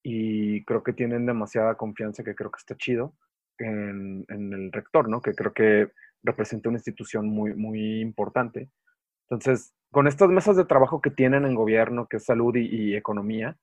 y 0.03 0.65
creo 0.65 0.83
que 0.83 0.93
tienen 0.93 1.27
demasiada 1.27 1.77
confianza, 1.77 2.23
que 2.23 2.35
creo 2.35 2.51
que 2.51 2.59
está 2.59 2.77
chido 2.77 3.15
en, 3.59 4.25
en, 4.29 4.53
el 4.53 4.73
rector, 4.73 5.09
¿no? 5.09 5.21
Que 5.21 5.35
creo 5.35 5.53
que 5.53 5.91
representa 6.23 6.69
una 6.69 6.79
institución 6.79 7.29
muy, 7.29 7.55
muy 7.55 8.01
importante. 8.01 8.71
Entonces, 9.29 9.75
con 9.95 10.09
estas 10.09 10.29
mesas 10.29 10.57
de 10.57 10.65
trabajo 10.65 11.01
que 11.01 11.11
tienen 11.11 11.45
en 11.45 11.55
gobierno, 11.55 12.09
que 12.09 12.17
es 12.17 12.25
salud 12.25 12.57
y, 12.57 12.97
economía, 12.97 13.57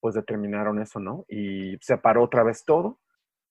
pues 0.00 0.16
determinaron 0.16 0.82
eso, 0.82 0.98
¿no? 0.98 1.24
Y 1.28 1.78
se 1.80 1.96
paró 1.96 2.24
otra 2.24 2.42
vez 2.42 2.64
todo. 2.64 2.98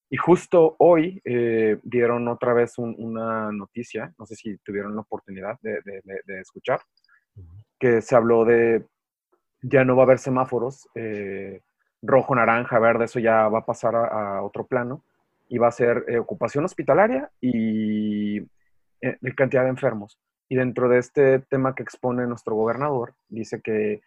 Y 0.09 0.17
justo 0.17 0.75
hoy 0.79 1.21
eh, 1.23 1.79
dieron 1.81 2.27
otra 2.27 2.53
vez 2.53 2.77
una 2.77 3.53
noticia, 3.53 4.13
no 4.17 4.25
sé 4.25 4.35
si 4.35 4.57
tuvieron 4.57 4.95
la 4.95 5.01
oportunidad 5.01 5.57
de, 5.61 5.81
escuchar, 6.41 6.81
que 7.79 8.01
se 8.01 8.15
habló 8.17 8.43
de 8.43 8.85
ya 9.61 9.85
no 9.85 9.95
va 9.95 10.03
a 10.03 10.05
haber 10.05 10.19
semáforos, 10.19 10.89
eh, 10.95 11.61
rojo, 12.01 12.35
naranja, 12.35 12.79
verde, 12.79 13.05
eso 13.05 13.19
ya 13.19 13.47
va 13.47 13.59
a 13.59 13.65
pasar 13.65 13.95
a, 13.95 14.43
otro 14.43 14.67
plano 14.67 15.05
y 15.47 15.57
va 15.57 15.69
a 15.69 15.71
ser 15.71 16.03
eh, 16.09 16.17
ocupación 16.17 16.65
hospitalaria 16.65 17.31
y 17.39 18.41
cantidad 19.37 19.63
de 19.63 19.69
enfermos. 19.69 20.19
Y 20.49 20.55
dentro 20.55 20.89
de 20.89 20.97
este 20.97 21.39
tema 21.39 21.75
que 21.75 21.83
expone 21.83 22.25
nuestro 22.25 22.55
gobernador, 22.55 23.13
dice 23.29 23.61
que 23.61 24.01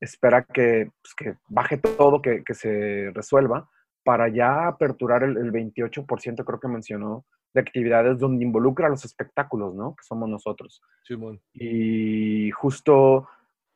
espera 0.00 0.42
que, 0.42 0.90
pues, 1.02 1.14
que 1.14 1.38
baje 1.48 1.76
todo, 1.76 2.22
que, 2.22 2.42
que, 2.44 2.54
se 2.54 3.10
resuelva, 3.14 3.68
para 4.02 4.28
ya 4.28 4.68
aperturar 4.68 5.22
el, 5.22 5.36
el 5.36 5.52
28%, 5.52 6.44
creo 6.44 6.60
que 6.60 6.68
mencionó, 6.68 7.26
de 7.52 7.60
actividades 7.60 8.18
donde 8.18 8.44
involucra 8.44 8.86
a 8.86 8.90
los 8.90 9.04
espectáculos, 9.04 9.74
¿no? 9.74 9.94
Que 9.96 10.04
somos 10.04 10.28
nosotros. 10.28 10.82
Sí, 11.04 11.14
bueno. 11.14 11.40
Y 11.52 12.50
justo 12.52 13.28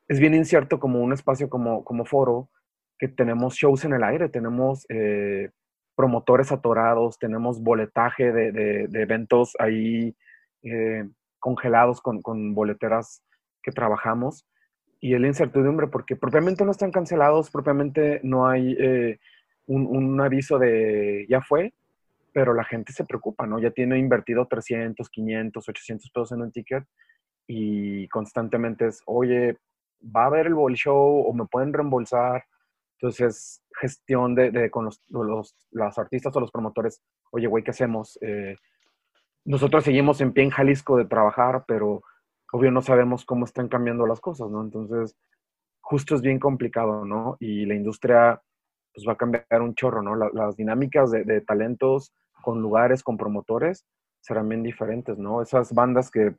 es 0.08 0.18
bien 0.18 0.34
incierto 0.34 0.80
como 0.80 1.00
un 1.00 1.12
espacio 1.12 1.48
como, 1.48 1.84
como 1.84 2.04
foro, 2.04 2.50
que 2.98 3.08
tenemos 3.08 3.54
shows 3.54 3.84
en 3.84 3.94
el 3.94 4.04
aire, 4.04 4.28
tenemos 4.28 4.84
eh, 4.88 5.50
promotores 5.94 6.52
atorados, 6.52 7.18
tenemos 7.18 7.62
boletaje 7.62 8.32
de, 8.32 8.52
de, 8.52 8.88
de 8.88 9.02
eventos 9.02 9.54
ahí 9.58 10.14
eh, 10.62 11.08
congelados 11.40 12.00
con, 12.00 12.22
con 12.22 12.54
boleteras 12.54 13.22
que 13.62 13.72
trabajamos 13.72 14.46
y 15.00 15.14
el 15.14 15.24
incertidumbre, 15.24 15.88
porque 15.88 16.14
propiamente 16.14 16.64
no 16.64 16.70
están 16.70 16.92
cancelados, 16.92 17.50
propiamente 17.50 18.20
no 18.22 18.46
hay 18.46 18.76
eh, 18.78 19.18
un, 19.66 20.20
aviso 20.20 20.58
de 20.58 21.26
ya 21.28 21.40
fue, 21.40 21.72
pero 22.32 22.52
la 22.52 22.64
gente 22.64 22.92
se 22.92 23.04
preocupa, 23.04 23.46
¿no? 23.46 23.58
Ya 23.58 23.70
tiene 23.70 23.98
invertido 23.98 24.46
300, 24.46 25.08
500, 25.08 25.68
800 25.68 26.10
pesos 26.10 26.32
en 26.32 26.42
un 26.42 26.52
ticket 26.52 26.84
y 27.46 28.06
constantemente 28.08 28.88
es, 28.88 29.02
oye, 29.06 29.56
va 30.04 30.24
a 30.24 30.26
haber 30.26 30.46
el 30.46 30.54
bol 30.54 30.74
show 30.74 31.22
o 31.26 31.32
me 31.32 31.46
pueden 31.46 31.72
reembolsar. 31.72 32.44
Entonces, 33.00 33.62
gestión 33.80 34.34
de, 34.34 34.70
con 34.70 34.84
los, 34.84 35.02
los, 35.08 35.98
artistas 35.98 36.36
o 36.36 36.40
los 36.40 36.50
promotores, 36.50 37.02
oye, 37.30 37.46
güey, 37.46 37.64
¿qué 37.64 37.70
hacemos? 37.70 38.18
Eh, 38.20 38.56
nosotros 39.44 39.84
seguimos 39.84 40.20
en 40.20 40.32
pie 40.32 40.44
en 40.44 40.50
Jalisco 40.50 40.96
de 40.96 41.04
trabajar, 41.04 41.64
pero 41.66 42.02
obvio 42.52 42.70
no 42.70 42.82
sabemos 42.82 43.24
cómo 43.24 43.44
están 43.44 43.68
cambiando 43.68 44.06
las 44.06 44.20
cosas, 44.20 44.50
¿no? 44.50 44.62
Entonces, 44.62 45.16
justo 45.80 46.14
es 46.14 46.22
bien 46.22 46.38
complicado, 46.38 47.04
¿no? 47.04 47.36
Y 47.40 47.66
la 47.66 47.74
industria 47.74 48.40
pues 48.92 49.06
va 49.06 49.12
a 49.12 49.16
cambiar 49.16 49.62
un 49.62 49.74
chorro, 49.74 50.02
¿no? 50.02 50.16
las 50.16 50.56
dinámicas 50.56 51.12
de, 51.12 51.40
talentos 51.42 52.12
con 52.42 52.60
lugares, 52.60 53.02
con 53.02 53.16
promotores, 53.16 53.86
serán 54.20 54.48
bien 54.48 54.62
diferentes, 54.62 55.16
¿no? 55.16 55.42
Esas 55.42 55.72
bandas 55.72 56.10
que 56.10 56.34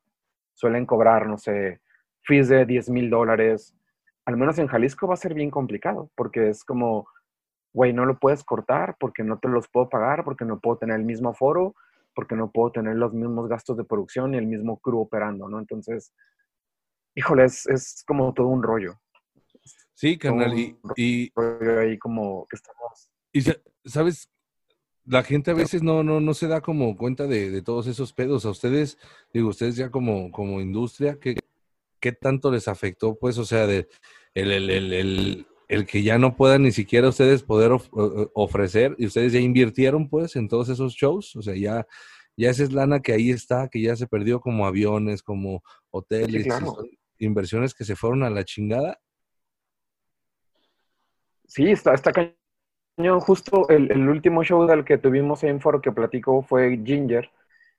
suelen 0.54 0.86
cobrar, 0.86 1.28
no 1.28 1.38
sé, 1.38 1.80
fees 2.24 2.50
de 2.50 2.66
10 2.66 2.90
mil 2.90 3.10
dólares, 3.10 3.74
al 4.26 4.38
menos 4.38 4.60
en 4.60 4.68
Jalisco 4.68 5.08
va 5.08 5.14
a 5.14 5.18
ser 5.18 5.34
bien 5.34 5.50
complicado, 5.50 6.12
porque 6.16 6.50
es 6.50 6.64
como, 6.64 7.08
güey, 7.74 7.94
no 7.94 8.06
lo 8.06 8.20
puedes 8.20 8.44
cortar 8.44 8.96
porque 9.00 9.24
no 9.24 9.40
te 9.40 9.48
los 9.48 9.68
puedo 9.68 9.90
pagar, 9.90 10.24
porque 10.24 10.46
no 10.46 10.60
puedo 10.60 10.78
tener 10.78 10.98
el 10.98 11.06
mismo 11.06 11.34
foro, 11.34 11.76
porque 12.14 12.36
no 12.36 12.52
puedo 12.52 12.72
tener 12.72 12.96
los 12.96 13.14
mismos 13.14 13.48
gastos 13.48 13.78
de 13.78 13.84
producción 13.84 14.34
y 14.34 14.38
el 14.38 14.48
mismo 14.48 14.80
crew 14.80 15.00
operando, 15.00 15.48
¿no? 15.48 15.60
Entonces, 15.60 16.14
híjole, 17.16 17.46
es, 17.46 18.04
como 18.06 18.34
todo 18.34 18.48
un 18.48 18.64
rollo. 18.64 19.00
Sí, 19.94 20.18
carnal, 20.18 20.58
y, 20.58 20.78
y, 20.96 21.32
ahí 21.80 21.98
como 22.00 22.48
que 22.48 22.56
estamos. 22.56 23.12
Y 23.32 23.44
sabes, 23.90 24.30
la 25.06 25.24
gente 25.24 25.52
a 25.52 25.56
veces 25.56 25.84
no, 25.84 26.04
no, 26.04 26.20
no 26.20 26.34
se 26.34 26.48
da 26.48 26.62
como 26.62 26.98
cuenta 26.98 27.28
de, 27.28 27.62
todos 27.62 27.88
esos 27.88 28.14
pedos. 28.14 28.46
A 28.46 28.50
ustedes, 28.50 28.98
digo, 29.34 29.50
ustedes 29.50 29.76
ya 29.76 29.90
como, 29.90 30.32
como 30.32 30.62
industria, 30.62 31.20
¿qué, 31.20 31.36
¿qué 32.00 32.12
tanto 32.12 32.52
les 32.52 32.68
afectó? 32.68 33.16
Pues, 33.16 33.38
o 33.38 33.46
sea, 33.46 33.68
de 33.68 33.88
el, 34.34 34.52
el, 34.52 34.70
el, 34.70 34.94
el 34.94 35.48
que 35.88 36.04
ya 36.04 36.18
no 36.18 36.36
puedan 36.36 36.64
ni 36.64 36.72
siquiera 36.72 37.08
ustedes 37.10 37.44
poder 37.44 37.72
ofrecer 38.34 38.96
y 38.98 39.06
ustedes 39.06 39.32
ya 39.32 39.40
invirtieron 39.40 40.10
pues 40.10 40.36
en 40.36 40.48
todos 40.48 40.70
esos 40.70 40.94
shows, 40.94 41.36
o 41.36 41.42
sea, 41.42 41.56
ya, 41.56 41.88
ya 42.36 42.50
esa 42.50 42.64
es 42.64 42.74
lana 42.74 43.00
que 43.00 43.14
ahí 43.14 43.30
está, 43.30 43.70
que 43.70 43.82
ya 43.82 43.96
se 43.96 44.08
perdió 44.08 44.42
como 44.42 44.66
aviones, 44.66 45.24
como 45.24 45.64
hoteles, 45.90 46.48
inversiones 47.20 47.74
que 47.74 47.86
se 47.86 47.96
fueron 47.96 48.24
a 48.24 48.30
la 48.30 48.44
chingada. 48.44 49.00
Sí, 51.48 51.70
está, 51.70 51.94
está 51.94 52.12
cañón. 52.12 53.20
Justo 53.22 53.68
el, 53.70 54.10
último 54.10 54.44
show 54.44 54.68
del 54.68 54.84
que 54.84 54.98
tuvimos 54.98 55.44
en 55.44 55.62
Foro 55.62 55.82
que 55.82 55.92
platicó 55.92 56.44
fue 56.44 56.80
Ginger 56.84 57.32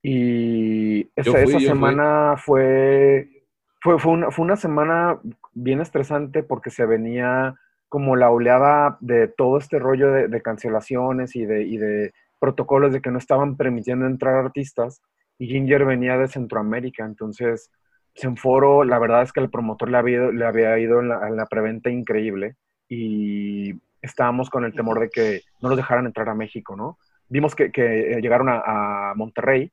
y 0.02 1.10
esa, 1.14 1.46
semana 1.60 2.36
fue, 2.36 3.44
fue, 3.80 3.98
fue, 3.98 4.12
una, 4.12 4.30
fue 4.30 4.44
una 4.44 4.56
semana 4.56 5.20
bien 5.52 5.80
estresante 5.80 6.42
porque 6.42 6.70
se 6.70 6.86
venía 6.86 7.54
como 7.92 8.16
la 8.16 8.30
oleada 8.30 8.96
de 9.00 9.28
todo 9.28 9.58
este 9.58 9.78
rollo 9.78 10.10
de, 10.12 10.40
cancelaciones 10.40 11.36
y 11.36 11.44
de, 11.44 12.14
protocolos 12.40 12.90
de 12.94 13.02
que 13.02 13.10
no 13.10 13.18
estaban 13.18 13.58
permitiendo 13.58 14.06
entrar 14.06 14.34
artistas 14.34 15.02
y 15.38 15.46
Ginger 15.48 15.84
venía 15.84 16.16
de 16.16 16.26
Centroamérica, 16.26 17.04
entonces 17.04 17.70
pues, 18.14 18.24
en 18.24 18.38
foro 18.38 18.84
la 18.84 18.98
verdad 18.98 19.20
es 19.20 19.30
que 19.34 19.40
el 19.40 19.50
promotor 19.50 19.90
le 19.90 19.98
había, 19.98 20.20
le 20.30 20.46
había 20.46 20.78
ido 20.78 21.00
en 21.00 21.08
la, 21.10 21.46
preventa 21.50 21.90
increíble 21.90 22.56
y 22.88 23.74
estábamos 24.00 24.48
con 24.48 24.64
el 24.64 24.72
temor 24.72 24.98
de 24.98 25.10
que 25.10 25.42
no 25.60 25.68
nos 25.68 25.76
dejaran 25.76 26.06
entrar 26.06 26.30
a 26.30 26.34
México, 26.34 26.74
¿no? 26.74 26.96
Vimos 27.28 27.54
que, 27.54 27.70
que 27.70 28.18
llegaron 28.22 28.48
a, 28.48 29.12
Monterrey, 29.16 29.70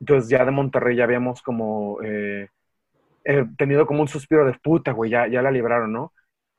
entonces 0.00 0.30
ya 0.30 0.46
de 0.46 0.50
Monterrey 0.50 0.96
ya 0.96 1.04
habíamos 1.04 1.42
como 1.42 1.98
eh, 2.02 2.48
eh, 3.26 3.44
tenido 3.58 3.84
como 3.86 4.00
un 4.00 4.08
suspiro 4.08 4.46
de 4.46 4.54
puta, 4.54 4.92
güey, 4.92 5.10
ya, 5.10 5.28
ya 5.28 5.42
la 5.42 5.50
libraron, 5.50 5.92
¿no? 5.92 6.14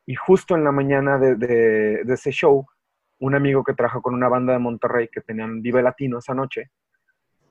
Y 0.06 0.16
justo 0.16 0.56
en 0.56 0.64
la 0.64 0.72
mañana 0.72 1.18
de, 1.18 2.02
ese 2.08 2.32
show, 2.32 2.66
un 3.20 3.36
amigo 3.36 3.64
que 3.64 3.74
trabaja 3.74 4.02
con 4.02 4.14
una 4.14 4.30
banda 4.30 4.54
de 4.54 4.60
Monterrey 4.60 5.08
que 5.08 5.22
tenían 5.22 5.62
Vive 5.62 5.82
Latino 5.82 6.20
esa 6.20 6.34
noche, 6.34 6.72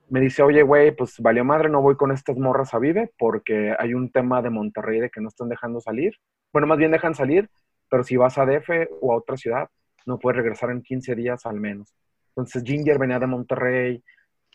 me 0.09 0.21
dice, 0.21 0.43
oye, 0.43 0.63
güey, 0.63 0.91
pues 0.91 1.21
valió 1.21 1.45
madre, 1.45 1.69
no 1.69 1.83
voy 1.83 1.95
con 1.95 2.11
estas 2.11 2.37
morras 2.37 2.75
a 2.75 2.79
Vive 2.79 3.13
porque 3.17 3.75
hay 3.79 3.95
un 3.95 4.11
tema 4.11 4.43
de 4.43 4.51
Monterrey 4.51 5.01
de 5.01 5.11
que 5.11 5.21
no 5.21 5.29
están 5.29 5.49
dejando 5.49 5.81
salir. 5.81 6.15
Bueno, 6.53 6.67
más 6.67 6.79
bien 6.79 6.91
dejan 6.91 7.15
salir, 7.15 7.49
pero 7.89 8.03
si 8.03 8.17
vas 8.17 8.37
a 8.37 8.45
DF 8.45 8.89
o 9.01 9.13
a 9.13 9.17
otra 9.17 9.37
ciudad, 9.37 9.69
no 10.07 10.19
puedes 10.19 10.39
regresar 10.39 10.71
en 10.71 10.83
15 10.83 11.15
días 11.15 11.47
al 11.47 11.61
menos. 11.61 11.95
Entonces 12.31 12.65
Ginger 12.65 12.99
venía 12.99 13.19
de 13.19 13.27
Monterrey. 13.27 14.03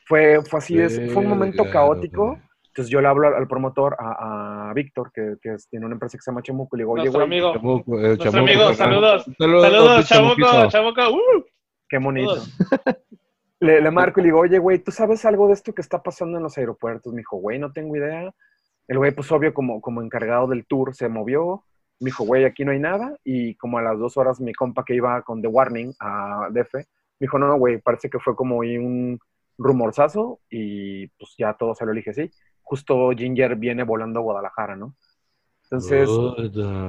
Fue, 0.06 0.40
fue 0.44 0.60
así, 0.60 0.78
fue 1.10 1.24
un 1.24 1.30
momento 1.30 1.70
caótico. 1.72 2.40
Entonces 2.76 2.92
yo 2.92 3.00
le 3.00 3.08
hablo 3.08 3.34
al, 3.34 3.48
promotor, 3.48 3.96
a, 3.98 4.74
Víctor, 4.76 5.10
que, 5.14 5.38
tiene 5.70 5.86
una 5.86 5.96
empresa 5.96 6.18
que 6.18 6.22
se 6.22 6.30
llama 6.30 6.42
Chamuco, 6.42 6.76
y 6.76 6.80
le 6.80 6.84
digo, 6.84 6.92
oye, 6.92 7.08
güey. 7.08 7.24
amigo. 7.24 7.54
Eh, 7.56 8.18
Nuestro 8.18 8.40
amigo, 8.42 8.74
saludos. 8.74 9.26
Saludos, 9.40 10.06
Chamuco, 10.10 10.68
Chamuco. 10.68 11.02
Uh. 11.10 11.46
Qué 11.88 12.00
bonito. 12.00 12.36
le, 13.62 13.80
le, 13.80 13.92
marco 13.92 14.20
y 14.20 14.24
le 14.24 14.28
digo, 14.28 14.42
oye, 14.42 14.60
güey, 14.60 14.80
¿tú 14.80 14.92
sabes 14.92 15.24
algo 15.24 15.48
de 15.48 15.54
esto 15.54 15.74
que 15.74 15.82
está 15.82 16.04
pasando 16.04 16.36
en 16.36 16.44
los 16.44 16.58
aeropuertos? 16.58 17.14
Me 17.14 17.20
dijo, 17.20 17.38
güey, 17.38 17.60
no 17.60 17.72
tengo 17.72 17.96
idea. 17.96 18.30
El 18.90 18.98
güey, 18.98 19.14
pues 19.14 19.32
obvio, 19.32 19.54
como, 19.54 19.80
como 19.80 20.02
encargado 20.02 20.48
del 20.48 20.66
tour, 20.66 20.94
se 20.94 21.08
movió. 21.08 21.64
Me 22.02 22.08
dijo, 22.08 22.26
güey, 22.26 22.44
aquí 22.44 22.66
no 22.66 22.74
hay 22.74 22.80
nada. 22.80 23.16
Y 23.24 23.56
como 23.56 23.78
a 23.78 23.84
las 23.84 23.98
dos 23.98 24.18
horas, 24.18 24.42
mi 24.42 24.54
compa 24.54 24.84
que 24.84 24.96
iba 24.96 25.22
con 25.22 25.42
The 25.42 25.48
Warning 25.48 25.94
a 26.02 26.50
DF, 26.52 26.74
me 26.74 26.84
dijo, 27.22 27.40
no, 27.40 27.48
no, 27.48 27.58
güey, 27.58 27.80
parece 27.80 28.10
que 28.10 28.20
fue 28.20 28.36
como 28.36 28.58
un 28.58 29.18
rumorzazo 29.58 30.42
y 30.50 31.08
pues 31.08 31.36
ya 31.38 31.54
todo 31.54 31.74
se 31.74 31.86
lo 31.86 31.94
elige 31.94 32.10
así. 32.10 32.30
Justo 32.66 33.12
Ginger 33.16 33.56
viene 33.56 33.84
volando 33.84 34.20
a 34.20 34.24
Guadalajara, 34.24 34.76
¿no? 34.76 34.96
Entonces, 35.64 36.10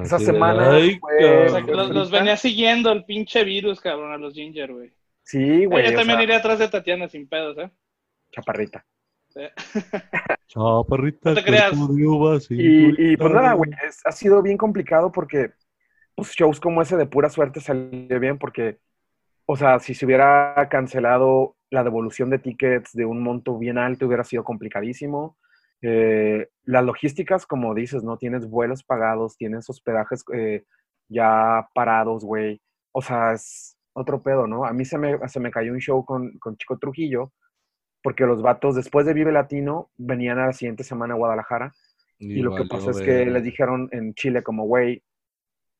esa 0.03 0.19
semana 0.19 0.77
los, 1.67 2.11
venía 2.11 2.35
siguiendo 2.37 2.91
el 2.91 3.05
pinche 3.05 3.43
virus, 3.43 3.79
cabrón, 3.79 4.11
a 4.11 4.17
los 4.17 4.33
Ginger, 4.33 4.73
güey. 4.73 4.93
Sí, 5.23 5.65
güey. 5.65 5.89
yo 5.89 5.97
también 5.97 6.21
iría 6.21 6.37
atrás 6.37 6.59
de 6.59 6.67
Tatiana 6.67 7.07
sin 7.07 7.27
pedos, 7.27 7.57
¿eh? 7.57 7.71
Chaparrita. 8.31 8.85
Chaparrita. 10.47 11.29
No 11.29 11.35
te 11.35 11.43
creas. 11.43 11.73
Y, 12.49 13.11
y, 13.13 13.17
pues 13.17 13.33
nada, 13.33 13.53
güey, 13.53 13.71
ha 14.05 14.11
sido 14.11 14.41
bien 14.41 14.57
complicado 14.57 15.11
porque 15.11 15.51
pues, 16.15 16.31
shows 16.31 16.59
como 16.59 16.81
ese 16.81 16.97
de 16.97 17.05
pura 17.05 17.29
suerte 17.29 17.61
salió 17.61 18.19
bien 18.19 18.37
porque, 18.37 18.79
o 19.45 19.55
sea, 19.55 19.79
si 19.79 19.93
se 19.93 20.05
hubiera 20.05 20.67
cancelado 20.69 21.55
la 21.69 21.83
devolución 21.83 22.29
de 22.29 22.39
tickets 22.39 22.93
de 22.93 23.05
un 23.05 23.21
monto 23.21 23.57
bien 23.57 23.77
alto 23.77 24.07
hubiera 24.07 24.23
sido 24.23 24.43
complicadísimo. 24.43 25.37
Eh, 25.81 26.47
las 26.63 26.83
logísticas, 26.83 27.45
como 27.45 27.73
dices, 27.73 28.03
¿no? 28.03 28.17
Tienes 28.17 28.49
vuelos 28.49 28.83
pagados, 28.83 29.37
tienes 29.37 29.69
hospedajes 29.69 30.23
eh, 30.33 30.63
ya 31.07 31.67
parados, 31.73 32.23
güey. 32.23 32.61
O 32.91 33.01
sea, 33.01 33.33
es 33.33 33.77
otro 33.93 34.21
pedo, 34.21 34.47
¿no? 34.47 34.65
A 34.65 34.73
mí 34.73 34.85
se 34.85 34.97
me, 34.97 35.17
se 35.27 35.39
me 35.39 35.51
cayó 35.51 35.71
un 35.71 35.79
show 35.79 36.03
con, 36.05 36.37
con 36.39 36.57
Chico 36.57 36.77
Trujillo 36.77 37.31
porque 38.03 38.25
los 38.25 38.41
vatos 38.41 38.75
después 38.75 39.05
de 39.05 39.13
Vive 39.13 39.31
Latino 39.31 39.89
venían 39.97 40.39
a 40.39 40.47
la 40.47 40.53
siguiente 40.53 40.83
semana 40.83 41.13
a 41.13 41.17
Guadalajara 41.17 41.73
y, 42.19 42.41
lo 42.41 42.55
que 42.55 42.65
pasó 42.65 42.91
es 42.91 43.01
que 43.01 43.25
les 43.25 43.43
dijeron 43.43 43.89
en 43.91 44.13
Chile 44.13 44.43
como, 44.43 44.65
güey, 44.65 45.03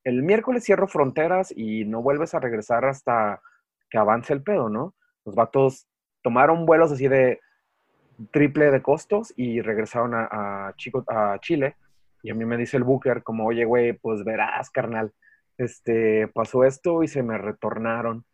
el 0.04 0.22
miércoles 0.24 0.64
cierro 0.64 0.88
fronteras 0.88 1.52
y 1.56 1.86
no 1.86 2.02
vuelves 2.02 2.34
a 2.34 2.40
regresar 2.40 2.86
hasta 2.86 3.42
que 3.90 3.98
avance 3.98 4.34
el 4.34 4.44
pedo, 4.44 4.70
¿no? 4.70 4.94
Los 5.26 5.36
vatos 5.36 5.88
tomaron 6.22 6.66
vuelos 6.66 6.92
así 6.92 7.08
de 7.08 7.40
triple 8.32 8.72
de 8.72 8.82
costos 8.82 9.34
y 9.36 9.62
regresaron 9.62 10.14
a, 10.14 10.74
Chico, 10.78 11.04
a 11.08 11.38
Chile. 11.40 11.76
Y 12.24 12.32
a 12.32 12.36
mí 12.36 12.46
me 12.46 12.58
dice 12.58 12.78
el 12.78 12.84
Booker 12.84 13.24
como, 13.24 13.46
oye, 13.46 13.66
güey, 13.66 13.94
pues 13.94 14.24
verás, 14.24 14.70
carnal, 14.70 15.14
este, 15.58 16.28
pasó 16.28 16.64
esto 16.64 17.04
y 17.04 17.08
se 17.08 17.24
me 17.24 17.38
retornaron. 17.38 18.26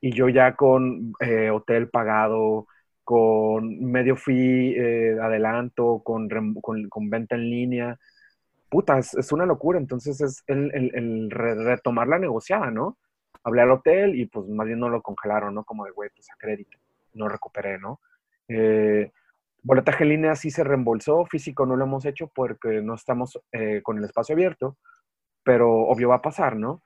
Y 0.00 0.12
yo 0.12 0.28
ya 0.28 0.54
con 0.54 1.14
eh, 1.20 1.50
hotel 1.50 1.88
pagado, 1.88 2.66
con 3.04 3.80
medio 3.84 4.16
fee 4.16 4.74
eh, 4.76 5.18
adelanto, 5.20 6.02
con, 6.04 6.28
con, 6.60 7.10
venta 7.10 7.36
en 7.36 7.50
línea. 7.50 7.98
Puta, 8.68 8.98
es, 8.98 9.32
una 9.32 9.46
locura. 9.46 9.78
Entonces 9.78 10.20
es 10.20 10.42
el, 10.46 11.30
retomar 11.30 12.08
la 12.08 12.18
negociada, 12.18 12.70
¿no? 12.70 12.98
Hablé 13.44 13.62
al 13.62 13.70
hotel 13.70 14.18
y 14.18 14.26
pues 14.26 14.48
más 14.48 14.66
bien 14.66 14.80
no 14.80 14.88
lo 14.88 15.02
congelaron, 15.02 15.54
¿no? 15.54 15.64
Como 15.64 15.84
de, 15.84 15.92
güey, 15.92 16.10
pues 16.14 16.30
a 16.30 16.36
crédito. 16.38 16.78
No 17.12 17.28
recuperé, 17.28 17.78
¿no? 17.78 18.00
Eh, 18.48 19.10
boletaje 19.62 20.04
en 20.04 20.10
línea 20.10 20.36
sí 20.36 20.50
se 20.50 20.64
reembolsó, 20.64 21.24
físico 21.26 21.66
no 21.66 21.76
lo 21.76 21.84
hemos 21.84 22.04
hecho 22.04 22.30
porque 22.34 22.82
no 22.82 22.94
estamos 22.94 23.40
eh, 23.52 23.80
con 23.82 23.98
el 23.98 24.04
espacio 24.04 24.34
abierto, 24.34 24.76
pero 25.42 25.70
obvio 25.72 26.10
va 26.10 26.16
a 26.16 26.22
pasar, 26.22 26.56
¿no? 26.56 26.82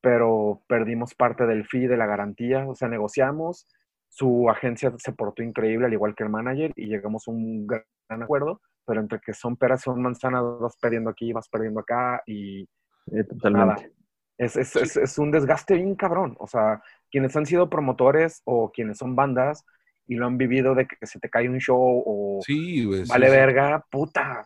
Pero 0.00 0.62
perdimos 0.66 1.14
parte 1.14 1.46
del 1.46 1.66
fee 1.66 1.86
de 1.86 1.96
la 1.96 2.06
garantía, 2.06 2.66
o 2.66 2.74
sea, 2.74 2.88
negociamos, 2.88 3.66
su 4.08 4.48
agencia 4.48 4.92
se 4.98 5.12
portó 5.12 5.42
increíble, 5.42 5.86
al 5.86 5.92
igual 5.92 6.14
que 6.14 6.24
el 6.24 6.30
manager, 6.30 6.72
y 6.76 6.86
llegamos 6.86 7.26
a 7.28 7.30
un 7.30 7.66
gran 7.66 7.84
acuerdo, 8.22 8.60
pero 8.86 9.00
entre 9.00 9.20
que 9.20 9.34
son 9.34 9.56
peras, 9.56 9.82
son 9.82 10.02
manzanas, 10.02 10.42
vas 10.60 10.76
perdiendo 10.80 11.10
aquí, 11.10 11.32
vas 11.32 11.48
perdiendo 11.48 11.80
acá, 11.80 12.22
y 12.26 12.62
eh, 13.12 13.24
nada. 13.50 13.76
Es, 14.36 14.56
es, 14.56 14.74
es, 14.74 14.96
es, 14.96 15.18
un 15.18 15.30
desgaste 15.30 15.74
bien 15.74 15.94
cabrón. 15.94 16.34
O 16.38 16.46
sea, 16.46 16.82
quienes 17.10 17.36
han 17.36 17.44
sido 17.44 17.68
promotores 17.68 18.40
o 18.44 18.72
quienes 18.72 18.98
son 18.98 19.14
bandas, 19.14 19.64
y 20.10 20.16
lo 20.16 20.26
han 20.26 20.36
vivido 20.36 20.74
de 20.74 20.88
que 20.88 21.06
se 21.06 21.20
te 21.20 21.30
cae 21.30 21.48
un 21.48 21.60
show 21.60 22.02
o 22.04 22.40
sí, 22.44 22.84
vale 23.08 23.30
verga, 23.30 23.86
puta. 23.88 24.44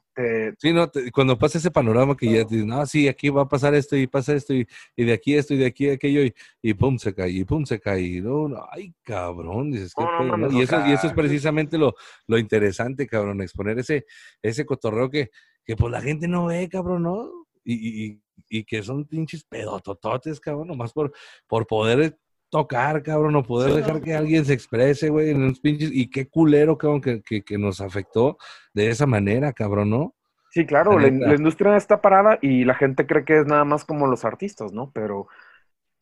Sí, 0.58 0.74
no, 0.74 0.92
cuando 1.10 1.38
pasa 1.38 1.56
ese 1.56 1.70
panorama 1.70 2.14
que 2.14 2.30
ya 2.30 2.44
dices, 2.44 2.66
no, 2.66 2.84
sí, 2.84 3.08
aquí 3.08 3.30
va 3.30 3.42
a 3.42 3.48
pasar 3.48 3.74
esto 3.74 3.96
y 3.96 4.06
pasa 4.06 4.34
esto 4.34 4.52
y, 4.52 4.66
de 4.94 5.12
aquí 5.14 5.34
esto 5.34 5.54
y 5.54 5.56
de 5.56 5.64
aquí 5.64 5.88
aquello 5.88 6.22
y, 6.22 6.34
y, 6.60 6.74
pum, 6.74 6.98
se 6.98 7.14
cae 7.14 7.30
y 7.30 7.44
pum, 7.44 7.64
se 7.64 7.80
cae. 7.80 8.20
No, 8.20 8.46
no, 8.46 8.62
ay, 8.70 8.92
cabrón, 9.02 9.70
dices, 9.70 9.94
¿qué 9.96 10.04
y, 10.52 10.60
eso, 10.60 10.86
y 10.86 10.92
eso 10.92 11.06
es 11.06 11.14
precisamente 11.14 11.78
lo, 11.78 11.94
lo 12.26 12.36
interesante, 12.36 13.06
cabrón, 13.06 13.40
exponer 13.40 13.78
ese, 13.78 14.04
ese 14.42 14.66
cotorreo 14.66 15.08
que, 15.08 15.30
que 15.64 15.76
pues 15.76 15.90
la 15.90 16.02
gente 16.02 16.28
no 16.28 16.44
ve, 16.44 16.68
cabrón, 16.68 17.04
¿no? 17.04 17.30
Y, 17.64 18.04
y, 18.04 18.22
y 18.50 18.64
que 18.64 18.82
son 18.82 19.06
pinches 19.06 19.44
pedotototes, 19.44 20.40
cabrón, 20.40 20.68
nomás 20.68 20.92
por, 20.92 21.10
por 21.46 21.66
poder 21.66 22.18
tocar, 22.54 23.02
cabrón, 23.02 23.34
o 23.34 23.42
poder 23.42 23.72
dejar 23.72 24.00
que 24.00 24.14
alguien 24.14 24.44
se 24.44 24.52
exprese, 24.52 25.08
güey, 25.08 25.30
en 25.30 25.48
los 25.48 25.58
pinches. 25.58 25.90
Y 25.92 26.08
qué 26.08 26.28
culero, 26.28 26.78
cabrón, 26.78 27.00
que, 27.00 27.20
que, 27.20 27.58
nos 27.58 27.80
afectó 27.80 28.38
de 28.72 28.90
esa 28.90 29.06
manera, 29.06 29.52
cabrón, 29.52 29.90
¿no? 29.90 30.14
Sí, 30.50 30.64
claro, 30.64 30.96
la, 31.00 31.08
industria 31.08 31.76
está 31.76 32.00
parada 32.00 32.38
y 32.40 32.64
la 32.64 32.76
gente 32.76 33.08
cree 33.08 33.24
que 33.24 33.40
es 33.40 33.46
nada 33.46 33.64
más 33.64 33.84
como 33.84 34.06
los 34.06 34.24
artistas, 34.24 34.72
¿no? 34.72 34.92
Pero 34.94 35.26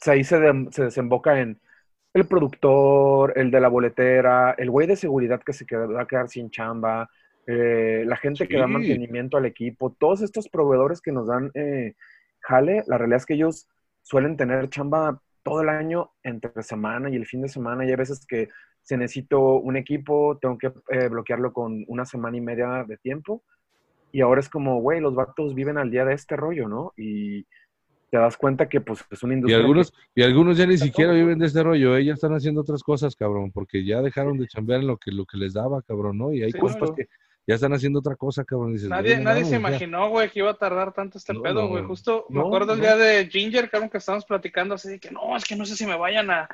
ahí 0.04 0.24
se, 0.24 0.36
se 0.72 0.84
desemboca 0.84 1.40
en 1.40 1.58
el 2.12 2.26
productor, 2.26 3.32
el 3.36 3.50
de 3.50 3.58
la 3.58 3.68
boletera, 3.68 4.54
el 4.58 4.70
güey 4.70 4.86
de 4.86 4.96
seguridad 4.96 5.40
que 5.40 5.54
se 5.54 5.64
va 5.74 6.02
a 6.02 6.06
quedar 6.06 6.28
sin 6.28 6.50
chamba, 6.50 7.08
eh, 7.46 8.04
la 8.06 8.16
gente 8.16 8.46
que 8.46 8.58
da 8.58 8.66
mantenimiento 8.66 9.38
al 9.38 9.46
equipo, 9.46 9.96
todos 9.98 10.20
estos 10.20 10.50
proveedores 10.50 11.00
que 11.00 11.12
nos 11.12 11.28
dan 11.28 11.50
eh, 11.54 11.94
jale, 12.40 12.84
la 12.88 12.98
realidad 12.98 13.20
es 13.20 13.26
que 13.26 13.34
ellos 13.34 13.70
suelen 14.02 14.36
tener 14.36 14.68
chamba 14.68 15.18
todo 15.42 15.62
el 15.62 15.68
año 15.68 16.12
entre 16.22 16.62
semana 16.62 17.10
y 17.10 17.16
el 17.16 17.26
fin 17.26 17.42
de 17.42 17.48
semana. 17.48 17.84
Y 17.84 17.90
hay 17.90 17.96
veces 17.96 18.24
que 18.26 18.48
si 18.82 18.96
necesito 18.96 19.40
un 19.40 19.76
equipo, 19.76 20.38
tengo 20.40 20.58
que 20.58 20.72
eh, 20.90 21.08
bloquearlo 21.08 21.52
con 21.52 21.84
una 21.88 22.04
semana 22.04 22.36
y 22.36 22.40
media 22.40 22.84
de 22.86 22.96
tiempo. 22.96 23.42
Y 24.10 24.20
ahora 24.20 24.40
es 24.40 24.48
como, 24.48 24.80
güey, 24.80 25.00
los 25.00 25.14
vatos 25.14 25.54
viven 25.54 25.78
al 25.78 25.90
día 25.90 26.04
de 26.04 26.14
este 26.14 26.36
rollo, 26.36 26.68
¿no? 26.68 26.92
Y 26.96 27.46
te 28.10 28.18
das 28.18 28.36
cuenta 28.36 28.68
que 28.68 28.82
pues 28.82 29.02
es 29.10 29.22
una 29.22 29.34
industria. 29.34 29.56
Y 29.56 29.60
algunos, 29.60 29.94
y 30.14 30.22
algunos 30.22 30.58
ya 30.58 30.66
ni 30.66 30.76
siquiera 30.76 31.14
viven 31.14 31.38
de 31.38 31.46
este 31.46 31.62
rollo, 31.62 31.96
ellos 31.96 32.12
¿eh? 32.12 32.14
están 32.14 32.34
haciendo 32.34 32.60
otras 32.60 32.82
cosas, 32.82 33.16
cabrón, 33.16 33.50
porque 33.52 33.86
ya 33.86 34.02
dejaron 34.02 34.36
de 34.36 34.46
chambear 34.46 34.80
en 34.80 34.88
lo 34.88 34.98
que, 34.98 35.12
lo 35.12 35.24
que 35.24 35.38
les 35.38 35.54
daba, 35.54 35.80
cabrón, 35.80 36.18
¿no? 36.18 36.30
Y 36.30 36.42
hay 36.42 36.52
cosas 36.52 36.90
que 36.94 37.06
ya 37.46 37.56
están 37.56 37.72
haciendo 37.72 37.98
otra 37.98 38.16
cosa, 38.16 38.44
cabrón. 38.44 38.76
nadie 38.88 39.18
nadie 39.18 39.44
se 39.44 39.56
imaginó, 39.56 40.08
güey, 40.10 40.30
que 40.30 40.40
iba 40.40 40.50
a 40.50 40.58
tardar 40.58 40.92
tanto 40.92 41.18
este 41.18 41.34
pedo, 41.34 41.68
güey. 41.68 41.82
Justo 41.84 42.26
me 42.28 42.40
acuerdo 42.40 42.74
el 42.74 42.80
día 42.80 42.96
de 42.96 43.28
Ginger, 43.28 43.68
cabrón, 43.68 43.90
que 43.90 43.98
estábamos 43.98 44.24
platicando 44.24 44.74
así 44.74 44.88
de 44.88 45.00
que 45.00 45.10
no, 45.10 45.36
es 45.36 45.44
que 45.44 45.56
no 45.56 45.64
sé 45.64 45.76
si 45.76 45.86
me 45.86 45.96
vayan 45.96 46.30
a, 46.30 46.48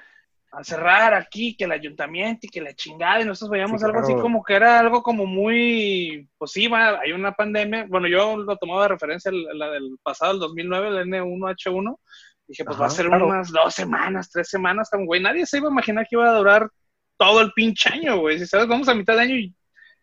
cerrar 0.63 1.13
aquí, 1.13 1.55
que 1.55 1.65
el 1.65 1.73
ayuntamiento 1.73 2.47
y 2.47 2.49
que 2.49 2.63
la 2.63 2.73
chingada, 2.73 3.21
y 3.21 3.27
nosotros 3.27 3.51
veíamos 3.51 3.85
algo 3.85 3.99
así 3.99 4.15
como 4.15 4.43
que 4.43 4.55
era 4.55 4.81
algo 4.81 5.03
como 5.03 5.27
muy, 5.27 6.27
pues 6.39 6.53
sí, 6.53 6.69
va, 6.69 7.01
hay 7.01 7.13
una 7.13 7.33
pandemia. 7.33 7.85
Bueno, 7.87 8.09
yo 8.09 8.39
lo 8.39 8.57
tomaba 8.57 8.85
de 8.85 8.89
referencia 8.89 9.31
la 9.31 9.71
del 9.71 9.99
pasado, 10.03 10.33
el 10.33 10.39
2009, 10.39 10.89
el 10.89 11.07
N1H1. 11.07 11.99
Dije, 12.47 12.65
pues 12.65 12.81
va 12.81 12.87
a 12.87 12.91
ser 12.91 13.09
unas 13.09 13.53
dos 13.53 13.75
semanas, 13.75 14.31
tres 14.31 14.49
semanas, 14.49 14.89
güey. 15.05 15.21
Nadie 15.21 15.45
se 15.45 15.59
iba 15.59 15.69
a 15.69 15.71
imaginar 15.71 16.07
que 16.09 16.17
iba 16.17 16.31
a 16.31 16.39
durar 16.39 16.71
todo 17.19 17.43
el 17.43 17.53
pinche 17.53 17.91
año, 17.91 18.19
güey. 18.19 18.39
Si 18.39 18.47
sabes, 18.47 18.67
vamos 18.67 18.89
a 18.89 18.95
mitad 18.95 19.17
de 19.17 19.21
año 19.21 19.37
y 19.37 19.55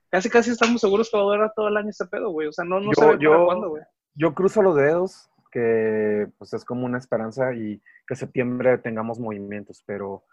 casi 0.10 0.30
casi 0.30 0.52
estamos 0.52 0.82
seguros 0.82 1.10
que 1.10 1.18
va 1.18 1.24
a 1.24 1.26
durar 1.26 1.54
todo 1.56 1.68
el 1.68 1.78
año 1.78 1.90
este 1.90 2.06
pedo, 2.06 2.32
güey. 2.32 2.48
O 2.48 2.52
sea, 2.52 2.66
no, 2.66 2.80
no 2.80 2.92
yo, 2.96 3.18
yo, 3.20 3.46
cuándo, 3.46 3.70
güey. 3.70 3.84
Yo 4.14 4.34
cruzo 4.34 4.62
los 4.62 4.76
dedos 4.76 5.30
que 5.52 6.28
pues 6.38 6.54
es 6.54 6.66
como 6.66 6.86
una 6.86 6.98
esperanza 6.98 7.54
y 7.54 7.82
que 8.06 8.16
septiembre 8.16 8.78
tengamos 8.78 9.20
movimientos, 9.20 9.84
pero 9.86 10.24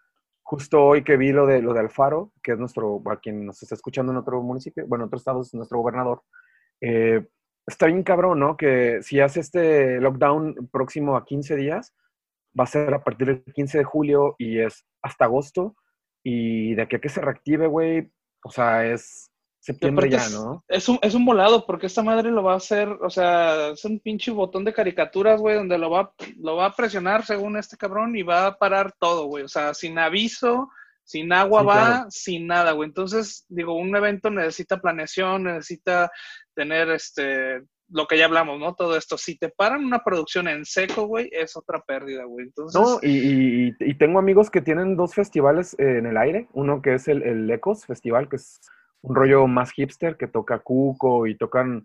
justo 0.42 0.84
hoy 0.84 1.04
que 1.04 1.16
vi 1.16 1.32
lo 1.32 1.46
de 1.46 1.62
lo 1.62 1.72
de 1.72 1.80
Alfaro, 1.80 2.32
que 2.42 2.52
es 2.52 2.58
nuestro, 2.58 3.00
a 3.08 3.20
quien 3.20 3.46
nos 3.46 3.62
está 3.62 3.74
escuchando 3.74 4.12
en 4.12 4.18
otro 4.18 4.42
municipio, 4.42 4.84
bueno, 4.86 5.04
en 5.04 5.06
otro 5.06 5.18
estado 5.18 5.40
es 5.40 5.54
nuestro 5.54 5.78
gobernador, 5.78 6.22
eh, 6.80 7.26
está 7.66 7.86
bien 7.86 8.02
cabrón, 8.02 8.40
¿no? 8.40 8.56
Que 8.56 9.02
si 9.02 9.20
hace 9.20 9.40
este 9.40 10.00
lockdown 10.00 10.68
próximo 10.72 11.16
a 11.16 11.24
15 11.24 11.56
días, 11.56 11.94
va 12.58 12.64
a 12.64 12.68
ser 12.68 12.92
a 12.92 13.02
partir 13.02 13.28
del 13.28 13.44
15 13.44 13.78
de 13.78 13.84
julio 13.84 14.34
y 14.38 14.58
es 14.58 14.84
hasta 15.02 15.24
agosto. 15.26 15.76
Y 16.24 16.74
de 16.74 16.82
aquí 16.82 16.96
a 16.96 17.00
que 17.00 17.08
se 17.08 17.20
reactive, 17.20 17.66
güey, 17.66 18.12
o 18.44 18.50
sea, 18.50 18.86
es 18.86 19.31
septiembre 19.62 20.10
ya, 20.10 20.28
¿no? 20.30 20.64
Es 20.66 20.88
un, 20.88 20.98
es 21.02 21.14
un 21.14 21.24
volado, 21.24 21.64
porque 21.64 21.86
esta 21.86 22.02
madre 22.02 22.32
lo 22.32 22.42
va 22.42 22.54
a 22.54 22.56
hacer, 22.56 22.88
o 22.88 23.08
sea, 23.08 23.68
es 23.68 23.84
un 23.84 24.00
pinche 24.00 24.32
botón 24.32 24.64
de 24.64 24.72
caricaturas, 24.72 25.40
güey, 25.40 25.54
donde 25.54 25.78
lo 25.78 25.88
va, 25.88 26.12
lo 26.38 26.56
va 26.56 26.66
a 26.66 26.74
presionar 26.74 27.24
según 27.24 27.56
este 27.56 27.76
cabrón 27.76 28.16
y 28.16 28.22
va 28.22 28.46
a 28.46 28.58
parar 28.58 28.92
todo, 28.98 29.26
güey. 29.26 29.44
O 29.44 29.48
sea, 29.48 29.72
sin 29.72 30.00
aviso, 30.00 30.68
sin 31.04 31.32
agua 31.32 31.62
va, 31.62 32.06
sin 32.10 32.48
nada, 32.48 32.72
güey. 32.72 32.88
Entonces, 32.88 33.46
digo, 33.48 33.74
un 33.74 33.94
evento 33.94 34.30
necesita 34.30 34.80
planeación, 34.80 35.44
necesita 35.44 36.10
tener 36.54 36.90
este 36.90 37.62
lo 37.88 38.06
que 38.06 38.16
ya 38.16 38.24
hablamos, 38.24 38.58
¿no? 38.58 38.74
Todo 38.74 38.96
esto. 38.96 39.16
Si 39.18 39.36
te 39.36 39.50
paran 39.50 39.84
una 39.84 40.02
producción 40.02 40.48
en 40.48 40.64
seco, 40.64 41.06
güey, 41.06 41.28
es 41.30 41.56
otra 41.58 41.82
pérdida, 41.82 42.24
güey. 42.24 42.46
Entonces... 42.46 42.80
No, 42.80 42.98
y, 43.02 43.74
y, 43.78 43.94
tengo 43.94 44.18
amigos 44.18 44.48
que 44.48 44.62
tienen 44.62 44.96
dos 44.96 45.14
festivales 45.14 45.76
en 45.78 46.06
el 46.06 46.16
aire. 46.16 46.48
Uno 46.54 46.80
que 46.80 46.94
es 46.94 47.06
el, 47.06 47.22
el 47.22 47.50
Ecos 47.50 47.84
Festival, 47.84 48.30
que 48.30 48.36
es 48.36 48.60
un 49.02 49.14
rollo 49.14 49.46
más 49.46 49.72
hipster, 49.72 50.16
que 50.16 50.28
toca 50.28 50.60
Cuco 50.60 51.26
y 51.26 51.36
tocan 51.36 51.84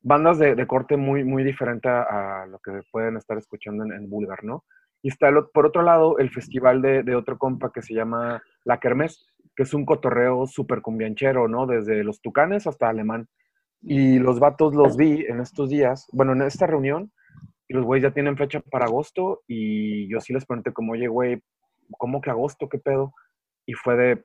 bandas 0.00 0.38
de, 0.38 0.66
corte 0.66 0.96
muy, 0.96 1.24
muy 1.24 1.44
diferente 1.44 1.88
a, 1.88 2.46
lo 2.48 2.58
que 2.58 2.80
pueden 2.90 3.16
estar 3.16 3.38
escuchando 3.38 3.84
en, 3.84 3.92
en 3.92 4.10
¿no? 4.42 4.64
Y 5.02 5.08
está 5.08 5.30
por 5.52 5.66
otro 5.66 5.82
lado 5.82 6.18
el 6.18 6.30
festival 6.30 6.80
de, 6.80 7.02
de, 7.02 7.16
otro 7.16 7.36
compa 7.36 7.72
que 7.72 7.82
se 7.82 7.94
llama 7.94 8.42
La 8.64 8.78
Kermés, 8.78 9.26
que 9.56 9.64
es 9.64 9.74
un 9.74 9.84
cotorreo 9.84 10.46
súper 10.46 10.80
cumbianchero, 10.80 11.48
¿no? 11.48 11.66
Desde 11.66 12.04
los 12.04 12.20
tucanes 12.20 12.66
hasta 12.66 12.88
alemán. 12.88 13.28
Y 13.80 14.20
los 14.20 14.38
vatos 14.38 14.74
los 14.74 14.96
vi 14.96 15.24
en 15.26 15.40
estos 15.40 15.68
días, 15.68 16.06
bueno, 16.12 16.32
en 16.32 16.42
esta 16.42 16.66
reunión, 16.68 17.12
y 17.66 17.74
los 17.74 17.84
güeyes 17.84 18.10
ya 18.10 18.14
tienen 18.14 18.36
fecha 18.36 18.60
para 18.60 18.84
agosto, 18.84 19.42
y 19.48 20.08
yo 20.08 20.20
sí 20.20 20.32
les 20.32 20.46
pregunté 20.46 20.72
como, 20.72 20.92
oye, 20.92 21.08
güey, 21.08 21.42
¿cómo 21.98 22.20
que 22.20 22.30
agosto? 22.30 22.68
¿Qué 22.68 22.78
pedo? 22.78 23.12
Y 23.66 23.74
fue 23.74 23.96
de, 23.96 24.24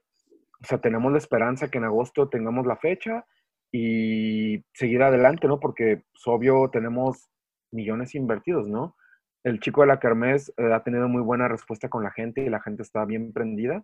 o 0.61 0.65
sea, 0.65 0.79
tenemos 0.79 1.11
la 1.11 1.17
esperanza 1.17 1.69
que 1.69 1.77
en 1.77 1.85
agosto 1.85 2.29
tengamos 2.29 2.65
la 2.65 2.77
fecha 2.77 3.25
y 3.71 4.63
seguir 4.73 5.03
adelante, 5.03 5.47
¿no? 5.47 5.59
Porque, 5.59 6.03
pues, 6.11 6.27
obvio, 6.27 6.69
tenemos 6.71 7.29
millones 7.71 8.15
invertidos, 8.15 8.67
¿no? 8.67 8.95
El 9.43 9.59
chico 9.59 9.81
de 9.81 9.87
la 9.87 9.99
Kermés 9.99 10.51
eh, 10.57 10.73
ha 10.73 10.83
tenido 10.83 11.07
muy 11.07 11.21
buena 11.21 11.47
respuesta 11.47 11.89
con 11.89 12.03
la 12.03 12.11
gente 12.11 12.41
y 12.41 12.49
la 12.49 12.61
gente 12.61 12.81
está 12.81 13.05
bien 13.05 13.33
prendida. 13.33 13.83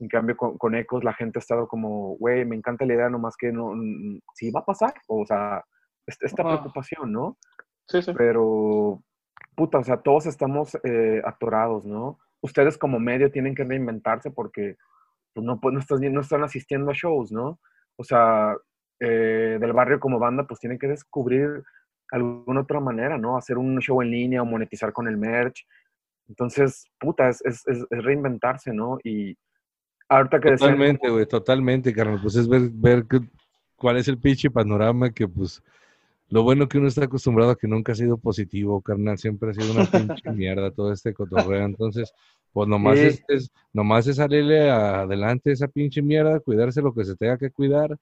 En 0.00 0.08
cambio, 0.08 0.36
con, 0.36 0.74
Ecos 0.74 1.04
la 1.04 1.12
gente 1.12 1.38
ha 1.38 1.40
estado 1.40 1.68
como, 1.68 2.16
güey, 2.16 2.44
me 2.44 2.56
encanta 2.56 2.86
la 2.86 2.94
idea, 2.94 3.10
nomás 3.10 3.36
que 3.36 3.52
no, 3.52 3.74
si 4.34 4.50
va 4.50 4.60
a 4.60 4.64
pasar, 4.64 4.94
o 5.06 5.26
sea, 5.26 5.62
esta 6.06 6.42
preocupación, 6.42 7.12
¿no? 7.12 7.36
Sí, 7.86 8.00
sí. 8.00 8.12
Pero, 8.16 9.02
puta, 9.54 9.78
o 9.78 9.84
sea, 9.84 9.98
todos 9.98 10.24
estamos 10.24 10.74
eh, 10.84 11.20
atorados, 11.24 11.84
¿no? 11.84 12.18
Ustedes 12.40 12.78
como 12.78 12.98
medio 12.98 13.30
tienen 13.30 13.54
que 13.54 13.64
reinventarse 13.64 14.30
porque 14.30 14.76
pues, 15.32 15.44
no, 15.44 15.60
pues, 15.60 15.74
no, 15.74 15.80
estás, 15.80 16.00
no 16.00 16.20
están 16.20 16.42
asistiendo 16.42 16.90
a 16.90 16.94
shows, 16.94 17.32
¿no? 17.32 17.60
O 17.96 18.04
sea, 18.04 18.56
eh, 18.98 19.58
del 19.60 19.72
barrio 19.72 20.00
como 20.00 20.18
banda, 20.18 20.46
pues 20.46 20.60
tienen 20.60 20.78
que 20.78 20.88
descubrir 20.88 21.62
alguna 22.10 22.60
otra 22.60 22.80
manera, 22.80 23.18
¿no? 23.18 23.36
Hacer 23.36 23.58
un 23.58 23.78
show 23.80 24.02
en 24.02 24.10
línea 24.10 24.42
o 24.42 24.46
monetizar 24.46 24.92
con 24.92 25.08
el 25.08 25.16
merch. 25.16 25.66
Entonces, 26.28 26.86
puta, 26.98 27.28
es, 27.28 27.44
es, 27.44 27.62
es 27.66 27.86
reinventarse, 27.90 28.72
¿no? 28.72 28.98
Y 29.02 29.36
ahorita 30.08 30.40
que 30.40 30.50
Totalmente, 30.52 31.08
güey, 31.08 31.26
totalmente, 31.26 31.92
carnal. 31.92 32.20
Pues 32.20 32.36
es 32.36 32.48
ver, 32.48 32.70
ver 32.72 33.04
cuál 33.76 33.96
es 33.96 34.08
el 34.08 34.18
pinche 34.18 34.50
panorama 34.50 35.10
que, 35.10 35.26
pues, 35.26 35.62
lo 36.28 36.42
bueno 36.42 36.68
que 36.68 36.78
uno 36.78 36.86
está 36.86 37.04
acostumbrado 37.04 37.52
a 37.52 37.56
que 37.56 37.66
nunca 37.66 37.92
ha 37.92 37.96
sido 37.96 38.16
positivo, 38.16 38.80
carnal. 38.80 39.18
Siempre 39.18 39.50
ha 39.50 39.54
sido 39.54 39.72
una 39.72 39.84
pinche 39.86 40.30
mierda 40.32 40.70
todo 40.70 40.92
este 40.92 41.12
cotorreo. 41.12 41.64
Entonces, 41.64 42.12
pues 42.52 42.68
nomás, 42.68 42.98
es, 42.98 43.50
nomás 43.72 44.06
es 44.06 44.16
salirle 44.16 44.70
adelante 44.70 45.52
esa 45.52 45.68
pinche 45.68 46.02
mierda, 46.02 46.40
cuidarse 46.40 46.82
lo 46.82 46.92
que 46.92 47.04
se 47.04 47.16
tenga 47.16 47.38
que 47.38 47.50
cuidar 47.50 47.96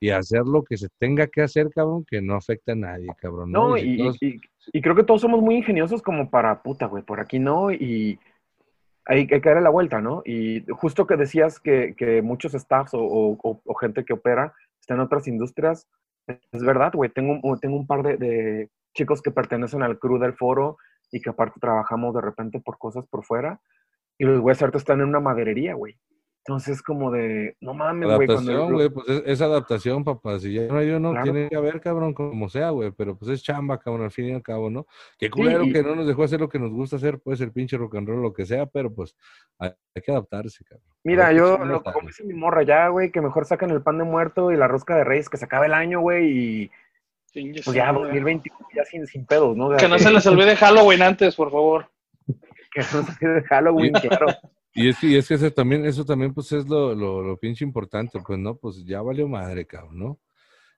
y 0.00 0.10
hacer 0.10 0.42
lo 0.42 0.64
que 0.64 0.76
se 0.76 0.88
tenga 0.98 1.26
que 1.28 1.42
hacer, 1.42 1.70
cabrón, 1.70 2.04
que 2.04 2.20
no 2.20 2.34
afecte 2.34 2.72
a 2.72 2.74
nadie, 2.74 3.08
cabrón. 3.20 3.52
No, 3.52 3.78
y, 3.78 4.02
y, 4.20 4.82
creo 4.82 4.94
que 4.94 5.04
todos 5.04 5.20
somos 5.20 5.40
muy 5.40 5.56
ingeniosos 5.56 6.02
como 6.02 6.28
para 6.28 6.62
puta, 6.62 6.86
güey, 6.86 7.02
por 7.02 7.20
aquí 7.20 7.38
no, 7.38 7.70
y 7.70 8.18
hay, 9.06 9.26
que 9.26 9.40
darle 9.40 9.62
la 9.62 9.70
vuelta, 9.70 10.00
¿no? 10.00 10.22
Y 10.24 10.64
justo 10.70 11.06
que 11.06 11.16
decías 11.16 11.60
que, 11.60 11.94
que 11.96 12.20
muchos 12.20 12.52
staffs 12.52 12.92
o, 12.94 13.00
o, 13.42 13.74
gente 13.76 14.04
que 14.04 14.12
opera 14.12 14.52
está 14.80 14.94
en 14.94 15.00
otras 15.00 15.28
industrias, 15.28 15.88
es 16.26 16.62
verdad, 16.62 16.92
güey, 16.94 17.10
tengo, 17.10 17.40
tengo 17.58 17.76
un 17.76 17.86
par 17.86 18.02
de, 18.02 18.16
de 18.16 18.70
chicos 18.94 19.22
que 19.22 19.30
pertenecen 19.30 19.82
al 19.82 19.98
crew 19.98 20.18
del 20.18 20.34
foro 20.34 20.78
y 21.10 21.20
que 21.20 21.30
aparte 21.30 21.60
trabajamos 21.60 22.14
de 22.14 22.20
repente 22.20 22.60
por 22.60 22.76
cosas 22.78 23.06
por 23.06 23.24
fuera, 23.24 23.60
y 24.18 24.24
los 24.24 24.40
güeyes 24.40 24.60
ahorita 24.62 24.78
están 24.78 25.00
en 25.00 25.08
una 25.08 25.20
maderería, 25.20 25.74
güey. 25.74 25.98
Entonces, 26.46 26.82
como 26.82 27.10
de, 27.10 27.56
no 27.60 27.72
mames, 27.72 28.04
güey. 28.04 28.28
Adaptación, 28.28 28.72
güey, 28.74 28.90
pues 28.90 29.08
es, 29.24 29.40
adaptación, 29.40 30.04
papá. 30.04 30.38
Si 30.38 30.52
ya 30.52 30.66
no 30.66 30.76
hay 30.76 30.90
uno, 30.90 31.14
tiene 31.22 31.48
que 31.48 31.56
haber, 31.56 31.80
cabrón, 31.80 32.12
como 32.12 32.50
sea, 32.50 32.68
güey. 32.68 32.90
Pero 32.90 33.16
pues 33.16 33.30
es 33.30 33.42
chamba, 33.42 33.78
cabrón, 33.78 34.04
al 34.04 34.10
fin 34.10 34.26
y 34.26 34.32
al 34.32 34.42
cabo, 34.42 34.68
¿no? 34.68 34.86
Qué 35.18 35.30
culero 35.30 35.64
que 35.64 35.82
no 35.82 35.94
nos 35.94 36.06
dejó 36.06 36.22
hacer 36.22 36.40
lo 36.40 36.50
que 36.50 36.58
nos 36.58 36.70
gusta 36.70 36.96
hacer, 36.96 37.18
puede 37.18 37.38
ser 37.38 37.50
pinche 37.50 37.78
rock 37.78 37.96
and 37.96 38.08
roll, 38.08 38.20
lo 38.20 38.34
que 38.34 38.44
sea, 38.44 38.66
pero 38.66 38.92
pues 38.92 39.16
hay, 39.58 39.72
que 40.04 40.12
adaptarse, 40.12 40.62
cabrón. 40.64 40.86
Mira, 41.02 41.32
yo, 41.32 41.56
lo, 41.64 41.82
como 41.82 42.08
dice 42.08 42.24
mi 42.24 42.34
morra 42.34 42.62
ya, 42.62 42.88
güey, 42.88 43.10
que 43.10 43.22
mejor 43.22 43.46
sacan 43.46 43.70
el 43.70 43.80
pan 43.80 43.96
de 43.96 44.04
muerto 44.04 44.52
y 44.52 44.56
la 44.58 44.68
rosca 44.68 44.96
de 44.96 45.04
reyes, 45.04 45.30
que 45.30 45.38
se 45.38 45.46
acabe 45.46 45.66
el 45.66 45.74
año, 45.74 46.00
güey, 46.00 46.26
y 46.26 46.70
pues 47.32 47.74
ya 47.74 47.90
2021 47.90 48.58
ya 48.76 48.84
sin, 48.84 49.06
sin 49.06 49.26
pedos, 49.26 49.56
¿no? 49.56 49.74
que 49.76 49.88
no 49.88 49.98
se 49.98 50.12
les 50.12 50.26
olvide 50.26 50.56
Halloween 50.56 51.02
antes, 51.02 51.34
por 51.34 51.50
favor. 51.50 51.88
Que 52.74 53.42
Halloween, 53.48 53.92
claro. 53.92 54.26
Y 54.74 54.88
es, 54.88 55.02
y 55.04 55.16
es 55.16 55.28
que 55.28 55.34
eso 55.34 55.50
también, 55.52 55.86
eso 55.86 56.04
también 56.04 56.34
pues 56.34 56.50
es 56.50 56.68
lo, 56.68 56.94
lo, 56.94 57.22
lo, 57.22 57.36
pinche 57.36 57.64
importante, 57.64 58.18
pues 58.26 58.38
no, 58.38 58.56
pues 58.56 58.84
ya 58.84 59.00
valió 59.02 59.28
madre, 59.28 59.64
cabrón, 59.64 59.98
¿no? 59.98 60.20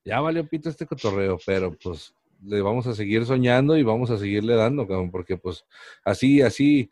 Ya 0.04 0.20
valió 0.20 0.46
pito 0.46 0.68
este 0.68 0.86
cotorreo, 0.86 1.38
pero 1.46 1.74
pues 1.82 2.14
le 2.42 2.60
vamos 2.60 2.86
a 2.86 2.94
seguir 2.94 3.24
soñando 3.24 3.76
y 3.76 3.82
vamos 3.82 4.10
a 4.10 4.18
seguirle 4.18 4.54
dando, 4.54 4.86
cabrón, 4.86 5.10
porque 5.10 5.38
pues 5.38 5.64
así, 6.04 6.42
así, 6.42 6.90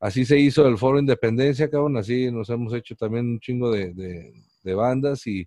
así 0.00 0.24
se 0.24 0.38
hizo 0.38 0.66
el 0.66 0.78
Foro 0.78 0.98
Independencia, 0.98 1.68
cabrón, 1.68 1.98
así 1.98 2.30
nos 2.30 2.48
hemos 2.48 2.72
hecho 2.72 2.96
también 2.96 3.26
un 3.26 3.40
chingo 3.40 3.70
de, 3.70 3.92
de, 3.92 4.74
bandas 4.74 5.26
y, 5.26 5.46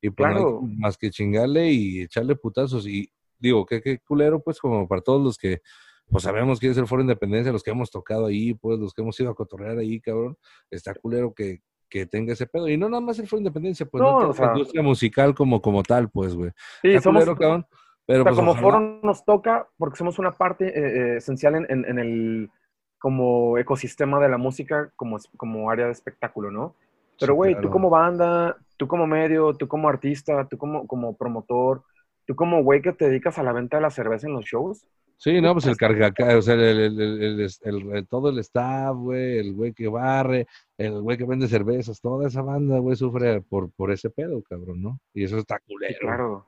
y 0.00 0.10
pues 0.10 0.28
más 0.76 0.96
que 0.98 1.10
chingarle 1.10 1.72
y 1.72 2.02
echarle 2.02 2.36
putazos 2.36 2.86
y 2.86 3.10
digo, 3.38 3.64
qué, 3.64 3.80
qué 3.80 3.98
culero, 3.98 4.40
pues 4.42 4.60
como 4.60 4.86
para 4.86 5.00
todos 5.00 5.22
los 5.24 5.38
que 5.38 5.62
pues 6.10 6.24
sabemos 6.24 6.58
quién 6.58 6.72
es 6.72 6.78
el 6.78 6.86
Foro 6.86 7.02
Independencia, 7.02 7.52
los 7.52 7.62
que 7.62 7.70
hemos 7.70 7.90
tocado 7.90 8.26
ahí, 8.26 8.54
pues 8.54 8.78
los 8.78 8.92
que 8.92 9.02
hemos 9.02 9.18
ido 9.20 9.30
a 9.30 9.34
cotorrear 9.34 9.78
ahí, 9.78 10.00
cabrón, 10.00 10.36
está 10.70 10.94
culero 10.94 11.32
que, 11.32 11.60
que 11.88 12.06
tenga 12.06 12.32
ese 12.32 12.46
pedo. 12.46 12.68
Y 12.68 12.76
no 12.76 12.88
nada 12.88 13.00
más 13.00 13.18
el 13.18 13.28
Foro 13.28 13.40
Independencia, 13.40 13.86
pues 13.86 14.02
no, 14.02 14.32
la 14.32 14.52
industria 14.52 14.82
musical 14.82 15.34
como, 15.34 15.60
como 15.60 15.82
tal, 15.82 16.10
pues, 16.10 16.34
güey. 16.34 16.50
Sí, 16.82 16.98
somos, 17.00 17.24
cabrón. 17.24 17.66
Pero 18.06 18.24
pues, 18.24 18.34
como 18.34 18.56
foro 18.56 18.80
nos 19.02 19.24
toca, 19.24 19.68
porque 19.78 19.96
somos 19.96 20.18
una 20.18 20.32
parte 20.32 20.66
eh, 20.66 21.14
eh, 21.14 21.16
esencial 21.18 21.54
en, 21.54 21.84
en, 21.84 21.98
el 21.98 22.50
como 22.98 23.56
ecosistema 23.56 24.18
de 24.18 24.28
la 24.28 24.36
música, 24.36 24.90
como, 24.96 25.18
como 25.36 25.70
área 25.70 25.86
de 25.86 25.92
espectáculo, 25.92 26.50
¿no? 26.50 26.74
Pero, 27.20 27.34
güey, 27.34 27.54
tú 27.60 27.70
como 27.70 27.88
banda, 27.88 28.56
tú 28.76 28.88
como 28.88 29.06
medio, 29.06 29.54
tú 29.54 29.68
como 29.68 29.88
artista, 29.88 30.48
tú 30.48 30.58
como, 30.58 30.88
como 30.88 31.16
promotor, 31.16 31.84
tú 32.26 32.34
como 32.34 32.64
güey 32.64 32.82
que 32.82 32.92
te 32.92 33.08
dedicas 33.08 33.38
a 33.38 33.42
la 33.42 33.52
venta 33.52 33.76
de 33.76 33.82
la 33.82 33.90
cerveza 33.90 34.26
en 34.26 34.32
los 34.32 34.44
shows, 34.44 34.86
Sí, 35.22 35.38
no, 35.42 35.52
pues 35.52 35.66
el 35.66 35.76
carga, 35.76 36.14
o 36.34 36.40
sea, 36.40 36.54
el, 36.54 38.06
todo 38.08 38.30
el 38.30 38.38
staff, 38.38 38.96
güey, 38.96 39.38
el 39.38 39.52
güey 39.52 39.74
que 39.74 39.86
barre, 39.86 40.46
el 40.78 41.02
güey 41.02 41.18
que 41.18 41.26
vende 41.26 41.46
cervezas, 41.46 42.00
toda 42.00 42.26
esa 42.26 42.40
banda, 42.40 42.78
güey, 42.78 42.96
sufre 42.96 43.42
por, 43.42 43.70
por 43.70 43.90
ese 43.90 44.08
pedo, 44.08 44.42
cabrón, 44.42 44.82
¿no? 44.82 44.98
Y 45.12 45.24
eso 45.24 45.36
está 45.36 45.58
culero. 45.58 45.98
claro. 46.00 46.46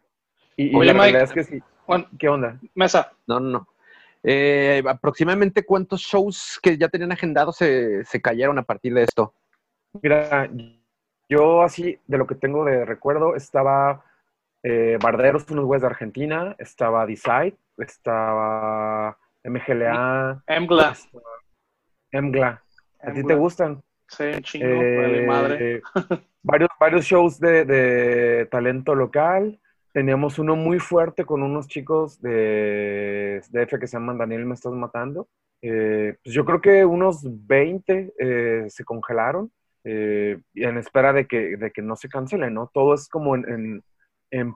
Y, 0.56 0.74
Oye, 0.74 0.94
la 0.94 1.04
Mike, 1.04 1.22
es 1.22 1.32
que 1.32 1.44
sí. 1.44 1.62
¿Qué 2.18 2.30
onda? 2.30 2.58
Mesa. 2.74 3.12
No, 3.26 3.40
no, 3.40 3.50
no. 3.50 3.68
Eh, 4.22 4.82
aproximadamente 4.86 5.66
cuántos 5.66 6.00
shows 6.00 6.58
que 6.62 6.78
ya 6.78 6.88
tenían 6.88 7.12
agendados 7.12 7.56
se, 7.56 8.02
se 8.06 8.22
cayeron 8.22 8.58
a 8.58 8.62
partir 8.62 8.94
de 8.94 9.02
esto. 9.02 9.34
Mira, 10.00 10.48
yo 11.28 11.60
así, 11.60 11.98
de 12.06 12.16
lo 12.16 12.26
que 12.26 12.36
tengo 12.36 12.64
de 12.64 12.86
recuerdo, 12.86 13.36
estaba 13.36 14.02
eh, 14.62 14.96
Barderos, 14.98 15.50
unos 15.50 15.66
güeyes 15.66 15.82
de 15.82 15.88
Argentina, 15.88 16.56
estaba 16.58 17.04
Decide, 17.04 17.56
estaba 17.78 19.16
MGLA. 19.44 20.42
Emgla. 20.46 20.96
Emgla. 22.10 22.62
¿A 23.00 23.12
ti 23.12 23.24
te 23.24 23.34
gustan? 23.34 23.82
Sí, 24.08 24.24
chingo, 24.42 24.66
eh, 24.66 25.26
madre. 25.26 25.82
varios, 26.42 26.70
varios 26.78 27.04
shows 27.04 27.40
de, 27.40 28.46
talento 28.50 28.94
local. 28.94 29.58
Teníamos 29.92 30.38
uno 30.38 30.56
muy 30.56 30.78
fuerte 30.78 31.24
con 31.24 31.42
unos 31.42 31.66
chicos 31.66 32.20
de 32.20 33.42
DF 33.50 33.78
que 33.78 33.86
se 33.86 33.96
llaman 33.96 34.18
Daniel 34.18 34.44
Me 34.44 34.54
Estás 34.54 34.72
Matando. 34.72 35.28
Eh, 35.62 36.16
pues 36.22 36.34
yo 36.34 36.44
creo 36.44 36.60
que 36.60 36.84
unos 36.84 37.22
20 37.24 38.14
eh, 38.18 38.64
se 38.68 38.84
congelaron 38.84 39.50
en 39.84 40.78
espera 40.78 41.12
de 41.12 41.26
que, 41.26 41.56
de 41.56 41.72
que 41.72 41.82
no 41.82 41.96
se 41.96 42.08
cancelen, 42.08 42.54
¿no? 42.54 42.70
Todo 42.72 42.94
es 42.94 43.08
como 43.08 43.34
en 43.34 43.48
en 43.48 43.82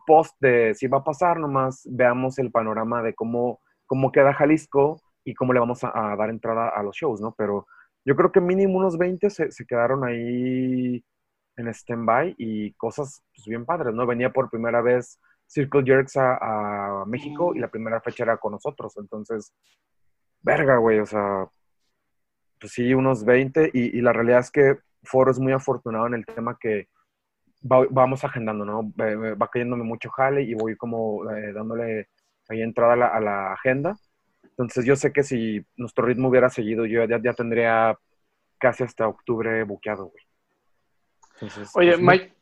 post 0.06 0.34
de 0.40 0.74
si 0.74 0.86
va 0.86 0.98
a 0.98 1.04
pasar, 1.04 1.38
nomás 1.38 1.86
veamos 1.90 2.38
el 2.38 2.50
panorama 2.50 3.02
de 3.02 3.14
cómo, 3.14 3.60
cómo 3.86 4.10
queda 4.10 4.32
Jalisco 4.32 5.00
y 5.24 5.34
cómo 5.34 5.52
le 5.52 5.60
vamos 5.60 5.84
a, 5.84 6.16
dar 6.16 6.30
entrada 6.30 6.68
a 6.68 6.82
los 6.82 6.96
shows, 6.96 7.20
¿no? 7.20 7.34
Pero 7.36 7.66
yo 8.04 8.16
creo 8.16 8.32
que 8.32 8.40
mínimo 8.40 8.78
unos 8.78 8.96
20 8.96 9.28
se, 9.30 9.50
se 9.50 9.66
quedaron 9.66 10.04
ahí 10.04 11.04
en 11.56 11.68
stand-by 11.68 12.34
y 12.38 12.72
cosas 12.74 13.22
pues, 13.34 13.46
bien 13.46 13.64
padres, 13.64 13.94
¿no? 13.94 14.06
Venía 14.06 14.32
por 14.32 14.50
primera 14.50 14.80
vez 14.80 15.18
Circle 15.46 15.84
Jerks 15.84 16.16
a, 16.16 17.04
México 17.06 17.54
y 17.54 17.60
la 17.60 17.68
primera 17.68 18.00
fecha 18.00 18.24
era 18.24 18.36
con 18.36 18.52
nosotros, 18.52 18.96
entonces, 18.96 19.52
verga, 20.42 20.76
güey, 20.78 20.98
o 20.98 21.06
sea, 21.06 21.48
pues 22.60 22.72
sí, 22.72 22.94
unos 22.94 23.24
20 23.24 23.70
y, 23.72 24.00
la 24.00 24.12
realidad 24.12 24.40
es 24.40 24.50
que 24.50 24.78
Foro 25.02 25.30
es 25.30 25.38
muy 25.38 25.52
afortunado 25.52 26.06
en 26.06 26.14
el 26.14 26.26
tema 26.26 26.58
que 26.58 26.88
vamos 27.62 28.24
agendando, 28.24 28.64
¿no? 28.64 28.92
Va 28.96 29.48
cayéndome 29.48 29.84
mucho 29.84 30.10
jale 30.10 30.42
y 30.42 30.54
voy 30.54 30.76
como 30.76 31.30
eh, 31.30 31.52
dándole 31.52 32.08
ahí 32.48 32.62
entrada 32.62 32.94
a 33.08 33.20
la, 33.20 33.52
agenda. 33.52 33.96
Entonces 34.42 34.84
yo 34.84 34.96
sé 34.96 35.12
que 35.12 35.22
si 35.22 35.64
nuestro 35.76 36.06
ritmo 36.06 36.28
hubiera 36.28 36.48
seguido, 36.48 36.86
yo 36.86 37.04
ya, 37.04 37.20
ya 37.22 37.32
tendría 37.32 37.98
casi 38.58 38.84
hasta 38.84 39.08
octubre 39.08 39.64
buqueado, 39.64 40.06
güey. 40.06 40.24
Oye, 41.74 41.92
pues, 41.92 42.00
Mike, 42.00 42.32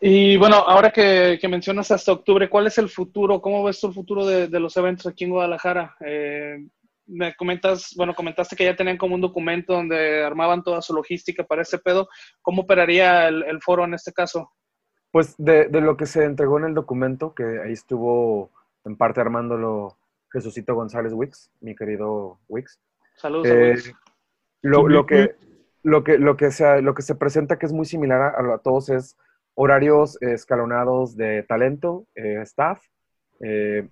y 0.00 0.38
bueno, 0.38 0.56
ahora 0.56 0.90
que, 0.90 1.38
mencionas 1.48 1.90
hasta 1.90 2.12
octubre, 2.12 2.48
¿cuál 2.48 2.66
es 2.66 2.78
el 2.78 2.88
futuro? 2.88 3.42
¿Cómo 3.42 3.62
ves 3.62 3.80
tú 3.80 3.88
el 3.88 3.92
futuro 3.92 4.24
de, 4.24 4.48
los 4.60 4.74
eventos 4.78 5.06
aquí 5.06 5.24
en 5.24 5.30
Guadalajara? 5.30 5.94
Eh, 6.00 6.66
me 7.10 7.34
comentas, 7.34 7.92
bueno, 7.96 8.14
comentaste 8.14 8.56
que 8.56 8.64
ya 8.64 8.76
tenían 8.76 8.96
como 8.96 9.14
un 9.14 9.20
documento 9.20 9.74
donde 9.74 10.24
armaban 10.24 10.62
toda 10.62 10.80
su 10.80 10.94
logística 10.94 11.44
para 11.44 11.62
ese 11.62 11.78
pedo. 11.78 12.08
¿Cómo 12.42 12.62
operaría 12.62 13.28
el, 13.28 13.60
foro 13.60 13.84
en 13.84 13.94
este 13.94 14.12
caso? 14.12 14.52
Pues 15.10 15.34
de, 15.38 15.68
lo 15.70 15.96
que 15.96 16.06
se 16.06 16.24
entregó 16.24 16.58
en 16.58 16.66
el 16.66 16.74
documento, 16.74 17.34
que 17.34 17.60
ahí 17.64 17.72
estuvo 17.72 18.50
en 18.84 18.96
parte 18.96 19.20
armándolo 19.20 19.96
Jesucito 20.32 20.74
González 20.74 21.12
Wix, 21.12 21.50
mi 21.60 21.74
querido 21.74 22.38
Wix. 22.48 22.78
Saludos. 23.16 23.48
Eh, 23.48 23.74
lo, 24.62 24.88
lo, 24.88 25.04
que, 25.04 25.34
lo 25.82 26.04
que, 26.04 26.18
lo, 26.18 26.36
que 26.36 26.50
se, 26.52 26.80
lo 26.80 26.94
que 26.94 27.02
se 27.02 27.16
presenta 27.16 27.58
que 27.58 27.66
es 27.66 27.72
muy 27.72 27.86
similar 27.86 28.34
a, 28.36 28.58
todos 28.58 28.88
es 28.88 29.16
horarios 29.54 30.20
escalonados 30.22 31.16
de 31.16 31.42
talento, 31.42 32.06
eh, 32.14 32.38
staff. 32.42 32.82
Eh, 33.40 33.88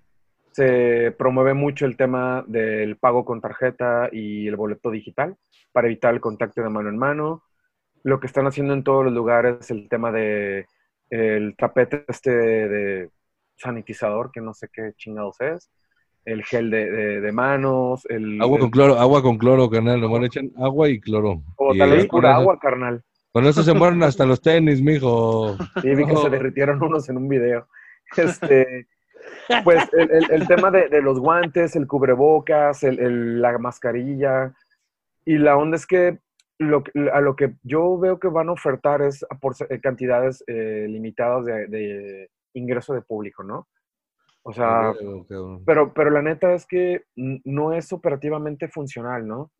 se 0.59 1.15
promueve 1.17 1.53
mucho 1.53 1.85
el 1.85 1.95
tema 1.95 2.43
del 2.45 2.97
pago 2.97 3.23
con 3.23 3.39
tarjeta 3.39 4.09
y 4.11 4.45
el 4.45 4.57
boleto 4.57 4.91
digital 4.91 5.37
para 5.71 5.87
evitar 5.87 6.13
el 6.13 6.19
contacto 6.19 6.61
de 6.61 6.69
mano 6.69 6.89
en 6.89 6.97
mano. 6.97 7.43
Lo 8.03 8.19
que 8.19 8.27
están 8.27 8.45
haciendo 8.45 8.73
en 8.73 8.83
todos 8.83 9.05
los 9.05 9.13
lugares 9.13 9.55
es 9.61 9.71
el 9.71 9.87
tema 9.87 10.11
de 10.11 10.65
el 11.09 11.55
tapete 11.55 12.03
este 12.09 12.31
de 12.31 13.09
sanitizador, 13.55 14.31
que 14.33 14.41
no 14.41 14.53
sé 14.53 14.67
qué 14.71 14.91
chingados 14.97 15.39
es 15.39 15.71
el 16.25 16.43
gel 16.43 16.69
de, 16.69 17.21
de, 17.21 17.31
manos, 17.31 18.05
el... 18.09 18.41
Agua 18.41 18.59
con 18.59 18.69
cloro, 18.69 18.99
agua 18.99 19.21
con 19.21 19.37
cloro, 19.37 19.69
carnal. 19.69 20.01
Nomás 20.01 20.19
le 20.19 20.27
echan 20.27 20.51
agua 20.57 20.89
y 20.89 20.99
cloro. 20.99 21.41
O 21.55 21.73
tal 21.73 21.91
vez 21.91 22.05
pura 22.05 22.35
agua, 22.35 22.59
carnal. 22.59 23.01
Con 23.31 23.45
eso 23.45 23.63
se 23.63 23.73
mueren 23.73 24.03
hasta 24.03 24.25
los 24.25 24.41
tenis, 24.41 24.81
mijo. 24.81 25.55
Sí, 25.81 25.95
vi 25.95 26.05
que 26.05 26.17
se 26.17 26.29
derritieron 26.29 26.83
unos 26.83 27.07
en 27.09 27.17
un 27.17 27.29
video. 27.29 27.65
Este, 28.17 28.87
pues 29.63 29.89
el, 29.93 30.31
el, 30.31 30.47
tema 30.47 30.71
de, 30.71 30.89
de, 30.89 31.01
los 31.01 31.19
guantes, 31.19 31.75
el 31.75 31.87
cubrebocas, 31.87 32.83
el, 32.83 33.41
la 33.41 33.57
mascarilla. 33.57 34.53
Y 35.25 35.37
la 35.37 35.57
onda 35.57 35.75
es 35.75 35.85
que 35.85 36.19
lo, 36.57 36.83
a 37.13 37.21
lo 37.21 37.35
que 37.35 37.55
yo 37.63 37.97
veo 37.97 38.19
que 38.19 38.27
van 38.27 38.49
a 38.49 38.53
ofertar 38.53 39.01
es 39.01 39.25
por 39.41 39.55
cantidades 39.81 40.43
eh, 40.47 40.85
limitadas 40.89 41.45
de, 41.45 41.67
de 41.67 42.29
ingreso 42.53 42.93
de 42.93 43.01
público, 43.01 43.43
¿no? 43.43 43.67
O 44.43 44.53
sea, 44.53 44.93
pero, 45.65 45.93
pero 45.93 46.09
la 46.09 46.21
neta 46.21 46.53
es 46.53 46.65
que 46.65 47.03
no 47.15 47.73
es 47.73 47.91
operativamente 47.93 48.67
funcional, 48.67 49.27
¿no? 49.27 49.51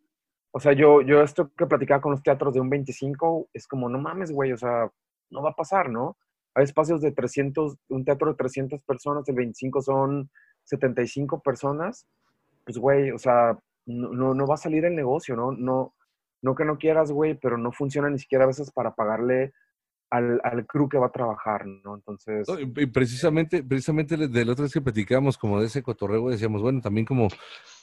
O 0.51 0.59
sea, 0.59 0.73
yo, 0.73 1.01
yo 1.01 1.21
esto 1.21 1.51
que 1.55 1.67
platicaba 1.67 2.01
con 2.01 2.11
los 2.11 2.23
teatros 2.23 2.53
de 2.53 2.59
un 2.59 2.69
25 2.69 3.49
es 3.53 3.67
como, 3.67 3.87
no 3.87 3.99
mames, 3.99 4.31
güey, 4.31 4.51
o 4.51 4.57
sea, 4.57 4.89
no 5.29 5.43
va 5.43 5.51
a 5.51 5.55
pasar, 5.55 5.89
¿no? 5.89 6.17
Hay 6.55 6.63
espacios 6.63 7.01
de 7.01 7.11
300, 7.11 7.77
un 7.89 8.05
teatro 8.05 8.29
de 8.29 8.35
300 8.35 8.81
personas, 8.83 9.27
el 9.29 9.35
25 9.35 9.81
son 9.81 10.29
75 10.65 11.41
personas, 11.41 12.05
pues, 12.65 12.77
güey, 12.77 13.11
o 13.11 13.17
sea, 13.17 13.57
no, 13.85 14.33
no, 14.33 14.47
va 14.47 14.55
a 14.55 14.57
salir 14.57 14.85
el 14.85 14.95
negocio, 14.95 15.35
¿no? 15.35 15.51
No, 15.51 15.93
no 16.41 16.55
que 16.55 16.65
no 16.65 16.77
quieras, 16.77 17.11
güey, 17.11 17.35
pero 17.35 17.57
no 17.57 17.71
funciona 17.71 18.09
ni 18.09 18.19
siquiera 18.19 18.43
a 18.43 18.47
veces 18.47 18.71
para 18.71 18.93
pagarle 18.93 19.53
al, 20.11 20.39
al 20.43 20.65
crew 20.65 20.89
que 20.89 20.97
va 20.97 21.07
a 21.07 21.11
trabajar, 21.11 21.65
¿no? 21.65 21.95
Entonces... 21.95 22.47
y 22.59 22.85
precisamente, 22.87 23.63
precisamente 23.63 24.17
del 24.17 24.49
otro 24.49 24.63
vez 24.63 24.73
que 24.73 24.81
platicamos 24.81 25.37
como 25.37 25.59
de 25.59 25.67
ese 25.67 25.83
cotorreo, 25.83 26.29
decíamos, 26.29 26.61
bueno, 26.61 26.81
también 26.81 27.05
como 27.05 27.27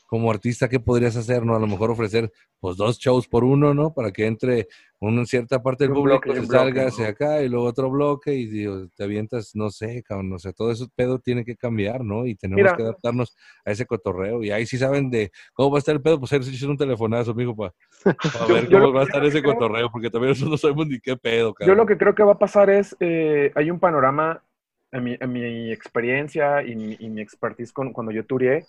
como 0.06 0.30
artista, 0.30 0.68
¿qué 0.68 0.80
podrías 0.80 1.16
hacer? 1.16 1.44
¿No? 1.44 1.56
A 1.56 1.60
lo 1.60 1.66
mejor 1.66 1.90
ofrecer 1.90 2.32
pues 2.60 2.76
dos 2.76 2.98
shows 2.98 3.28
por 3.28 3.44
uno, 3.44 3.74
¿no? 3.74 3.92
Para 3.92 4.12
que 4.12 4.26
entre 4.26 4.68
una 5.00 5.24
cierta 5.26 5.62
parte 5.62 5.84
del 5.84 5.92
público, 5.92 6.32
se 6.32 6.46
salga 6.46 6.86
hacia 6.86 7.08
acá 7.08 7.42
y 7.42 7.48
luego 7.48 7.66
otro 7.66 7.90
bloque 7.90 8.34
y 8.34 8.46
digo, 8.46 8.88
te 8.94 9.04
avientas, 9.04 9.54
no 9.54 9.70
sé, 9.70 10.02
cabrón, 10.02 10.32
o 10.32 10.38
sea, 10.38 10.52
todo 10.52 10.70
eso 10.70 10.88
pedo 10.94 11.18
tiene 11.18 11.44
que 11.44 11.56
cambiar, 11.56 12.02
¿no? 12.02 12.26
Y 12.26 12.34
tenemos 12.34 12.72
que 12.72 12.82
adaptarnos 12.82 13.36
a 13.64 13.72
ese 13.72 13.84
cotorreo. 13.84 14.42
Y 14.42 14.50
ahí 14.50 14.66
sí 14.66 14.78
saben 14.78 15.10
de 15.10 15.30
cómo 15.52 15.70
va 15.70 15.78
a 15.78 15.80
estar 15.80 15.94
el 15.94 16.02
pedo, 16.02 16.18
pues 16.18 16.32
ahí 16.32 16.40
un 16.66 16.76
telefonazo, 16.76 17.32
amigo, 17.32 17.54
para, 17.54 17.74
ver 18.48 18.70
cómo 18.70 18.92
va 18.92 19.02
a 19.02 19.04
estar 19.04 19.24
ese 19.24 19.42
cotorreo, 19.42 19.90
porque 19.90 20.10
también 20.10 20.30
nosotros 20.30 20.50
no 20.50 20.56
sabemos 20.56 20.88
ni 20.88 20.98
qué 20.98 21.16
pedo, 21.16 21.52
cabrón. 21.52 21.76
Yo 21.76 21.82
lo 21.82 21.86
que 21.86 21.98
creo 21.98 22.14
que 22.14 22.22
va 22.22 22.32
a 22.32 22.38
pasar 22.38 22.70
es, 22.70 22.96
eh, 23.00 23.52
hay 23.54 23.70
un 23.70 23.78
panorama, 23.78 24.42
en 24.92 25.04
mi, 25.04 25.16
en 25.20 25.32
mi 25.32 25.72
experiencia 25.72 26.62
y 26.62 26.74
mi, 26.74 26.96
y 26.98 27.10
mi 27.10 27.20
expertise 27.20 27.72
con, 27.72 27.92
cuando 27.92 28.12
yo 28.12 28.24
tureé, 28.24 28.64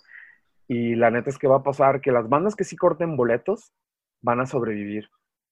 y 0.66 0.94
la 0.94 1.10
neta 1.10 1.30
es 1.30 1.38
que 1.38 1.48
va 1.48 1.56
a 1.56 1.62
pasar 1.62 2.02
que 2.02 2.12
las 2.12 2.28
bandas 2.28 2.54
que 2.54 2.64
sí 2.64 2.76
corten 2.76 3.16
boletos 3.16 3.72
van 4.20 4.40
a 4.40 4.46
sobrevivir. 4.46 5.08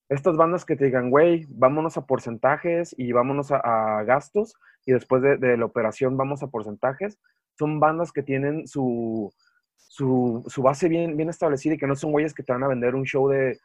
Estas 0.08 0.36
bandas 0.36 0.64
que 0.64 0.76
te 0.76 0.84
digan, 0.84 1.10
güey, 1.10 1.46
vámonos 1.48 1.96
a 1.96 2.06
porcentajes 2.06 2.94
y 2.96 3.12
vámonos 3.12 3.50
a, 3.50 4.02
gastos 4.04 4.54
y 4.84 4.92
después 4.92 5.22
de, 5.22 5.56
la 5.56 5.64
operación 5.64 6.16
vamos 6.16 6.42
a 6.42 6.46
porcentajes, 6.48 7.18
son 7.58 7.80
bandas 7.80 8.12
que 8.12 8.22
tienen 8.22 8.68
su, 8.68 9.32
su, 9.76 10.44
base 10.58 10.88
bien, 10.88 11.16
bien 11.16 11.28
establecida 11.28 11.74
y 11.74 11.78
que 11.78 11.88
no 11.88 11.96
son 11.96 12.12
güeyes 12.12 12.34
que 12.34 12.44
te 12.44 12.52
van 12.52 12.62
a 12.62 12.68
vender 12.68 12.94
un 12.94 13.04
show 13.04 13.28
de 13.28 13.58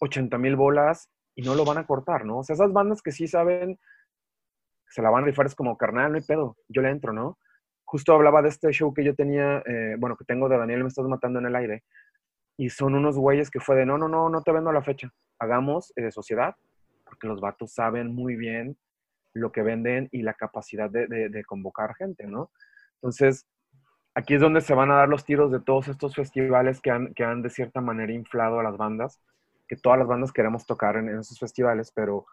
80 0.00 0.36
mil 0.38 0.56
bolas 0.56 1.08
y 1.34 1.42
no 1.42 1.54
lo 1.54 1.64
van 1.64 1.78
a 1.78 1.86
cortar, 1.86 2.26
¿no? 2.26 2.38
O 2.38 2.44
sea, 2.44 2.54
esas 2.54 2.72
bandas 2.72 3.00
que 3.00 3.12
sí 3.12 3.26
saben, 3.26 3.78
se 4.90 5.00
la 5.00 5.08
van 5.08 5.22
a 5.22 5.26
rifar 5.26 5.46
es 5.46 5.54
como, 5.54 5.78
carnal, 5.78 6.12
no 6.12 6.18
hay 6.18 6.24
pedo, 6.24 6.56
yo 6.68 6.82
le 6.82 6.90
entro, 6.90 7.14
¿no? 7.14 7.38
justo 7.92 8.14
hablaba 8.14 8.40
de 8.40 8.48
este 8.48 8.72
show 8.72 8.94
que 8.94 9.04
yo 9.04 9.14
tenía, 9.14 9.58
eh, 9.66 9.96
bueno, 9.98 10.16
que 10.16 10.24
tengo 10.24 10.48
de 10.48 10.56
Daniel 10.56 10.82
Me 10.82 10.88
Estás 10.88 11.04
Matando 11.04 11.40
en 11.40 11.44
el 11.44 11.54
Aire, 11.54 11.84
y 12.56 12.70
son 12.70 12.94
unos 12.94 13.16
güeyes 13.16 13.50
que 13.50 13.60
fue 13.60 13.76
de, 13.76 13.86
no, 13.86 13.98
no, 13.98 14.08
no, 14.08 14.28
no 14.28 14.42
te 14.42 14.52
vendo 14.52 14.72
la 14.72 14.82
fecha, 14.82 15.10
hagamos 15.38 15.92
eh, 15.96 16.10
sociedad, 16.10 16.54
porque 17.04 17.26
los 17.26 17.40
vatos 17.40 17.74
saben 17.74 18.14
muy 18.14 18.36
bien 18.36 18.76
lo 19.34 19.50
que 19.52 19.62
venden 19.62 20.08
y 20.12 20.22
la 20.22 20.34
capacidad 20.34 20.90
de, 20.90 21.06
de, 21.06 21.44
convocar 21.44 21.94
gente, 21.94 22.26
¿no? 22.26 22.50
Entonces, 22.96 23.46
aquí 24.14 24.34
es 24.34 24.40
donde 24.40 24.60
se 24.60 24.74
van 24.74 24.90
a 24.90 24.96
dar 24.96 25.08
los 25.08 25.24
tiros 25.24 25.50
de 25.50 25.60
todos 25.60 25.88
estos 25.88 26.14
festivales 26.14 26.80
que 26.80 26.90
han, 26.90 27.14
que 27.14 27.24
han 27.24 27.42
de 27.42 27.50
cierta 27.50 27.80
manera 27.80 28.12
inflado 28.12 28.60
a 28.60 28.62
las 28.62 28.76
bandas, 28.76 29.20
que 29.66 29.76
todas 29.76 29.98
las 29.98 30.08
bandas 30.08 30.32
queremos 30.32 30.66
tocar 30.66 30.96
en, 30.96 31.08
esos 31.08 31.38
festivales, 31.38 31.92
pero 31.94 32.26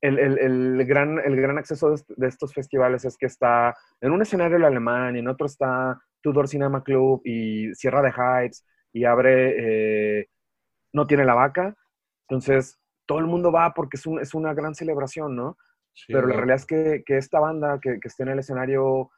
el, 0.00 0.86
gran, 0.86 1.18
el 1.18 1.36
gran 1.36 1.58
acceso 1.58 1.94
de, 1.94 2.26
estos 2.26 2.54
festivales 2.54 3.04
es 3.04 3.16
que 3.16 3.26
está 3.26 3.74
en 4.00 4.12
un 4.12 4.22
escenario 4.22 4.56
el 4.56 4.64
alemán 4.64 5.16
y 5.16 5.18
en 5.18 5.28
otro 5.28 5.46
está 5.46 6.00
Tudor 6.20 6.48
Cinema 6.48 6.82
Club 6.82 7.20
y 7.24 7.74
Sierra 7.74 8.02
de 8.02 8.12
Heights 8.16 8.64
y 8.96 9.04
abre 9.04 10.20
eh, 10.20 10.28
No 10.92 11.06
tiene 11.06 11.26
la 11.26 11.34
vaca. 11.34 11.76
Entonces, 12.28 12.78
todo 13.04 13.18
el 13.18 13.26
mundo 13.26 13.52
va 13.52 13.74
porque 13.74 13.98
es, 13.98 14.06
es 14.22 14.34
una 14.34 14.54
gran 14.54 14.74
celebración, 14.74 15.36
¿no? 15.36 15.58
Pero 16.08 16.26
la 16.26 16.34
realidad 16.34 16.56
es 16.56 16.66
que, 16.66 17.04
esta 17.06 17.40
banda 17.40 17.78
que, 17.80 18.00
que, 18.00 18.08
esté 18.08 18.22
en 18.22 18.30
el 18.30 18.38
escenario 18.38 19.10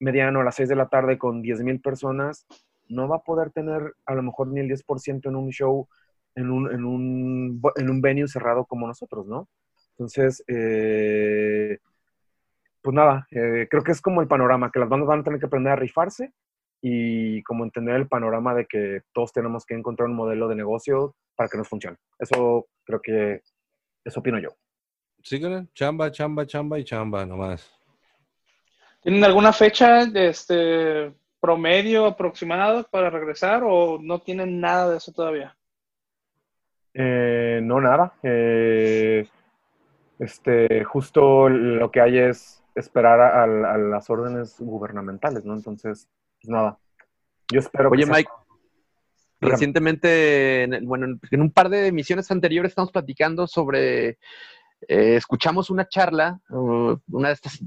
mediano 0.00 0.40
a 0.40 0.44
las 0.44 0.54
6 0.56 0.70
de 0.70 0.76
la 0.76 0.88
tarde 0.88 1.18
con 1.18 1.42
10.000 1.42 1.82
personas, 1.82 2.46
no 2.88 3.08
va 3.08 3.16
a 3.16 3.24
poder 3.24 3.50
tener 3.50 3.94
a 4.06 4.14
lo 4.14 4.22
mejor 4.22 4.48
ni 4.48 4.60
el 4.60 4.68
10% 4.68 5.28
en 5.28 5.36
un 5.36 5.50
show, 5.50 5.86
en 6.34 6.50
un, 6.50 6.72
en, 6.72 6.84
un, 6.84 7.62
en 7.76 7.90
un 7.90 8.00
venue 8.00 8.28
cerrado 8.28 8.64
como 8.64 8.86
nosotros, 8.86 9.26
¿no? 9.26 9.48
Entonces, 9.92 10.42
eh, 10.48 11.78
pues 12.82 12.94
nada, 12.94 13.26
eh, 13.30 13.66
creo 13.70 13.82
que 13.82 13.92
es 13.92 14.00
como 14.00 14.20
el 14.20 14.28
panorama, 14.28 14.70
que 14.70 14.78
las 14.78 14.88
bandas 14.88 15.08
van 15.08 15.20
a 15.20 15.24
tener 15.24 15.40
que 15.40 15.46
aprender 15.46 15.72
a 15.72 15.76
rifarse 15.76 16.32
y 16.88 17.42
como 17.42 17.64
entender 17.64 17.96
el 17.96 18.06
panorama 18.06 18.54
de 18.54 18.66
que 18.66 19.00
todos 19.12 19.32
tenemos 19.32 19.66
que 19.66 19.74
encontrar 19.74 20.08
un 20.08 20.14
modelo 20.14 20.46
de 20.46 20.54
negocio 20.54 21.16
para 21.34 21.48
que 21.48 21.58
nos 21.58 21.66
funcione. 21.66 21.96
Eso 22.16 22.68
creo 22.84 23.02
que, 23.02 23.42
eso 24.04 24.20
opino 24.20 24.38
yo. 24.38 24.50
Sí, 25.20 25.42
chamba, 25.74 26.12
chamba, 26.12 26.46
chamba 26.46 26.78
y 26.78 26.84
chamba 26.84 27.26
nomás. 27.26 27.76
¿Tienen 29.02 29.24
alguna 29.24 29.52
fecha 29.52 30.06
de 30.06 30.28
este 30.28 31.12
promedio 31.40 32.06
aproximado 32.06 32.86
para 32.88 33.10
regresar 33.10 33.64
o 33.64 33.98
no 34.00 34.20
tienen 34.20 34.60
nada 34.60 34.88
de 34.90 34.98
eso 34.98 35.10
todavía? 35.10 35.56
Eh, 36.94 37.58
no, 37.64 37.80
nada. 37.80 38.14
Eh, 38.22 39.28
este, 40.20 40.84
justo 40.84 41.48
lo 41.48 41.90
que 41.90 42.00
hay 42.00 42.18
es 42.18 42.62
esperar 42.76 43.20
a, 43.20 43.76
las 43.76 44.08
órdenes 44.08 44.54
gubernamentales, 44.60 45.44
¿no? 45.44 45.54
Entonces, 45.54 46.08
pues 46.46 46.48
nada. 46.48 46.78
Yo 47.52 47.60
espero 47.60 47.90
Oye, 47.90 48.06
Mike. 48.06 48.30
Recientemente, 49.38 50.66
bueno, 50.82 51.18
en 51.30 51.40
un 51.42 51.50
par 51.50 51.68
de 51.68 51.88
emisiones 51.88 52.30
anteriores 52.30 52.70
estamos 52.70 52.90
platicando 52.90 53.46
sobre 53.46 54.18
eh, 54.88 55.16
escuchamos 55.16 55.68
una 55.68 55.86
charla, 55.88 56.40
uh, 56.48 56.96
una 57.10 57.28
de 57.28 57.34
estas 57.34 57.60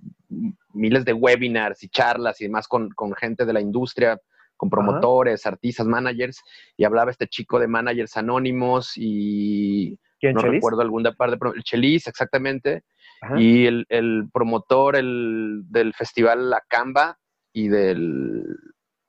miles 0.74 1.06
de 1.06 1.14
webinars 1.14 1.84
y 1.84 1.90
charlas 1.90 2.42
y 2.42 2.46
demás 2.46 2.68
con, 2.68 2.92
gente 3.16 3.46
de 3.46 3.54
la 3.54 3.62
industria, 3.62 4.20
con 4.58 4.70
promotores, 4.70 5.46
artistas, 5.46 5.86
managers, 5.86 6.42
y 6.76 6.86
hablaba 6.86 7.12
este 7.12 7.28
chico 7.28 7.60
de 7.60 7.68
managers 7.68 8.18
anónimos 8.18 8.94
y 8.96 9.98
no 10.24 10.42
recuerdo 10.42 10.82
alguna 10.82 11.14
parte, 11.14 11.38
el 11.56 11.64
Chelis, 11.64 12.08
exactamente, 12.08 12.84
y 13.38 13.68
el, 13.68 14.30
promotor 14.34 14.96
del 14.96 15.94
festival 15.96 16.50
La 16.50 16.64
Camba 16.68 17.18
y 17.54 17.68
del, 17.68 18.44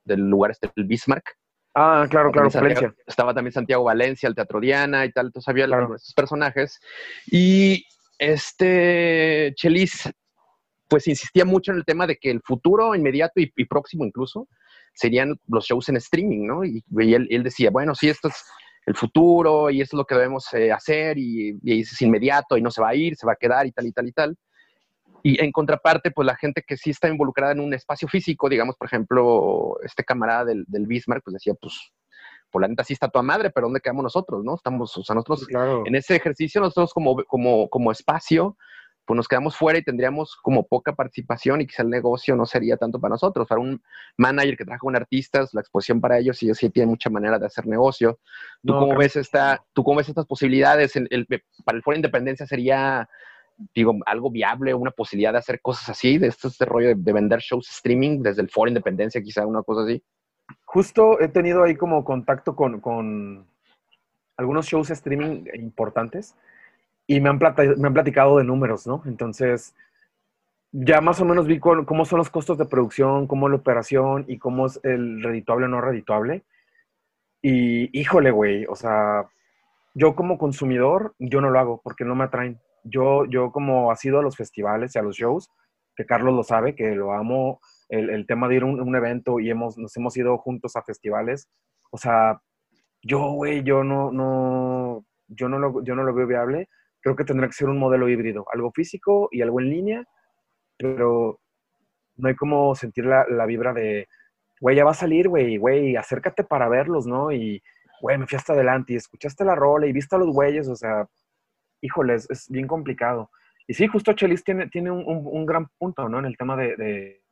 lugar 0.07 0.53
este, 0.53 0.71
el 0.77 0.85
Bismarck. 0.85 1.37
Ah, 1.75 2.07
claro, 2.11 2.33
claro, 2.33 2.51
Valencia. 2.53 2.95
Estaba 3.07 3.33
también 3.33 3.53
Santiago 3.53 3.85
Valencia, 3.85 4.29
el 4.29 4.35
Teatro 4.35 4.61
Diana 4.61 5.05
y 5.05 5.13
tal, 5.13 5.27
entonces 5.27 5.49
había 5.49 5.67
esos 5.67 6.15
personajes. 6.15 6.81
Y 7.27 7.85
este 8.19 9.53
Chelis, 9.57 10.11
pues 10.89 11.07
insistía 11.07 11.45
mucho 11.45 11.71
en 11.71 11.79
el 11.79 11.85
tema 11.85 12.07
de 12.07 12.17
que 12.17 12.31
el 12.31 12.41
futuro 12.43 12.95
inmediato 12.95 13.35
y, 13.37 13.65
próximo 13.67 14.05
incluso 14.05 14.49
serían 14.95 15.37
los 15.47 15.67
shows 15.67 15.89
en 15.89 15.97
streaming, 15.97 16.47
¿no? 16.47 16.65
Y, 16.65 16.83
él, 16.99 17.43
decía, 17.45 17.71
bueno, 17.71 17.95
sí, 17.95 18.09
esto 18.09 18.29
es 18.29 18.43
el 18.87 18.97
futuro 18.97 19.71
y 19.71 19.81
esto 19.81 19.97
es 19.97 19.99
lo 19.99 20.05
que 20.05 20.17
debemos 20.17 20.53
eh, 20.53 20.73
hacer 20.73 21.17
y, 21.19 21.57
y, 21.63 21.81
es 21.83 22.03
inmediato 22.03 22.57
y 22.57 22.63
no 22.63 22.73
se 22.73 22.83
va 22.83 22.89
a 22.89 22.95
ir, 22.97 23.15
se 23.15 23.27
va 23.27 23.35
a 23.35 23.37
quedar 23.37 23.67
y 23.67 23.73
tal 23.73 23.87
y 23.87 23.93
tal 23.93 24.09
y 24.09 24.13
tal. 24.13 24.37
Y 25.23 25.43
en 25.43 25.53
contraparte, 25.53 26.11
pues 26.11 26.27
la 26.27 26.37
gente 26.37 26.63
que 26.67 26.77
sí 26.77 26.91
está 26.91 27.09
involucrada 27.09 27.53
en 27.53 27.61
un 27.61 27.75
espacio 27.75 28.09
físico, 28.09 28.49
digamos, 28.49 28.77
por 28.77 28.87
ejemplo, 28.87 29.79
este 29.83 30.05
camarada 30.05 30.47
del, 30.47 30.65
del 30.67 30.87
Bismarck, 30.87 31.23
pues 31.25 31.35
decía, 31.35 31.55
pues, 31.61 31.93
por 32.51 32.63
la 32.63 32.69
neta 32.69 32.85
sí 32.85 32.93
está 32.93 33.09
tu 33.09 33.23
madre, 33.23 33.51
pero 33.51 33.67
¿dónde 33.67 33.81
quedamos 33.81 34.03
nosotros, 34.03 34.45
no? 34.45 34.55
Estamos, 34.55 34.97
o 34.97 35.03
sea, 35.03 35.15
nosotros 35.15 35.47
en 35.87 35.95
ese 35.95 36.17
ejercicio, 36.17 36.61
nosotros 36.61 36.93
como, 36.93 37.17
como, 37.25 37.69
como 37.69 37.93
espacio, 37.93 38.57
pues 39.11 39.17
nos 39.17 39.27
quedamos 39.27 39.57
fuera 39.57 39.79
y 39.79 39.83
tendríamos 39.83 40.37
como 40.37 40.67
poca 40.69 40.95
participación 40.95 41.61
y 41.61 41.67
quizá 41.67 41.83
el 41.83 41.91
negocio 41.91 42.37
no 42.37 42.47
sería 42.47 42.77
tanto 42.77 43.01
para 43.01 43.11
nosotros. 43.11 43.49
Para 43.49 43.61
un 43.61 43.83
manager 44.17 44.57
que 44.57 44.65
trabaja 44.65 44.81
con 44.81 44.95
artistas, 44.95 45.53
la 45.53 45.63
exposición 45.63 46.01
para 46.01 46.19
ellos, 46.19 46.41
ellos 46.43 46.59
sí 46.59 46.71
tienen 46.71 46.91
mucha 46.91 47.11
manera 47.11 47.39
de 47.39 47.47
hacer 47.47 47.67
negocio. 47.67 48.21
¿Tú, 48.65 48.73
cómo, 48.73 48.97
ves 48.97 49.17
esta, 49.17 49.65
¿tú 49.73 49.83
cómo 49.83 49.99
ves 49.99 50.09
estas 50.09 50.27
posibilidades? 50.27 50.95
El, 50.95 51.27
para 51.65 51.77
el 51.77 51.83
Foro 51.83 51.97
Independencia 51.97 52.47
sería 52.47 53.09
digo, 53.75 53.95
algo 54.07 54.31
viable, 54.31 54.75
una 54.75 54.91
posibilidad 54.91 55.33
de 55.33 55.39
hacer 55.39 55.61
cosas 55.61 55.89
así, 55.91 56.19
de 56.19 56.29
este, 56.29 56.49
este 56.49 56.65
rollo 56.65 56.95
de, 56.95 57.13
vender 57.13 57.41
shows 57.41 57.69
streaming 57.71 58.23
desde 58.23 58.43
el 58.43 58.51
Foro 58.51 58.69
Independencia, 58.69 59.23
quizá 59.23 59.47
una 59.47 59.63
cosa 59.63 59.83
así? 59.83 60.03
Justo 60.65 61.21
he 61.21 61.29
tenido 61.29 61.63
ahí 61.63 61.77
como 61.77 62.05
contacto 62.05 62.57
con, 62.57 63.47
algunos 64.37 64.67
shows 64.67 64.91
streaming 64.91 65.45
importantes 65.55 66.35
y 67.07 67.21
me 67.21 67.29
han, 67.29 67.39
me 67.77 67.89
han 67.89 67.95
platicado 67.95 68.39
de 68.39 68.45
números, 68.45 68.87
¿no? 68.87 69.03
Entonces, 69.05 69.75
ya 70.73 71.01
más 71.01 71.21
o 71.21 71.25
menos 71.25 71.47
vi 71.47 71.59
cómo 71.59 72.05
son 72.05 72.19
los 72.19 72.31
costos 72.31 72.57
de 72.57 72.65
producción, 72.65 73.27
cómo 73.27 73.49
la 73.49 73.57
operación 73.57 74.25
y 74.29 74.39
cómo 74.39 74.67
es 74.67 74.81
el 74.85 75.23
redituable 75.23 75.67
o 75.67 75.69
no 75.69 75.81
redituable. 75.81 76.45
Y 77.43 77.99
híjole, 77.99 78.31
güey, 78.31 78.67
o 78.67 78.77
sea, 78.77 79.27
yo 79.95 80.15
como 80.15 80.39
consumidor, 80.39 81.15
yo 81.19 81.41
no 81.41 81.51
lo 81.51 81.59
hago 81.59 81.81
porque 81.83 82.05
no 82.05 82.15
me 82.15 82.25
atraen 82.25 82.61
yo, 82.85 83.25
yo 83.27 83.53
como 83.53 83.91
ha 83.91 83.97
sido 83.97 84.19
a 84.19 84.23
los 84.23 84.37
festivales 84.37 84.95
y 84.95 84.99
a 84.99 85.03
los 85.03 85.17
shows, 85.17 85.51
que 85.97 86.07
Carlos 86.07 86.35
lo 86.35 86.43
sabe, 86.43 86.75
que 86.75 86.95
lo 86.95 87.13
amo, 87.13 87.61
el, 87.89 88.27
tema 88.27 88.49
de 88.49 88.57
ir 88.57 88.63
a 88.63 88.67
un, 88.67 88.97
evento 88.97 89.41
y 89.41 89.51
hemos, 89.51 89.77
nos 89.77 89.97
hemos 89.97 90.17
ido 90.17 90.39
juntos 90.39 90.77
a 90.77 90.83
festivales, 90.83 91.49
o 91.91 91.99
sea, 91.99 92.41
yo, 93.03 93.33
güey, 93.33 93.63
yo 93.63 93.83
no, 93.83 94.13
no, 94.13 95.05
yo 95.29 95.49
no 95.49 95.59
lo, 95.59 95.83
yo 95.83 95.95
no 95.95 96.05
lo 96.05 96.15
veo 96.15 96.27
viable. 96.27 96.69
Creo 97.01 97.17
que 97.17 97.25
tendrá 97.25 97.47
que 97.47 97.55
ser 97.55 97.69
un 97.69 97.79
modelo 97.79 98.09
híbrido, 98.09 98.45
algo 98.53 98.71
físico 98.73 99.29
y 99.33 99.41
algo 99.43 99.61
en 99.61 99.71
línea, 99.71 100.05
pero 100.77 101.41
no 102.17 102.29
hay 102.29 102.35
como 102.37 102.75
sentir 102.75 103.07
la, 103.07 103.27
la 103.29 103.47
vibra 103.47 103.73
de, 103.73 104.07
güey, 104.61 104.77
ya 104.77 104.85
va 104.85 104.91
a 104.91 104.95
salir, 104.95 105.29
güey, 105.29 105.57
güey, 105.57 105.97
acércate 105.97 106.45
para 106.45 106.69
verlos, 106.69 107.07
¿no? 107.07 107.33
Y, 107.33 107.63
güey, 108.03 108.19
me 108.19 108.27
fui 108.27 108.37
hasta 108.37 108.53
adelante 108.53 108.93
y 108.93 108.97
escuchaste 108.97 109.45
la 109.45 109.55
rola 109.55 109.87
y 109.87 109.93
viste 109.93 110.17
a 110.17 110.19
los 110.19 110.29
güeyes, 110.29 110.69
o 110.69 110.77
sea, 110.77 111.09
híjole, 111.81 112.15
es, 112.15 112.47
bien 112.49 112.67
complicado. 112.67 113.31
Y 113.67 113.75
sí, 113.75 113.87
justo 113.87 114.13
Chelis 114.13 114.45
tiene, 114.45 114.69
tiene 114.69 114.91
un, 114.91 115.47
gran 115.47 115.69
punto, 115.79 116.09
¿no? 116.09 116.19
En 116.19 116.25
el 116.25 116.37
tema 116.37 116.57
de... 116.57 117.23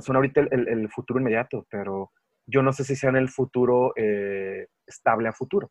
son 0.00 0.16
ahorita 0.16 0.42
el, 0.50 0.88
futuro 0.88 1.18
inmediato, 1.18 1.66
pero 1.70 2.12
yo 2.46 2.62
no 2.62 2.72
sé 2.72 2.84
si 2.84 2.94
sean 2.94 3.16
el 3.16 3.28
futuro 3.28 3.92
eh, 3.96 4.68
estable 4.86 5.28
a 5.28 5.32
futuro. 5.32 5.70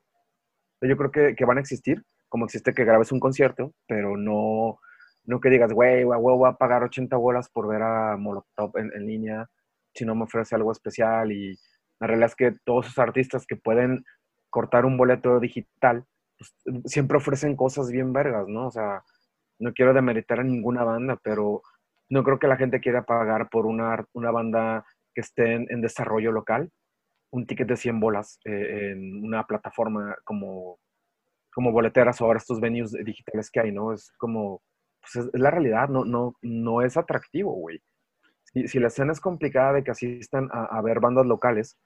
Yo 0.82 0.98
creo 0.98 1.36
que, 1.36 1.46
van 1.46 1.58
a 1.58 1.62
existir, 1.62 2.04
como 2.28 2.46
existe 2.46 2.74
que 2.74 2.84
grabes 2.84 3.12
un 3.12 3.20
concierto, 3.20 3.74
pero 3.88 4.18
no, 4.18 4.80
no 5.24 5.40
que 5.40 5.50
digas, 5.50 5.72
güey, 5.72 6.04
voy 6.04 6.50
a 6.50 6.54
pagar 6.54 6.84
80 6.84 7.16
bolas 7.16 7.50
por 7.50 7.68
ver 7.68 7.82
a 7.82 8.18
Molotov 8.18 8.78
en, 8.78 8.92
en, 8.94 9.08
línea, 9.08 9.50
si 9.94 10.06
no 10.06 10.16
me 10.16 10.24
ofrece 10.24 10.56
algo 10.56 10.74
especial. 10.74 11.32
Y 11.32 11.58
la 12.02 12.08
realidad 12.08 12.30
es 12.30 12.36
que 12.36 12.54
todos 12.66 12.88
esos 12.88 13.00
artistas 13.00 13.48
que 13.48 13.56
pueden 13.56 14.04
cortar 14.50 14.86
un 14.86 14.98
boleto 14.98 15.40
digital 15.40 16.06
pues, 16.38 16.54
siempre 16.86 17.18
ofrecen 17.18 17.56
cosas 17.56 17.92
bien 17.92 18.14
vergas, 18.14 18.48
¿no? 18.48 18.68
O 18.68 18.72
sea, 18.72 19.04
no 19.60 19.74
quiero 19.74 19.94
demeritar 19.94 20.40
a 20.40 20.44
ninguna 20.44 20.84
banda, 20.84 21.20
pero 21.24 21.62
no 22.10 22.24
creo 22.24 22.40
que 22.40 22.48
la 22.48 22.58
gente 22.58 22.80
quiera 22.80 23.06
pagar 23.06 23.50
por 23.50 23.66
una, 23.66 24.06
una 24.14 24.32
banda 24.32 24.86
que 25.14 25.22
esté 25.22 25.54
en, 25.54 25.82
desarrollo 25.82 26.32
local 26.32 26.70
un 27.32 27.48
ticket 27.48 27.68
de 27.68 27.78
100 27.78 28.00
bolas 28.00 28.40
eh, 28.46 28.92
en 28.92 29.26
una 29.26 29.46
plataforma 29.46 30.16
como, 30.24 30.80
como 31.54 31.72
boleteras 31.72 32.22
o 32.22 32.26
ahora 32.26 32.38
estos 32.38 32.62
venues 32.62 32.92
digitales 32.92 33.50
que 33.52 33.60
hay, 33.60 33.72
¿no? 33.72 33.94
Es 33.94 34.12
como, 34.18 34.62
pues 35.02 35.26
es, 35.26 35.40
la 35.40 35.52
realidad, 35.52 35.90
no, 35.90 36.06
no, 36.06 36.36
no 36.42 36.82
es 36.82 36.96
atractivo, 36.96 37.52
güey. 37.54 37.82
Si, 38.44 38.68
si, 38.68 38.80
la 38.80 38.88
escena 38.88 39.12
es 39.12 39.20
complicada 39.20 39.74
de 39.74 39.84
que 39.84 39.92
asistan 39.92 40.50
a, 40.54 40.66
a 40.66 40.82
ver 40.82 41.02
bandas 41.02 41.26
locales, 41.26 41.78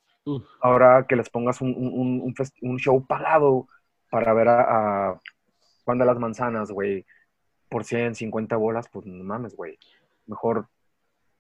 ahora 0.62 1.06
que 1.08 1.16
les 1.16 1.30
pongas 1.30 1.62
un, 1.62 1.74
un, 1.76 2.22
un, 2.22 2.34
un 2.62 2.78
show 2.78 3.06
pagado 3.08 3.68
para 4.10 4.34
ver 4.34 4.47
a, 4.47 5.10
a 5.10 5.22
Juan 5.86 5.97
de 5.97 6.05
las 6.05 6.20
Manzanas, 6.20 6.72
güey, 6.72 7.05
por 7.70 7.86
100, 7.86 8.16
50 8.16 8.55
bolas, 8.57 8.88
pues 8.91 9.05
no 9.05 9.24
mames, 9.24 9.55
güey. 9.55 9.78
Mejor 10.26 10.68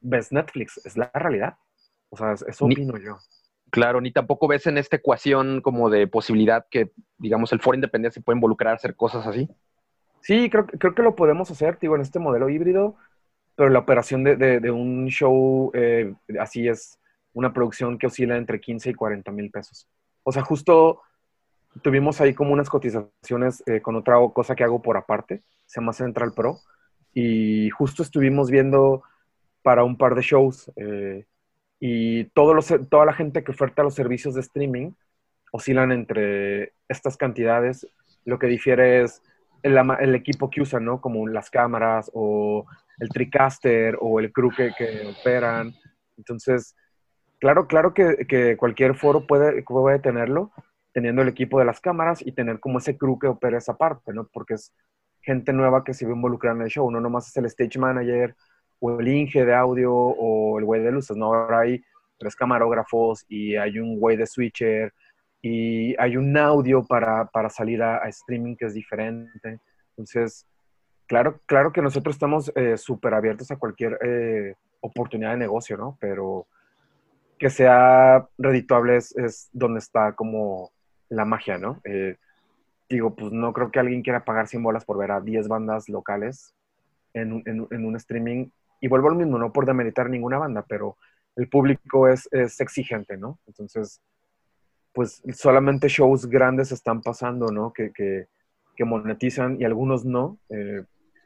ves 0.01 0.31
Netflix, 0.31 0.79
es 0.85 0.97
la 0.97 1.11
realidad. 1.13 1.57
O 2.09 2.17
sea, 2.17 2.33
eso 2.33 2.65
opino 2.65 2.97
yo. 2.97 3.17
Claro, 3.71 4.01
ni 4.01 4.11
tampoco 4.11 4.47
ves 4.47 4.65
en 4.67 4.77
esta 4.77 4.95
ecuación 4.95 5.61
como 5.61 5.89
de 5.89 6.07
posibilidad 6.07 6.65
que, 6.71 6.91
digamos, 7.17 7.51
el 7.53 7.59
foro 7.59 7.75
independiente 7.75 8.15
se 8.15 8.21
puede 8.21 8.37
involucrar 8.37 8.73
a 8.73 8.75
hacer 8.75 8.95
cosas 8.95 9.27
así. 9.27 9.47
Sí, 10.21 10.49
creo, 10.49 10.65
creo 10.65 10.95
que 10.95 11.03
lo 11.03 11.15
podemos 11.15 11.51
hacer, 11.51 11.77
digo, 11.79 11.95
en 11.95 12.01
este 12.01 12.19
modelo 12.19 12.49
híbrido, 12.49 12.95
pero 13.55 13.69
la 13.69 13.79
operación 13.79 14.23
de, 14.23 14.35
de, 14.35 14.71
un 14.71 15.07
show 15.07 15.71
eh, 15.73 16.13
así 16.39 16.67
es 16.67 16.99
una 17.33 17.53
producción 17.53 17.97
que 17.97 18.07
oscila 18.07 18.37
entre 18.37 18.59
15 18.59 18.89
y 18.89 18.93
40 18.93 19.31
mil 19.31 19.51
pesos. 19.51 19.87
O 20.23 20.31
sea, 20.31 20.43
justo 20.43 21.01
tuvimos 21.81 22.19
ahí 22.21 22.33
como 22.33 22.53
unas 22.53 22.69
cotizaciones 22.69 23.63
eh, 23.67 23.81
con 23.81 23.95
otra 23.95 24.15
cosa 24.33 24.55
que 24.55 24.63
hago 24.63 24.81
por 24.81 24.97
aparte, 24.97 25.43
se 25.65 25.79
llama 25.79 25.93
Central 25.93 26.33
Pro, 26.33 26.59
y 27.13 27.69
justo 27.69 28.03
estuvimos 28.03 28.49
viendo 28.51 29.03
para 29.61 29.83
un 29.83 29.97
par 29.97 30.15
de 30.15 30.21
shows 30.21 30.71
eh, 30.75 31.25
y 31.79 32.25
todos 32.25 32.73
toda 32.89 33.05
la 33.05 33.13
gente 33.13 33.43
que 33.43 33.51
oferta 33.51 33.83
los 33.83 33.95
servicios 33.95 34.33
de 34.35 34.41
streaming 34.41 34.91
oscilan 35.51 35.91
entre 35.91 36.73
estas 36.87 37.17
cantidades. 37.17 37.87
Lo 38.25 38.37
que 38.37 38.47
difiere 38.47 39.01
es 39.01 39.21
el, 39.63 40.15
equipo 40.15 40.49
que 40.49 40.61
usan, 40.61 40.85
¿no? 40.85 41.01
Como 41.01 41.27
las 41.27 41.49
cámaras 41.49 42.11
o 42.13 42.65
el 42.99 43.09
TriCaster 43.09 43.97
o 43.99 44.19
el 44.19 44.31
crew 44.31 44.51
que, 44.51 44.71
operan. 45.19 45.73
Entonces, 46.17 46.75
claro, 47.39 47.67
claro 47.67 47.93
que, 47.93 48.25
que, 48.27 48.57
cualquier 48.57 48.95
foro 48.95 49.25
puede, 49.25 49.63
puede 49.63 49.99
tenerlo, 49.99 50.51
teniendo 50.93 51.21
el 51.21 51.29
equipo 51.29 51.59
de 51.59 51.65
las 51.65 51.79
cámaras 51.79 52.25
y 52.25 52.31
tener 52.31 52.59
como 52.59 52.79
ese 52.79 52.97
crew 52.97 53.19
que 53.19 53.27
opera 53.27 53.57
esa 53.57 53.77
parte, 53.77 54.13
¿no? 54.13 54.27
Porque 54.31 54.55
es 54.55 54.73
gente 55.21 55.53
nueva 55.53 55.83
que 55.83 55.93
se 55.93 56.05
ve 56.05 56.13
involucrada 56.13 56.55
en 56.55 56.63
el 56.63 56.69
show, 56.69 56.89
no 56.89 56.99
nomás 56.99 57.27
es 57.27 57.37
el 57.37 57.45
stage 57.45 57.77
manager 57.77 58.35
o 58.79 58.99
el 58.99 59.07
inge 59.07 59.45
de 59.45 59.53
audio 59.53 59.93
o 59.93 60.57
el 60.57 60.65
güey 60.65 60.81
de 60.81 60.91
luces, 60.91 61.15
no, 61.17 61.33
ahora 61.33 61.59
hay 61.59 61.83
tres 62.17 62.35
camarógrafos 62.35 63.25
y 63.27 63.55
hay 63.55 63.79
un 63.79 63.99
güey 63.99 64.17
de 64.17 64.25
switcher 64.25 64.93
y 65.41 65.95
hay 66.01 66.17
un 66.17 66.35
audio 66.37 66.85
para, 66.85 67.25
para 67.25 67.49
salir 67.49 67.81
a, 67.81 68.07
streaming 68.09 68.55
que 68.55 68.65
es 68.65 68.73
diferente. 68.73 69.59
Entonces, 69.91 70.45
claro, 71.07 71.39
claro 71.45 71.71
que 71.71 71.81
nosotros 71.81 72.15
estamos 72.15 72.51
eh, 72.55 72.77
súper 72.77 73.13
abiertos 73.13 73.51
a 73.51 73.57
cualquier 73.57 73.97
eh, 74.03 74.55
oportunidad 74.81 75.31
de 75.31 75.37
negocio, 75.37 75.77
¿no? 75.77 75.97
Pero 75.99 76.47
que 77.37 77.49
sea 77.49 78.27
redituable 78.37 78.97
es 78.97 79.49
donde 79.53 79.79
está 79.79 80.13
como 80.13 80.71
la 81.09 81.25
magia, 81.25 81.57
¿no? 81.57 81.81
Eh, 81.83 82.17
digo, 82.89 83.15
pues 83.15 83.31
no 83.31 83.53
creo 83.53 83.71
que 83.71 83.79
alguien 83.79 84.01
quiera 84.01 84.25
pagar 84.25 84.47
100 84.47 84.63
bolas 84.63 84.85
por 84.85 84.97
ver 84.97 85.11
a 85.11 85.21
10 85.21 85.47
bandas 85.47 85.89
locales 85.89 86.55
en, 87.13 87.31
un 87.33 87.95
streaming. 87.95 88.49
Y 88.81 88.87
vuelvo 88.87 89.09
al 89.09 89.15
mismo, 89.15 89.37
no 89.37 89.51
por 89.51 89.65
demeritar 89.65 90.09
ninguna 90.09 90.37
banda, 90.37 90.65
pero 90.67 90.97
el 91.35 91.49
público 91.49 92.07
es, 92.07 92.27
exigente, 92.31 93.17
¿no? 93.17 93.39
Entonces, 93.47 94.01
pues 94.93 95.21
solamente 95.33 95.87
shows 95.87 96.27
grandes 96.27 96.71
están 96.71 97.01
pasando, 97.01 97.47
¿no? 97.51 97.71
Que, 97.73 97.91
que, 97.91 98.27
que 98.75 98.85
monetizan 98.85 99.59
y 99.59 99.65
algunos 99.65 100.05
no. 100.05 100.39
Eh, 100.49 100.83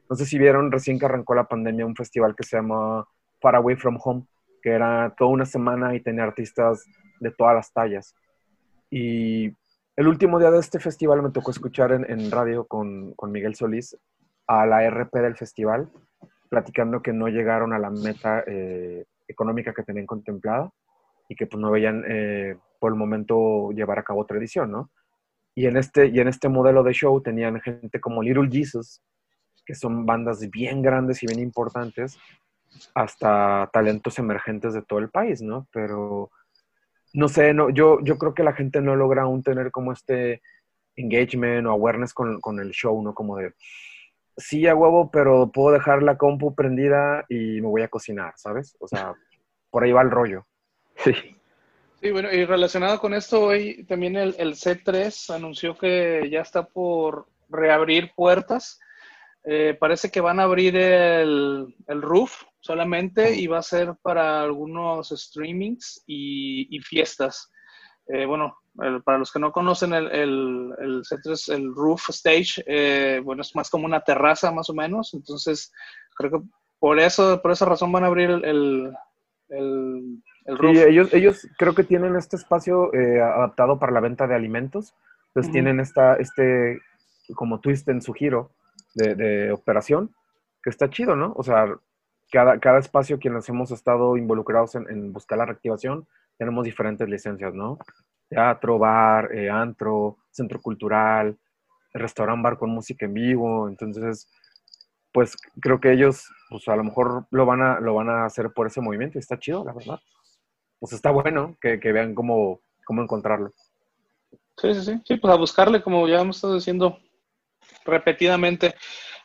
no 0.10 0.16
sé 0.16 0.26
si 0.26 0.38
vieron 0.38 0.72
recién 0.72 1.00
que 1.00 1.06
arrancó 1.06 1.34
la 1.36 1.48
pandemia 1.48 1.86
un 1.86 1.96
festival 1.96 2.36
que 2.36 2.44
se 2.44 2.58
llama 2.58 3.08
Far 3.42 3.56
Away 3.56 3.76
From 3.76 3.98
Home, 4.04 4.26
que 4.62 4.72
era 4.72 5.14
toda 5.18 5.32
una 5.32 5.46
semana 5.46 5.96
y 5.96 6.02
tenía 6.02 6.24
artistas 6.24 6.84
de 7.20 7.32
todas 7.32 7.56
las 7.56 7.72
tallas. 7.72 8.16
Y 8.90 9.52
el 9.96 10.08
último 10.08 10.39
día 10.39 10.52
de 10.52 10.60
este 10.60 10.80
festival 10.80 11.22
me 11.22 11.32
tocó 11.32 11.52
escuchar 11.52 11.91
en, 11.91 12.32
radio 12.32 12.66
con, 12.66 13.14
con, 13.14 13.32
Miguel 13.32 13.56
Solís 13.56 13.98
a 14.48 14.66
la 14.66 14.88
RP 14.89 15.14
del 15.22 15.36
festival, 15.36 15.89
platicando 16.50 17.02
que 17.02 17.14
no 17.14 17.28
llegaron 17.28 17.74
a 17.74 17.80
la 17.80 17.89
meta 17.89 18.44
eh, 18.48 19.06
económica 19.28 19.74
que 19.74 19.84
tenían 19.84 20.06
contemplada 20.06 20.72
y 21.30 21.36
que 21.36 21.46
pues 21.48 21.62
no 21.62 21.72
veían 21.72 22.04
eh, 22.08 22.58
por 22.80 22.91
el 22.91 22.98
momento 22.98 23.72
llevar 23.72 24.00
a 24.00 24.04
cabo 24.04 24.22
otra 24.22 24.38
edición, 24.38 24.72
¿no? 24.72 24.91
Y 25.56 25.68
en, 25.68 25.78
este, 25.78 26.08
y 26.08 26.20
en 26.20 26.28
este 26.28 26.50
modelo 26.50 26.82
de 26.82 26.94
show 26.94 27.22
tenían 27.22 27.62
gente 27.62 28.02
como 28.02 28.24
Little 28.24 28.50
Jesus, 28.52 29.02
que 29.66 29.76
son 29.76 30.06
bandas 30.06 30.50
bien 30.50 30.82
grandes 30.82 31.22
y 31.22 31.28
bien 31.28 31.39
importantes, 31.39 32.18
hasta 32.96 33.70
talentos 33.72 34.18
emergentes 34.18 34.74
de 34.74 34.82
todo 34.82 34.98
el 34.98 35.10
país, 35.10 35.44
¿no? 35.44 35.68
Pero 35.72 36.32
no 37.14 37.28
sé, 37.28 37.53
no, 37.53 37.70
yo, 37.70 37.99
yo 38.01 38.18
creo 38.18 38.34
que 38.34 38.43
la 38.43 38.53
gente 38.53 38.82
no 38.82 38.95
logra 38.95 39.24
aún 39.24 39.43
tener 39.43 39.72
como 39.72 39.93
este 39.93 40.41
engagement 40.95 41.68
o 41.68 41.72
awareness 41.72 42.14
con, 42.14 42.41
con 42.41 42.59
el 42.59 42.72
show, 42.72 43.01
¿no? 43.01 43.14
Como 43.14 43.38
de, 43.38 43.53
sí, 44.38 44.68
a 44.68 44.76
huevo, 44.76 45.09
pero 45.11 45.51
puedo 45.51 45.72
dejar 45.74 46.03
la 46.03 46.18
compu 46.18 46.55
prendida 46.55 47.26
y 47.30 47.61
me 47.61 47.68
voy 47.68 47.84
a 47.84 47.88
cocinar, 47.88 48.34
¿sabes? 48.38 48.76
O 48.80 48.88
sea, 48.88 49.14
por 49.70 49.84
ahí 49.84 49.91
va 49.91 50.01
el 50.01 50.11
rollo. 50.11 50.45
Sí. 50.97 51.14
Sí, 52.01 52.11
bueno, 52.11 52.32
y 52.32 52.43
relacionado 52.43 52.99
con 52.99 53.14
esto, 53.14 53.41
hoy 53.45 53.86
también 53.86 54.18
el, 54.18 54.36
el 54.38 54.55
C3 54.55 55.34
anunció 55.34 55.78
que 55.78 56.28
ya 56.30 56.41
está 56.41 56.66
por 56.66 57.28
reabrir 57.49 58.11
puertas 58.14 58.80
eh, 59.46 59.76
parece 59.78 60.10
que 60.10 60.22
van 60.22 60.39
a 60.39 60.44
abrir 60.44 60.78
el, 60.78 61.76
el, 61.88 62.02
roof 62.02 62.44
solamente 62.62 63.36
y 63.36 63.48
va 63.48 63.58
a 63.58 63.64
ser 63.64 63.94
para 64.02 64.41
algunos 64.41 65.10
streamings 65.10 66.02
y, 66.08 66.80
fiestas. 66.80 67.52
Eh, 68.08 68.26
bueno, 68.26 68.56
para 69.04 69.18
los 69.18 69.34
que 69.34 69.39
no 69.39 69.52
conocen 69.52 69.94
el, 69.94 70.08
el, 70.12 70.74
el, 70.80 71.02
el 71.50 71.76
roof 71.76 72.10
stage, 72.10 72.64
eh, 72.66 73.22
bueno, 73.24 73.41
es 73.41 73.54
más 73.54 73.70
como 73.70 73.86
una 73.86 74.02
terraza 74.02 74.50
más 74.52 74.70
o 74.70 74.74
menos. 74.74 75.14
Entonces, 75.14 75.74
creo 76.16 76.32
que 76.32 76.48
por 76.80 77.00
eso, 77.00 77.41
por 77.41 77.52
esa 77.52 77.66
razón 77.66 77.91
van 77.91 78.06
a 78.06 78.08
abrir 78.08 78.30
el, 78.30 78.96
el, 79.50 80.24
roof. 80.48 80.78
Sí, 80.78 80.84
ellos, 80.84 81.14
ellos 81.14 81.48
creo 81.58 81.76
que 81.76 81.84
tienen 81.84 82.16
este 82.16 82.38
espacio 82.38 82.91
adaptado 82.94 83.78
para 83.78 83.91
la 83.91 84.00
venta 84.00 84.26
de 84.26 84.36
alimentos. 84.36 84.94
Entonces 85.28 85.52
tienen 85.52 85.82
esta, 85.82 86.16
este 86.16 86.80
como 87.36 87.60
twist 87.60 87.89
en 87.89 88.02
su 88.02 88.14
giro 88.14 88.52
de, 88.94 89.52
operación, 89.52 90.14
que 90.62 90.70
está 90.70 90.89
chido, 90.89 91.16
¿no? 91.16 91.34
O 91.36 91.44
sea, 91.44 91.66
cada, 92.32 92.60
cada 92.60 92.80
espacio 92.80 93.20
quienes 93.20 93.48
hemos 93.50 93.72
estado 93.72 94.18
involucrados 94.18 94.76
en, 94.76 95.12
buscar 95.14 95.38
la 95.38 95.46
reactivación, 95.46 96.08
tenemos 96.38 96.66
diferentes 96.66 97.08
licencias, 97.08 97.54
¿no? 97.54 97.78
Teatro, 98.30 98.80
bar, 98.80 99.34
eh, 99.36 99.50
antro, 99.50 100.18
centro 100.32 100.60
cultural, 100.62 101.38
restaurante, 101.94 102.44
bar 102.44 102.58
con 102.58 102.72
música 102.72 103.06
en 103.06 103.14
vivo. 103.14 103.70
Entonces, 103.70 104.28
pues 105.12 105.38
creo 105.62 105.80
que 105.80 105.94
ellos, 105.94 106.28
pues 106.50 106.68
a 106.68 106.76
lo 106.76 106.84
mejor 106.84 107.28
lo 107.30 107.46
van 107.46 107.62
a, 107.62 107.80
lo 107.80 107.94
van 107.94 108.10
a 108.10 108.26
hacer 108.26 108.52
por 108.52 108.68
ese 108.68 108.82
movimiento 108.82 109.18
y 109.18 109.20
está 109.20 109.38
chido, 109.38 109.64
la 109.64 109.74
verdad. 109.74 110.00
Pues 110.80 110.94
está 110.94 111.12
bueno 111.12 111.56
que, 111.62 111.78
vean 111.78 112.14
cómo, 112.14 112.60
cómo 112.84 113.02
encontrarlo. 113.02 113.54
Sí, 114.58 114.74
sí, 114.74 114.82
sí. 114.82 115.02
Sí, 115.06 115.18
pues 115.18 115.34
a 115.34 115.38
buscarle, 115.38 115.82
como 115.82 116.08
ya 116.08 116.20
hemos 116.20 116.38
estado 116.38 116.56
diciendo, 116.56 117.00
repetidamente. 117.86 118.76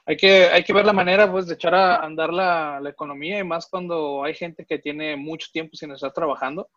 Hay 0.07 0.17
que, 0.17 0.45
hay 0.45 0.65
que 0.65 0.73
ver 0.73 0.87
la 0.87 0.93
manera 0.93 1.31
pues, 1.31 1.47
de 1.47 1.55
echar 1.55 1.75
a 1.75 1.97
andar 1.97 2.33
la, 2.33 2.81
economía 2.89 3.39
y 3.39 3.45
más 3.45 3.69
cuando 3.69 4.25
hay 4.25 4.35
gente 4.35 4.65
que 4.65 4.79
tiene 4.79 5.17
mucho 5.17 5.49
tiempo 5.53 5.77
sin 5.77 5.93
estar 5.93 6.13
trabajando, 6.13 6.69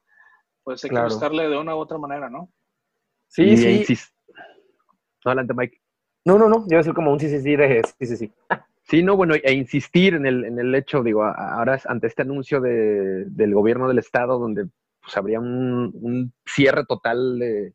pues 0.64 0.84
hay 0.84 0.90
que 0.90 1.02
buscarle 1.02 1.48
de 1.48 1.58
una 1.58 1.76
u 1.76 1.80
otra 1.80 1.98
manera, 1.98 2.30
¿no? 2.30 2.52
Sí, 3.28 3.56
sí. 3.56 3.96
adelante, 5.24 5.54
Mike. 5.54 5.82
No, 6.26 6.38
no, 6.38 6.50
no, 6.50 6.66
yo 6.70 6.78
voy 6.78 6.90
a 6.90 6.94
como 6.94 7.12
un 7.12 7.20
sí, 7.20 7.30
sí, 7.30 7.42
sí, 7.42 7.56
de 7.56 7.82
sí, 7.98 8.06
sí, 8.06 8.18
sí. 8.18 8.32
Sí, 8.84 9.04
no, 9.04 9.16
bueno, 9.16 9.36
e 9.36 9.54
insistir 9.54 10.16
en 10.16 10.26
el, 10.26 10.44
en 10.44 10.60
el 10.60 10.76
hecho, 10.76 11.02
digo, 11.02 11.24
ahora 11.24 11.80
ante 11.86 12.08
este 12.08 12.24
anuncio 12.24 12.60
de, 12.60 13.24
del 13.26 13.54
gobierno 13.54 13.88
del 13.88 14.00
estado, 14.00 14.38
donde 14.38 14.68
pues, 15.02 15.16
habría 15.16 15.40
un, 15.40 15.92
un 15.94 16.34
cierre 16.46 16.86
total 16.86 17.40
de, 17.40 17.74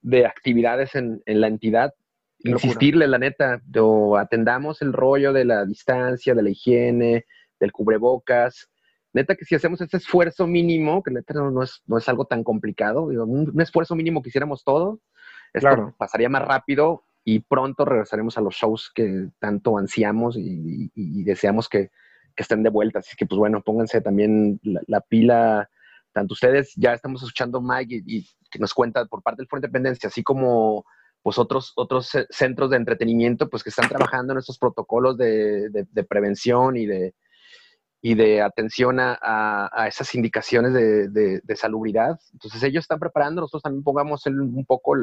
de 0.00 0.24
actividades 0.24 0.94
en, 0.94 1.22
en, 1.26 1.40
la 1.40 1.48
entidad, 1.48 1.92
insistirle, 2.38 3.06
la 3.06 3.18
neta, 3.18 3.62
o 3.80 4.16
atendamos 4.16 4.82
el 4.82 4.92
rollo 4.92 5.32
de 5.32 5.44
la 5.44 5.64
distancia, 5.64 6.34
de 6.34 6.42
la 6.42 6.50
higiene, 6.50 7.26
del 7.58 7.72
cubrebocas. 7.72 8.70
Neta 9.12 9.34
que 9.34 9.44
si 9.44 9.54
hacemos 9.54 9.80
ese 9.80 9.96
esfuerzo 9.96 10.46
mínimo, 10.46 11.02
que 11.02 11.10
neta 11.10 11.34
no, 11.34 11.62
es, 11.62 11.82
no 11.86 11.98
es, 11.98 12.08
algo 12.08 12.26
tan 12.26 12.44
complicado, 12.44 13.04
un, 13.04 13.60
esfuerzo 13.60 13.94
mínimo 13.94 14.22
que 14.22 14.28
hiciéramos 14.28 14.62
todos, 14.62 14.98
esto 15.54 15.94
pasaría 15.96 16.28
más 16.28 16.42
rápido 16.42 17.04
y 17.24 17.40
pronto 17.40 17.84
regresaremos 17.84 18.36
a 18.38 18.40
los 18.40 18.54
shows 18.54 18.92
que 18.94 19.28
tanto 19.38 19.78
ansiamos 19.78 20.36
y, 20.38 20.90
deseamos 21.24 21.68
que, 21.68 21.90
estén 22.36 22.62
de 22.62 22.68
vuelta. 22.68 22.98
Así 22.98 23.16
que, 23.16 23.24
pues 23.24 23.38
bueno, 23.38 23.62
pónganse 23.62 24.02
también 24.02 24.60
la, 24.62 25.00
pila, 25.00 25.70
tanto 26.12 26.34
ustedes, 26.34 26.74
ya 26.76 26.92
estamos 26.92 27.22
escuchando 27.22 27.62
Mike 27.62 28.02
y, 28.06 28.28
que 28.50 28.58
nos 28.58 28.74
cuenta 28.74 29.06
por 29.06 29.22
parte 29.22 29.40
del 29.40 29.48
Frente 29.48 29.66
de 29.66 29.70
Independencia, 29.70 30.08
así 30.08 30.22
como 30.22 30.84
pues 31.26 31.38
otros, 31.38 31.72
otros 31.74 32.08
centros 32.30 32.70
de 32.70 32.76
entretenimiento 32.76 33.50
pues 33.50 33.64
que 33.64 33.70
están 33.70 33.88
trabajando 33.88 34.32
en 34.32 34.38
estos 34.38 34.60
protocolos 34.60 35.18
de, 35.18 35.84
prevención 36.08 36.76
y 36.76 36.86
de, 36.86 37.16
y 38.00 38.14
de 38.14 38.42
atención 38.42 38.98
a, 39.00 39.86
esas 39.88 40.14
indicaciones 40.14 40.72
de, 40.72 41.56
salubridad. 41.56 42.16
Entonces 42.32 42.62
ellos 42.62 42.84
están 42.84 43.00
preparando, 43.00 43.40
nosotros 43.40 43.64
también 43.64 43.82
pongamos 43.82 44.24
un 44.26 44.64
poco 44.64 44.94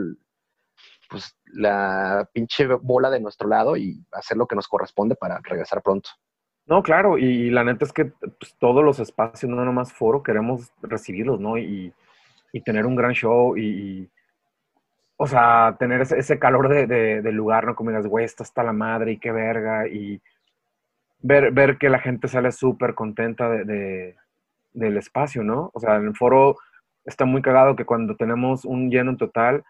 pues, 1.09 1.35
la 1.47 2.25
pinche 2.31 2.67
bola 2.67 3.09
de 3.09 3.19
nuestro 3.19 3.49
lado 3.49 3.75
y 3.75 4.01
hacer 4.13 4.37
lo 4.37 4.47
que 4.47 4.55
nos 4.55 4.69
corresponde 4.69 5.15
para 5.15 5.41
regresar 5.43 5.81
pronto. 5.81 6.09
No, 6.65 6.81
claro, 6.83 7.17
y, 7.17 7.49
la 7.49 7.65
neta 7.65 7.83
es 7.83 7.91
que 7.91 8.05
pues, 8.05 8.55
todos 8.59 8.81
los 8.81 8.97
espacios, 8.99 9.51
no 9.51 9.65
nomás 9.65 9.91
foro, 9.91 10.23
queremos 10.23 10.71
recibirlos, 10.81 11.41
¿no? 11.41 11.57
Y, 11.57 11.93
tener 12.63 12.85
un 12.85 12.95
gran 12.95 13.13
show 13.13 13.57
y 13.57 14.09
o 15.23 15.27
sea, 15.27 15.77
tener 15.79 16.01
ese, 16.01 16.37
calor 16.37 16.67
de, 16.67 17.21
del 17.21 17.33
lugar, 17.33 17.65
¿no? 17.65 17.75
Como 17.75 17.91
digas, 17.91 18.07
güey, 18.07 18.25
esto 18.25 18.43
está 18.43 18.61
la 18.61 18.73
madre 18.73 19.13
y 19.13 19.19
qué 19.19 19.31
verga. 19.31 19.87
Y 19.87 20.21
ver, 21.19 21.53
ver 21.53 21.77
que 21.77 21.87
la 21.87 21.99
gente 21.99 22.27
sale 22.27 22.51
súper 22.51 22.93
contenta 22.93 23.49
de, 23.49 24.17
del 24.73 24.97
espacio, 24.97 25.41
¿no? 25.41 25.71
O 25.73 25.79
sea, 25.79 25.95
el 25.95 26.13
foro 26.13 26.57
está 27.05 27.23
muy 27.23 27.41
cagado 27.41 27.77
que 27.77 27.85
cuando 27.85 28.17
tenemos 28.17 28.65
un 28.65 28.89
lleno 28.89 29.11
en 29.11 29.17
total, 29.17 29.63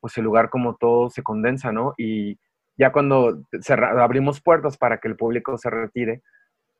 pues 0.00 0.18
el 0.18 0.24
lugar 0.24 0.50
como 0.50 0.74
todo 0.74 1.08
se 1.08 1.22
condensa, 1.22 1.70
¿no? 1.70 1.94
Y 1.96 2.40
ya 2.76 2.90
cuando 2.90 3.44
abrimos 3.78 4.40
puertas 4.40 4.76
para 4.76 4.98
que 4.98 5.06
el 5.06 5.14
público 5.14 5.56
se 5.56 5.70
retire, 5.70 6.22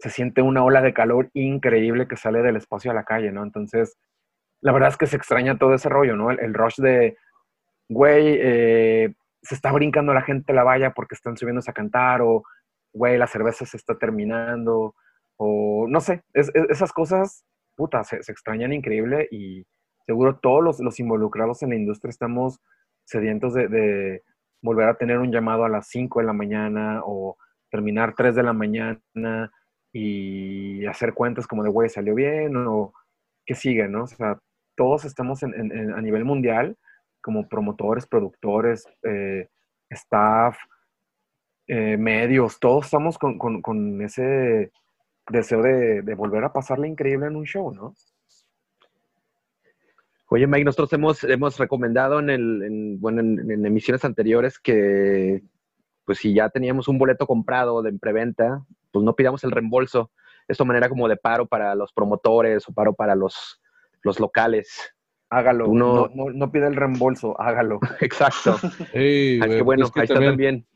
se 0.00 0.10
siente 0.10 0.42
una 0.42 0.64
ola 0.64 0.82
de 0.82 0.92
calor 0.92 1.30
increíble 1.32 2.08
que 2.08 2.16
sale 2.16 2.42
del 2.42 2.56
espacio 2.56 2.90
a 2.90 2.94
la 2.94 3.04
calle, 3.04 3.30
¿no? 3.30 3.44
Entonces, 3.44 3.96
la 4.62 4.72
verdad 4.72 4.88
es 4.88 4.96
que 4.96 5.06
se 5.06 5.16
extraña 5.16 5.58
todo 5.58 5.74
ese 5.74 5.88
rollo, 5.88 6.16
¿no? 6.16 6.32
el 6.32 6.54
rush 6.54 6.78
de, 6.78 7.16
güey, 7.89 8.37
eh, 8.41 9.14
se 9.43 9.55
está 9.55 9.72
brincando 9.72 10.12
la 10.12 10.22
gente 10.22 10.53
la 10.53 10.64
valla 10.64 10.93
porque 10.93 11.14
están 11.14 11.37
subiéndose 11.37 11.70
a 11.70 11.74
cantar, 11.74 12.22
o, 12.22 12.43
güey, 12.93 13.18
la 13.18 13.26
cerveza 13.26 13.64
se 13.64 13.76
está 13.76 13.97
terminando, 13.97 14.95
o 15.37 15.87
no 15.89 16.01
sé, 16.01 16.22
esas 16.32 16.93
cosas, 16.93 17.45
puta, 17.76 18.03
se, 18.05 18.16
extrañan 18.16 18.72
increíble 18.72 19.28
y 19.30 19.64
seguro 20.07 20.39
todos 20.39 20.80
los, 20.80 21.01
involucrados 21.01 21.62
en 21.62 21.70
la 21.70 21.76
industria 21.76 22.11
estamos 22.11 22.61
sedientos 23.05 23.55
de, 23.55 24.22
volver 24.62 24.89
a 24.89 24.97
tener 24.97 25.18
un 25.18 25.30
llamado 25.30 25.64
a 25.64 25.68
las 25.68 25.89
5 25.89 26.20
de 26.20 26.26
la 26.26 26.32
mañana 26.32 27.03
o 27.05 27.37
terminar 27.70 28.14
3 28.16 28.34
de 28.34 28.43
la 28.43 28.53
mañana 28.53 29.53
y 29.93 30.84
hacer 30.87 31.14
cuentas 31.14 31.47
como 31.47 31.62
de, 31.62 31.70
güey, 31.70 31.89
salió 31.89 32.14
bien 32.14 32.57
o 32.57 32.93
qué 33.45 33.55
sigue, 33.55 33.87
¿no? 33.87 34.05
O 34.05 34.07
sea, 34.09 34.41
todos 34.74 35.05
estamos 35.05 35.43
a 35.45 36.01
nivel 36.01 36.24
mundial 36.24 36.76
como 37.26 37.48
promotores, 37.48 38.06
productores, 38.06 38.86
eh, 39.02 39.48
staff, 39.90 40.56
eh, 41.66 41.96
medios, 41.96 42.60
todos 42.60 42.84
estamos 42.84 43.18
con, 43.18 44.00
ese 44.00 44.70
deseo 45.28 45.60
de, 45.60 46.14
volver 46.14 46.44
a 46.44 46.52
pasarle 46.52 46.86
increíble 46.86 47.26
en 47.26 47.34
un 47.34 47.44
show, 47.44 47.74
¿no? 47.74 47.94
Oye, 50.28 50.46
Mike, 50.46 50.66
nosotros 50.66 50.92
hemos, 50.92 51.24
hemos 51.24 51.58
recomendado 51.58 52.20
en, 52.20 52.30
el, 52.30 52.96
bueno, 53.00 53.22
en, 53.22 53.66
emisiones 53.66 54.04
anteriores 54.04 54.60
que, 54.60 55.42
pues 56.04 56.18
si 56.18 56.32
ya 56.32 56.48
teníamos 56.48 56.86
un 56.86 56.96
boleto 56.96 57.26
comprado 57.26 57.82
de 57.82 57.92
preventa, 57.98 58.64
pues 58.92 59.04
no 59.04 59.16
pidamos 59.16 59.42
el 59.42 59.50
reembolso. 59.50 60.12
Esto 60.46 60.64
manera 60.64 60.88
como 60.88 61.08
de 61.08 61.16
paro 61.16 61.44
para 61.46 61.74
los 61.74 61.92
promotores 61.92 62.68
o 62.68 62.72
paro 62.72 62.94
para 62.94 63.16
los, 63.16 63.60
los 64.02 64.20
locales. 64.20 64.95
Hágalo. 65.30 65.68
No, 65.68 66.08
no, 66.14 66.52
pide 66.52 66.66
el 66.66 66.76
reembolso, 66.76 67.40
hágalo. 67.40 67.80
Exacto. 68.00 68.58
Sí, 68.92 69.40
ah, 69.42 69.46
qué 69.48 69.62
bueno, 69.62 69.86
ahí 69.94 70.02
está 70.04 70.20
también. 70.20 70.66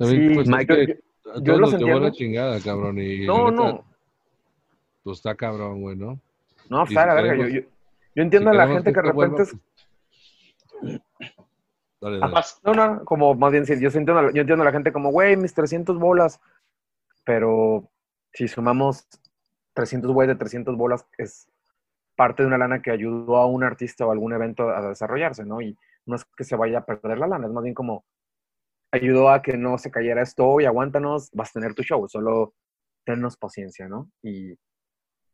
sí, 0.00 0.30
pues, 0.34 0.48
Mike, 0.48 1.00
yo, 1.42 1.58
lo 1.58 1.70
entiendo. 1.70 2.00
la 2.00 2.12
chingada, 2.12 2.60
cabrón. 2.60 2.98
Y 2.98 3.26
no, 3.26 3.50
no. 3.50 3.84
Pues 5.02 5.18
está 5.18 5.34
cabrón, 5.34 5.82
güey, 5.82 5.96
¿no? 5.96 6.20
No, 6.68 6.84
está 6.84 7.06
la 7.06 7.14
verga. 7.14 7.36
Yo, 7.36 7.48
yo, 7.48 7.60
yo, 8.14 8.22
entiendo 8.22 8.50
a 8.50 8.54
la 8.54 8.66
gente 8.68 8.92
que, 8.92 9.00
de 9.00 9.12
repente 9.12 9.42
es... 9.42 9.56
Dale, 12.00 12.18
dale. 12.18 12.34
No, 12.64 12.74
no, 12.74 13.04
como 13.04 13.34
más 13.34 13.52
bien, 13.52 13.64
yo, 13.64 13.88
entiendo, 13.88 14.30
yo 14.32 14.40
entiendo 14.40 14.62
a 14.62 14.64
la 14.64 14.72
gente 14.72 14.92
como, 14.92 15.10
güey, 15.10 15.36
mis 15.36 15.54
300 15.54 15.98
bolas. 15.98 16.40
Pero 17.24 17.88
si 18.32 18.46
sumamos 18.48 19.06
300 19.74 20.12
güey 20.12 20.28
de 20.28 20.36
300 20.36 20.76
bolas, 20.76 21.06
es 21.18 21.48
parte 22.16 22.42
de 22.42 22.48
una 22.48 22.58
lana 22.58 22.82
que 22.82 22.90
ayudó 22.90 23.36
a 23.36 23.46
un 23.46 23.62
artista 23.62 24.06
o 24.06 24.10
algún 24.10 24.32
evento 24.32 24.70
a 24.70 24.88
desarrollarse, 24.88 25.44
¿no? 25.44 25.60
Y 25.60 25.76
no 26.06 26.16
es 26.16 26.24
que 26.36 26.44
se 26.44 26.56
vaya 26.56 26.78
a 26.78 26.84
perder 26.84 27.18
la 27.18 27.26
lana, 27.26 27.46
es 27.46 27.52
más 27.52 27.62
bien 27.62 27.74
como 27.74 28.04
ayudó 28.90 29.30
a 29.30 29.42
que 29.42 29.56
no 29.56 29.78
se 29.78 29.90
cayera 29.90 30.22
esto 30.22 30.60
y 30.60 30.64
aguántanos, 30.64 31.30
vas 31.32 31.50
a 31.50 31.60
tener 31.60 31.74
tu 31.74 31.82
show, 31.82 32.08
solo 32.08 32.54
tennos 33.04 33.36
paciencia, 33.36 33.88
¿no? 33.88 34.10
Y 34.22 34.54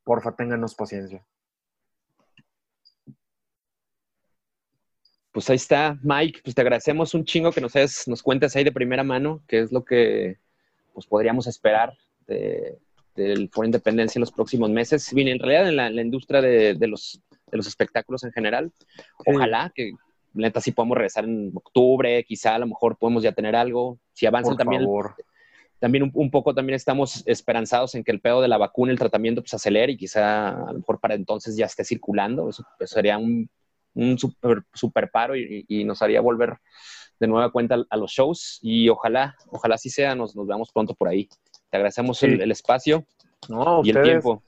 porfa, 0.05 0.35
ténganos 0.35 0.75
paciencia. 0.75 1.25
Pues 5.31 5.49
ahí 5.49 5.57
está, 5.57 5.99
Mike, 6.03 6.41
pues 6.45 6.55
te 6.55 6.61
agradecemos 6.61 7.15
un 7.15 7.25
chingo 7.25 7.53
que 7.53 7.61
nos, 7.63 7.75
nos 8.07 8.23
cuentes 8.23 8.55
ahí 8.55 8.65
de 8.65 8.73
primera 8.73 9.03
mano 9.03 9.43
qué 9.49 9.61
es 9.61 9.73
lo 9.73 9.83
que 9.85 10.39
pues, 10.93 11.07
podríamos 11.07 11.47
esperar 11.47 11.97
de, 12.27 12.79
del 13.15 13.49
Foro 13.51 13.67
Independencia 13.67 14.19
en 14.19 14.23
los 14.23 14.33
próximos 14.33 14.71
meses. 14.71 15.13
Bien, 15.13 15.29
en 15.29 15.39
realidad 15.39 15.69
en 15.69 15.77
la, 15.97 16.03
industria 16.03 16.41
de, 16.41 16.87
los, 16.87 17.21
de 17.51 17.57
los 17.57 17.67
espectáculos 17.67 18.25
en 18.25 18.33
general. 18.33 18.73
Ojalá 19.27 19.73
que 19.75 19.93
neta 20.35 20.61
sí 20.61 20.73
podamos 20.73 20.97
regresar 20.97 21.25
en 21.25 21.53
octubre, 21.55 22.25
quizá 22.25 22.55
a 22.55 22.59
lo 22.59 22.67
mejor 22.67 22.97
podemos 22.97 23.23
ya 23.23 23.33
tener 23.33 23.55
algo. 23.57 23.99
Si 24.13 24.27
avanzan 24.27 24.57
también, 24.57 24.87
también 25.79 26.11
un, 26.15 26.31
poco 26.31 26.55
también 26.55 26.77
estamos 26.77 27.23
esperanzados 27.27 27.95
en 27.95 28.05
que 28.05 28.13
el 28.13 28.21
pedo 28.21 28.41
de 28.41 28.49
la 28.49 28.59
vacuna, 28.59 28.93
el 28.93 28.99
tratamiento, 28.99 29.43
pues 29.43 29.55
acelere 29.55 29.93
y 29.93 29.97
quizá 29.97 30.51
a 30.51 30.73
lo 30.73 30.79
mejor 30.79 31.01
para 31.01 31.15
entonces 31.15 31.57
ya 31.57 31.67
esté 31.67 31.85
circulando. 31.85 32.49
Eso, 32.49 32.65
sería 32.85 33.19
un, 33.19 33.49
un 33.95 34.19
super, 34.19 34.63
super 34.73 35.11
paro 35.11 35.35
y, 35.37 35.85
nos 35.85 36.01
haría 36.03 36.21
volver 36.21 36.57
de 37.19 37.27
nueva 37.27 37.51
cuenta 37.51 37.85
a, 37.89 37.97
los 37.97 38.11
shows 38.11 38.59
y 38.63 38.89
ojalá, 38.89 39.37
ojalá 39.49 39.79
sí 39.79 39.91
sea, 39.91 40.15
nos, 40.15 40.35
nos 40.35 40.47
veamos 40.47 40.71
pronto 40.73 40.95
por 40.95 41.09
ahí. 41.09 41.29
Te 41.73 41.79
agradecemos 41.79 42.23
el, 42.23 42.51
espacio 42.51 43.07
y 43.83 43.91
el 43.91 44.03
tiempo. 44.03 44.43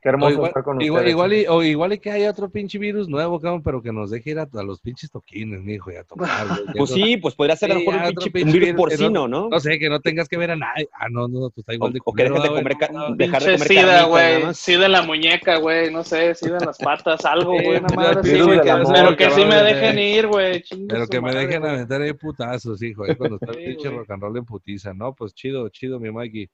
Qué 0.00 0.08
hermoso 0.08 0.32
igual, 0.32 0.48
estar 0.48 0.62
con 0.62 0.80
igual, 0.80 1.08
igual, 1.08 1.32
y, 1.32 1.46
o 1.46 1.62
igual 1.62 1.92
y 1.92 1.98
que 1.98 2.10
haya 2.10 2.30
otro 2.30 2.48
pinche 2.48 2.78
virus 2.78 3.08
nuevo, 3.08 3.40
cabrón, 3.40 3.62
pero 3.62 3.82
que 3.82 3.92
nos 3.92 4.10
deje 4.10 4.30
ir 4.30 4.38
a, 4.38 4.48
los 4.62 4.80
pinches 4.80 5.10
toquines, 5.10 5.62
mijo, 5.62 5.92
y 5.92 5.96
a 5.96 6.04
tocar. 6.04 6.46
pues 6.76 6.90
sí, 6.90 7.16
pues 7.16 7.34
podría 7.34 7.56
ser 7.56 7.72
a 7.72 7.74
lo 7.74 7.80
mejor 7.80 7.94
un, 7.94 8.32
pinche, 8.32 8.44
un 8.44 8.52
virus 8.52 8.74
porcino, 8.74 9.28
no, 9.28 9.48
¿no? 9.48 9.60
sé, 9.60 9.78
que 9.78 9.88
no 9.88 10.00
tengas 10.00 10.28
que 10.28 10.36
ver 10.36 10.52
a 10.52 10.56
nadie. 10.56 10.88
Ah, 10.92 11.08
no, 11.10 11.28
no, 11.28 11.50
pues 11.50 11.58
está 11.58 11.74
igual 11.74 11.92
de 11.92 12.00
O, 12.04 12.12
que 12.12 12.24
dejes 12.24 12.42
de 12.42 12.48
comer, 12.48 12.76
no, 12.92 13.14
dejar 13.14 13.42
de 13.42 13.52
comer 13.52 13.68
sida, 13.68 14.04
güey, 14.04 14.54
sida 14.54 14.86
en 14.86 14.92
la 14.92 15.02
muñeca, 15.02 15.56
güey, 15.58 15.92
no 15.92 16.04
sé, 16.04 16.34
sida 16.34 16.58
en 16.58 16.66
las 16.66 16.78
patas, 16.78 17.24
algo, 17.24 17.52
güey, 17.52 17.80
nada 17.80 17.94
más 17.94 18.16
Pero 18.22 19.16
que 19.16 19.30
sí 19.30 19.44
me 19.44 19.56
dejen 19.56 19.98
ir, 19.98 20.26
güey. 20.26 20.62
Pero 20.88 21.06
que 21.06 21.20
me 21.20 21.34
dejen 21.34 21.64
aventar 21.64 22.02
ahí 22.02 22.12
putazos, 22.12 22.82
hijo, 22.82 23.04
ahí 23.04 23.14
cuando 23.16 23.36
está 23.36 23.52
el 23.52 23.64
pinche 23.64 23.90
rock 23.90 24.10
and 24.10 24.22
roll 24.22 24.36
en 24.36 24.44
putiza, 24.44 24.94
¿no? 24.94 25.14
Pues 25.14 25.34
chido, 25.34 25.68
chido, 25.68 25.98
mi 25.98 26.10
Mikey. 26.10 26.48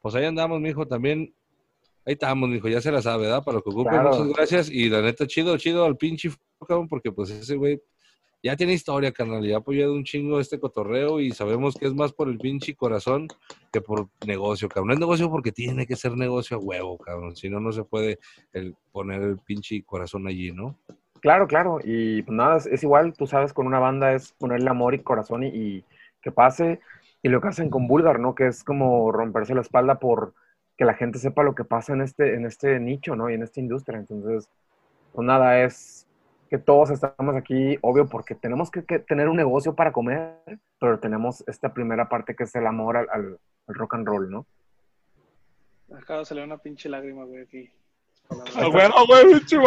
Pues 0.00 0.14
ahí 0.14 0.24
andamos, 0.24 0.60
mijo, 0.60 0.86
también 0.86 1.34
Ahí 2.06 2.12
estamos, 2.14 2.50
dijo, 2.50 2.68
ya 2.68 2.80
se 2.80 2.92
la 2.92 3.00
sabe, 3.00 3.24
¿verdad? 3.24 3.42
Para 3.42 3.56
lo 3.56 3.62
que 3.62 3.70
ocupe, 3.70 3.98
muchas 3.98 4.28
gracias. 4.28 4.70
Y 4.70 4.90
la 4.90 5.00
neta, 5.00 5.26
chido, 5.26 5.56
chido 5.56 5.84
al 5.84 5.96
pinche 5.96 6.30
cabrón, 6.66 6.88
porque 6.88 7.12
pues 7.12 7.30
ese 7.30 7.56
güey 7.56 7.80
ya 8.44 8.56
tiene 8.56 8.74
historia, 8.74 9.10
carnal, 9.10 9.42
ya 9.42 9.54
ha 9.54 9.58
apoyado 9.60 9.94
un 9.94 10.04
chingo 10.04 10.38
este 10.38 10.60
cotorreo 10.60 11.18
y 11.18 11.30
sabemos 11.30 11.76
que 11.76 11.86
es 11.86 11.94
más 11.94 12.12
por 12.12 12.28
el 12.28 12.36
pinche 12.36 12.76
corazón 12.76 13.26
que 13.72 13.80
por 13.80 14.08
negocio, 14.26 14.68
cabrón. 14.68 14.88
No 14.88 14.94
es 14.94 15.00
negocio 15.00 15.30
porque 15.30 15.50
tiene 15.50 15.86
que 15.86 15.96
ser 15.96 16.14
negocio 16.14 16.58
a 16.58 16.60
huevo, 16.60 16.98
cabrón. 16.98 17.34
Si 17.36 17.48
no, 17.48 17.58
no 17.58 17.72
se 17.72 17.84
puede 17.84 18.18
el, 18.52 18.76
poner 18.92 19.22
el 19.22 19.38
pinche 19.38 19.82
corazón 19.82 20.26
allí, 20.26 20.52
¿no? 20.52 20.76
Claro, 21.22 21.46
claro. 21.46 21.78
Y 21.82 22.20
pues 22.20 22.36
nada, 22.36 22.58
es, 22.58 22.82
igual, 22.82 23.14
tú 23.14 23.26
sabes, 23.26 23.54
con 23.54 23.66
una 23.66 23.78
banda 23.78 24.12
es 24.12 24.32
ponerle 24.32 24.68
amor 24.68 24.94
y 24.94 24.98
corazón 24.98 25.44
y, 25.44 25.46
y 25.46 25.84
que 26.20 26.30
pase. 26.30 26.80
Y 27.22 27.30
lo 27.30 27.40
que 27.40 27.48
hacen 27.48 27.70
con 27.70 27.88
Bulgar, 27.88 28.20
¿no? 28.20 28.34
Que 28.34 28.48
es 28.48 28.62
como 28.62 29.10
romperse 29.10 29.54
la 29.54 29.62
espalda 29.62 29.98
por 29.98 30.34
que 30.76 30.84
la 30.84 30.94
gente 30.94 31.18
sepa 31.18 31.42
lo 31.42 31.54
que 31.54 31.64
pasa 31.64 31.92
en 31.92 32.00
este, 32.00 32.34
en 32.34 32.46
este 32.46 32.80
nicho, 32.80 33.16
¿no? 33.16 33.30
Y 33.30 33.34
en 33.34 33.42
esta 33.42 33.60
industria. 33.60 33.98
Entonces, 33.98 34.48
pues 35.12 35.26
nada, 35.26 35.62
es 35.62 36.06
que 36.50 36.58
todos 36.58 36.90
estamos 36.90 37.36
aquí, 37.36 37.78
obvio, 37.80 38.06
porque 38.06 38.34
tenemos 38.34 38.70
que, 38.70 38.82
tener 38.82 39.28
un 39.28 39.36
negocio 39.36 39.74
para 39.74 39.92
comer, 39.92 40.36
pero 40.78 40.98
tenemos 40.98 41.44
esta 41.46 41.72
primera 41.72 42.08
parte 42.08 42.34
que 42.34 42.44
es 42.44 42.54
el 42.54 42.66
amor 42.66 42.96
al, 42.96 43.38
rock 43.66 43.94
and 43.94 44.06
roll, 44.06 44.30
¿no? 44.30 44.46
Acaba 45.96 46.20
de 46.20 46.24
salir 46.26 46.44
una 46.44 46.58
pinche 46.58 46.88
lágrima, 46.88 47.24
güey, 47.24 47.42
aquí. 47.42 47.70
Ah, 48.30 48.68
bueno, 48.70 48.94
güey, 49.06 49.34
pinche. 49.34 49.58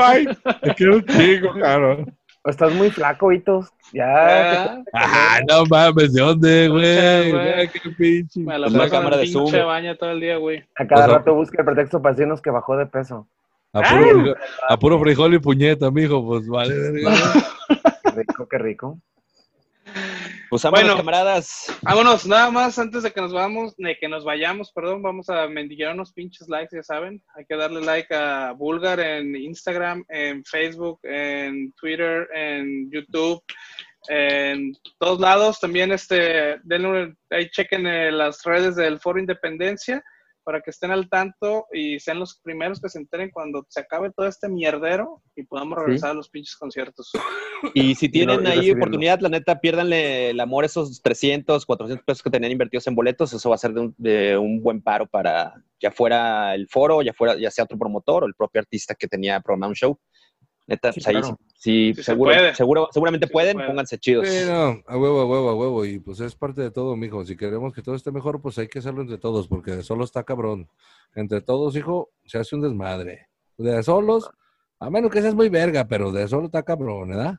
Te 0.62 0.74
quiero 0.76 0.96
un 0.96 1.06
chico, 1.06 1.54
claro. 1.54 2.06
Estás 2.48 2.74
muy 2.74 2.90
flaco, 2.90 3.32
Hitos. 3.32 3.74
Ya. 3.92 4.82
Ah, 4.94 5.40
no 5.48 5.66
mames, 5.66 6.14
¿de 6.14 6.22
dónde, 6.22 6.68
güey? 6.70 7.68
qué 7.70 7.90
pinche. 7.98 8.40
Me 8.40 8.58
la 8.58 8.70
la 8.70 8.90
cámara 8.90 9.18
de 9.18 9.28
Zoom. 9.28 9.52
baña 9.52 9.96
todo 9.96 10.12
el 10.12 10.22
día, 10.22 10.38
güey. 10.38 10.64
A 10.76 10.88
cada 10.88 11.08
rato 11.08 11.34
busca 11.34 11.58
el 11.60 11.66
pretexto 11.66 12.02
para 12.02 12.16
decirnos 12.16 12.42
que 12.42 12.50
bajó 12.50 12.78
de 12.78 12.86
peso. 12.86 13.28
A 13.74 13.82
puro, 13.82 14.02
frijol, 14.02 14.38
a 14.70 14.80
puro 14.80 15.00
frijol 15.00 15.34
y 15.34 15.40
puñeta, 15.40 15.92
mijo, 15.92 16.26
pues 16.26 16.48
vale. 16.48 16.74
qué 18.04 18.12
rico, 18.16 18.48
qué 18.50 18.58
rico. 18.58 18.98
Pues 20.50 20.64
bueno, 20.64 20.96
camaradas. 20.96 21.78
Vámonos, 21.82 22.26
nada 22.26 22.50
más 22.52 22.80
antes 22.80 23.04
de 23.04 23.12
que 23.12 23.20
nos 23.20 23.34
vamos, 23.34 23.76
de 23.78 23.98
que 23.98 24.08
nos 24.08 24.24
vayamos, 24.24 24.72
perdón, 24.72 25.02
vamos 25.02 25.30
a 25.30 25.48
mendigar 25.48 25.94
unos 25.94 26.14
pinches 26.14 26.48
likes, 26.48 26.74
ya 26.76 26.84
saben. 26.84 27.22
Hay 27.36 27.46
que 27.46 27.56
darle 27.58 27.82
like 27.82 28.14
a 28.16 28.54
Bulgar 28.54 29.00
en 29.00 29.36
Instagram, 29.36 30.06
en 30.08 30.46
Facebook, 30.46 31.00
en 31.04 31.74
Twitter, 31.74 32.30
en 32.34 32.90
YouTube, 32.90 33.44
en 34.08 34.74
todos 35.00 35.20
lados. 35.20 35.60
También 35.60 35.92
este, 35.92 36.60
denle, 36.64 37.16
ahí 37.30 37.50
chequen 37.50 37.86
eh, 37.86 38.12
las 38.12 38.44
redes 38.44 38.78
del 38.78 39.00
Foro 39.00 39.20
Independencia 39.20 40.02
para 40.48 40.62
que 40.62 40.70
estén 40.70 40.92
al 40.92 41.10
tanto 41.10 41.66
y 41.74 42.00
sean 42.00 42.20
los 42.20 42.40
primeros 42.40 42.80
que 42.80 42.88
se 42.88 43.00
enteren 43.00 43.32
cuando 43.32 43.66
se 43.68 43.82
acabe 43.82 44.14
todo 44.16 44.28
este 44.28 44.48
mierdero 44.48 45.22
y 45.36 45.44
podamos 45.44 45.78
regresar 45.78 46.12
a 46.12 46.14
los 46.14 46.30
pinches 46.30 46.56
conciertos. 46.56 47.12
Y 47.74 47.96
si 47.96 48.08
tienen 48.08 48.48
ahí 48.48 48.72
oportunidad, 48.72 49.20
la 49.20 49.28
neta, 49.28 49.60
piérdanle 49.60 50.30
el 50.30 50.40
amor 50.40 50.64
esos 50.64 51.02
300, 51.02 51.66
400 51.66 52.06
pesos 52.06 52.24
que 52.24 52.30
tenían 52.30 52.54
invertidos 52.54 52.88
en 52.88 52.96
boletos, 52.96 53.34
eso 53.34 53.50
va 53.50 53.56
a 53.56 53.58
ser 53.58 53.74
de 53.74 54.38
un, 54.38 54.64
buen 54.64 54.82
paro 54.82 55.06
para 55.06 55.54
ya 55.82 55.92
fuera 55.92 56.56
el 56.56 56.70
foro, 56.70 57.02
ya 57.02 57.12
fuera 57.12 57.38
ya 57.38 57.52
sea 57.52 57.66
otro 57.66 57.78
promotor 57.78 58.24
o 58.24 58.28
el 58.28 58.34
propio 58.34 58.62
artista 58.62 58.96
que 58.96 59.10
tenía 59.10 59.42
programado 59.42 59.72
un 59.72 59.76
show. 59.76 60.00
Neta, 60.68 60.92
pues 60.92 61.08
ahí 61.08 61.16
sí, 61.56 61.94
seguro, 61.94 62.34
seguro, 62.54 62.90
seguramente 62.92 63.28
pueden, 63.28 63.58
pónganse 63.58 63.98
chidos. 63.98 64.28
a 64.28 64.98
huevo, 64.98 65.22
a 65.22 65.26
huevo, 65.26 65.50
a 65.50 65.56
huevo. 65.56 65.86
Y 65.86 66.00
pues 66.00 66.20
es 66.20 66.36
parte 66.36 66.62
de 66.62 66.72
todo, 66.72 66.98
mijo. 66.98 67.24
Si 67.24 67.38
queremos 67.38 67.74
que 67.74 67.82
todo 67.82 67.96
esté 67.96 68.12
mejor, 68.12 68.42
pues 68.42 68.58
hay 68.58 68.68
que 68.68 68.80
hacerlo 68.80 69.02
entre 69.02 69.18
todos, 69.18 69.48
porque 69.48 69.72
de 69.72 69.84
solo 69.84 70.04
está 70.04 70.24
cabrón. 70.24 70.68
Entre 71.16 71.40
todos, 71.40 71.76
hijo, 71.78 72.10
se 72.26 72.38
hace 72.38 72.54
un 72.56 72.62
desmadre. 72.62 73.30
De 73.58 73.82
solos, 73.82 74.30
a 74.78 74.90
menos 74.90 75.10
que 75.10 75.22
seas 75.22 75.36
muy 75.36 75.48
verga, 75.48 75.88
pero 75.88 76.12
de 76.12 76.28
solo 76.28 76.48
está 76.48 76.64
cabrón, 76.64 77.10
¿verdad? 77.10 77.38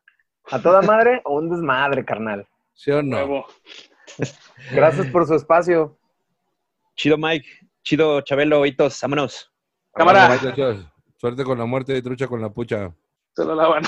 ¿A 0.51 0.62
toda 0.62 0.81
madre 0.81 1.20
o 1.24 1.37
un 1.37 1.51
desmadre, 1.51 2.07
carnal? 2.07 2.49
¿Sí 2.72 2.91
o 2.91 3.03
no? 3.03 3.45
Gracias 4.72 5.07
por 5.09 5.26
su 5.26 5.35
espacio. 5.35 5.99
Chido, 6.97 7.18
Mike. 7.18 7.47
Chido, 7.83 8.22
Chabelo, 8.22 8.64
Hitos. 8.64 8.99
Vámonos. 9.03 9.53
Cámara. 9.93 10.39
Suerte 11.16 11.45
con 11.45 11.59
la 11.59 11.66
muerte 11.66 11.95
y 11.97 12.01
trucha 12.01 12.26
con 12.26 12.41
la 12.41 12.49
pucha. 12.49 12.95
Se 13.39 13.45
lo 13.45 13.55
lavan. 13.55 13.84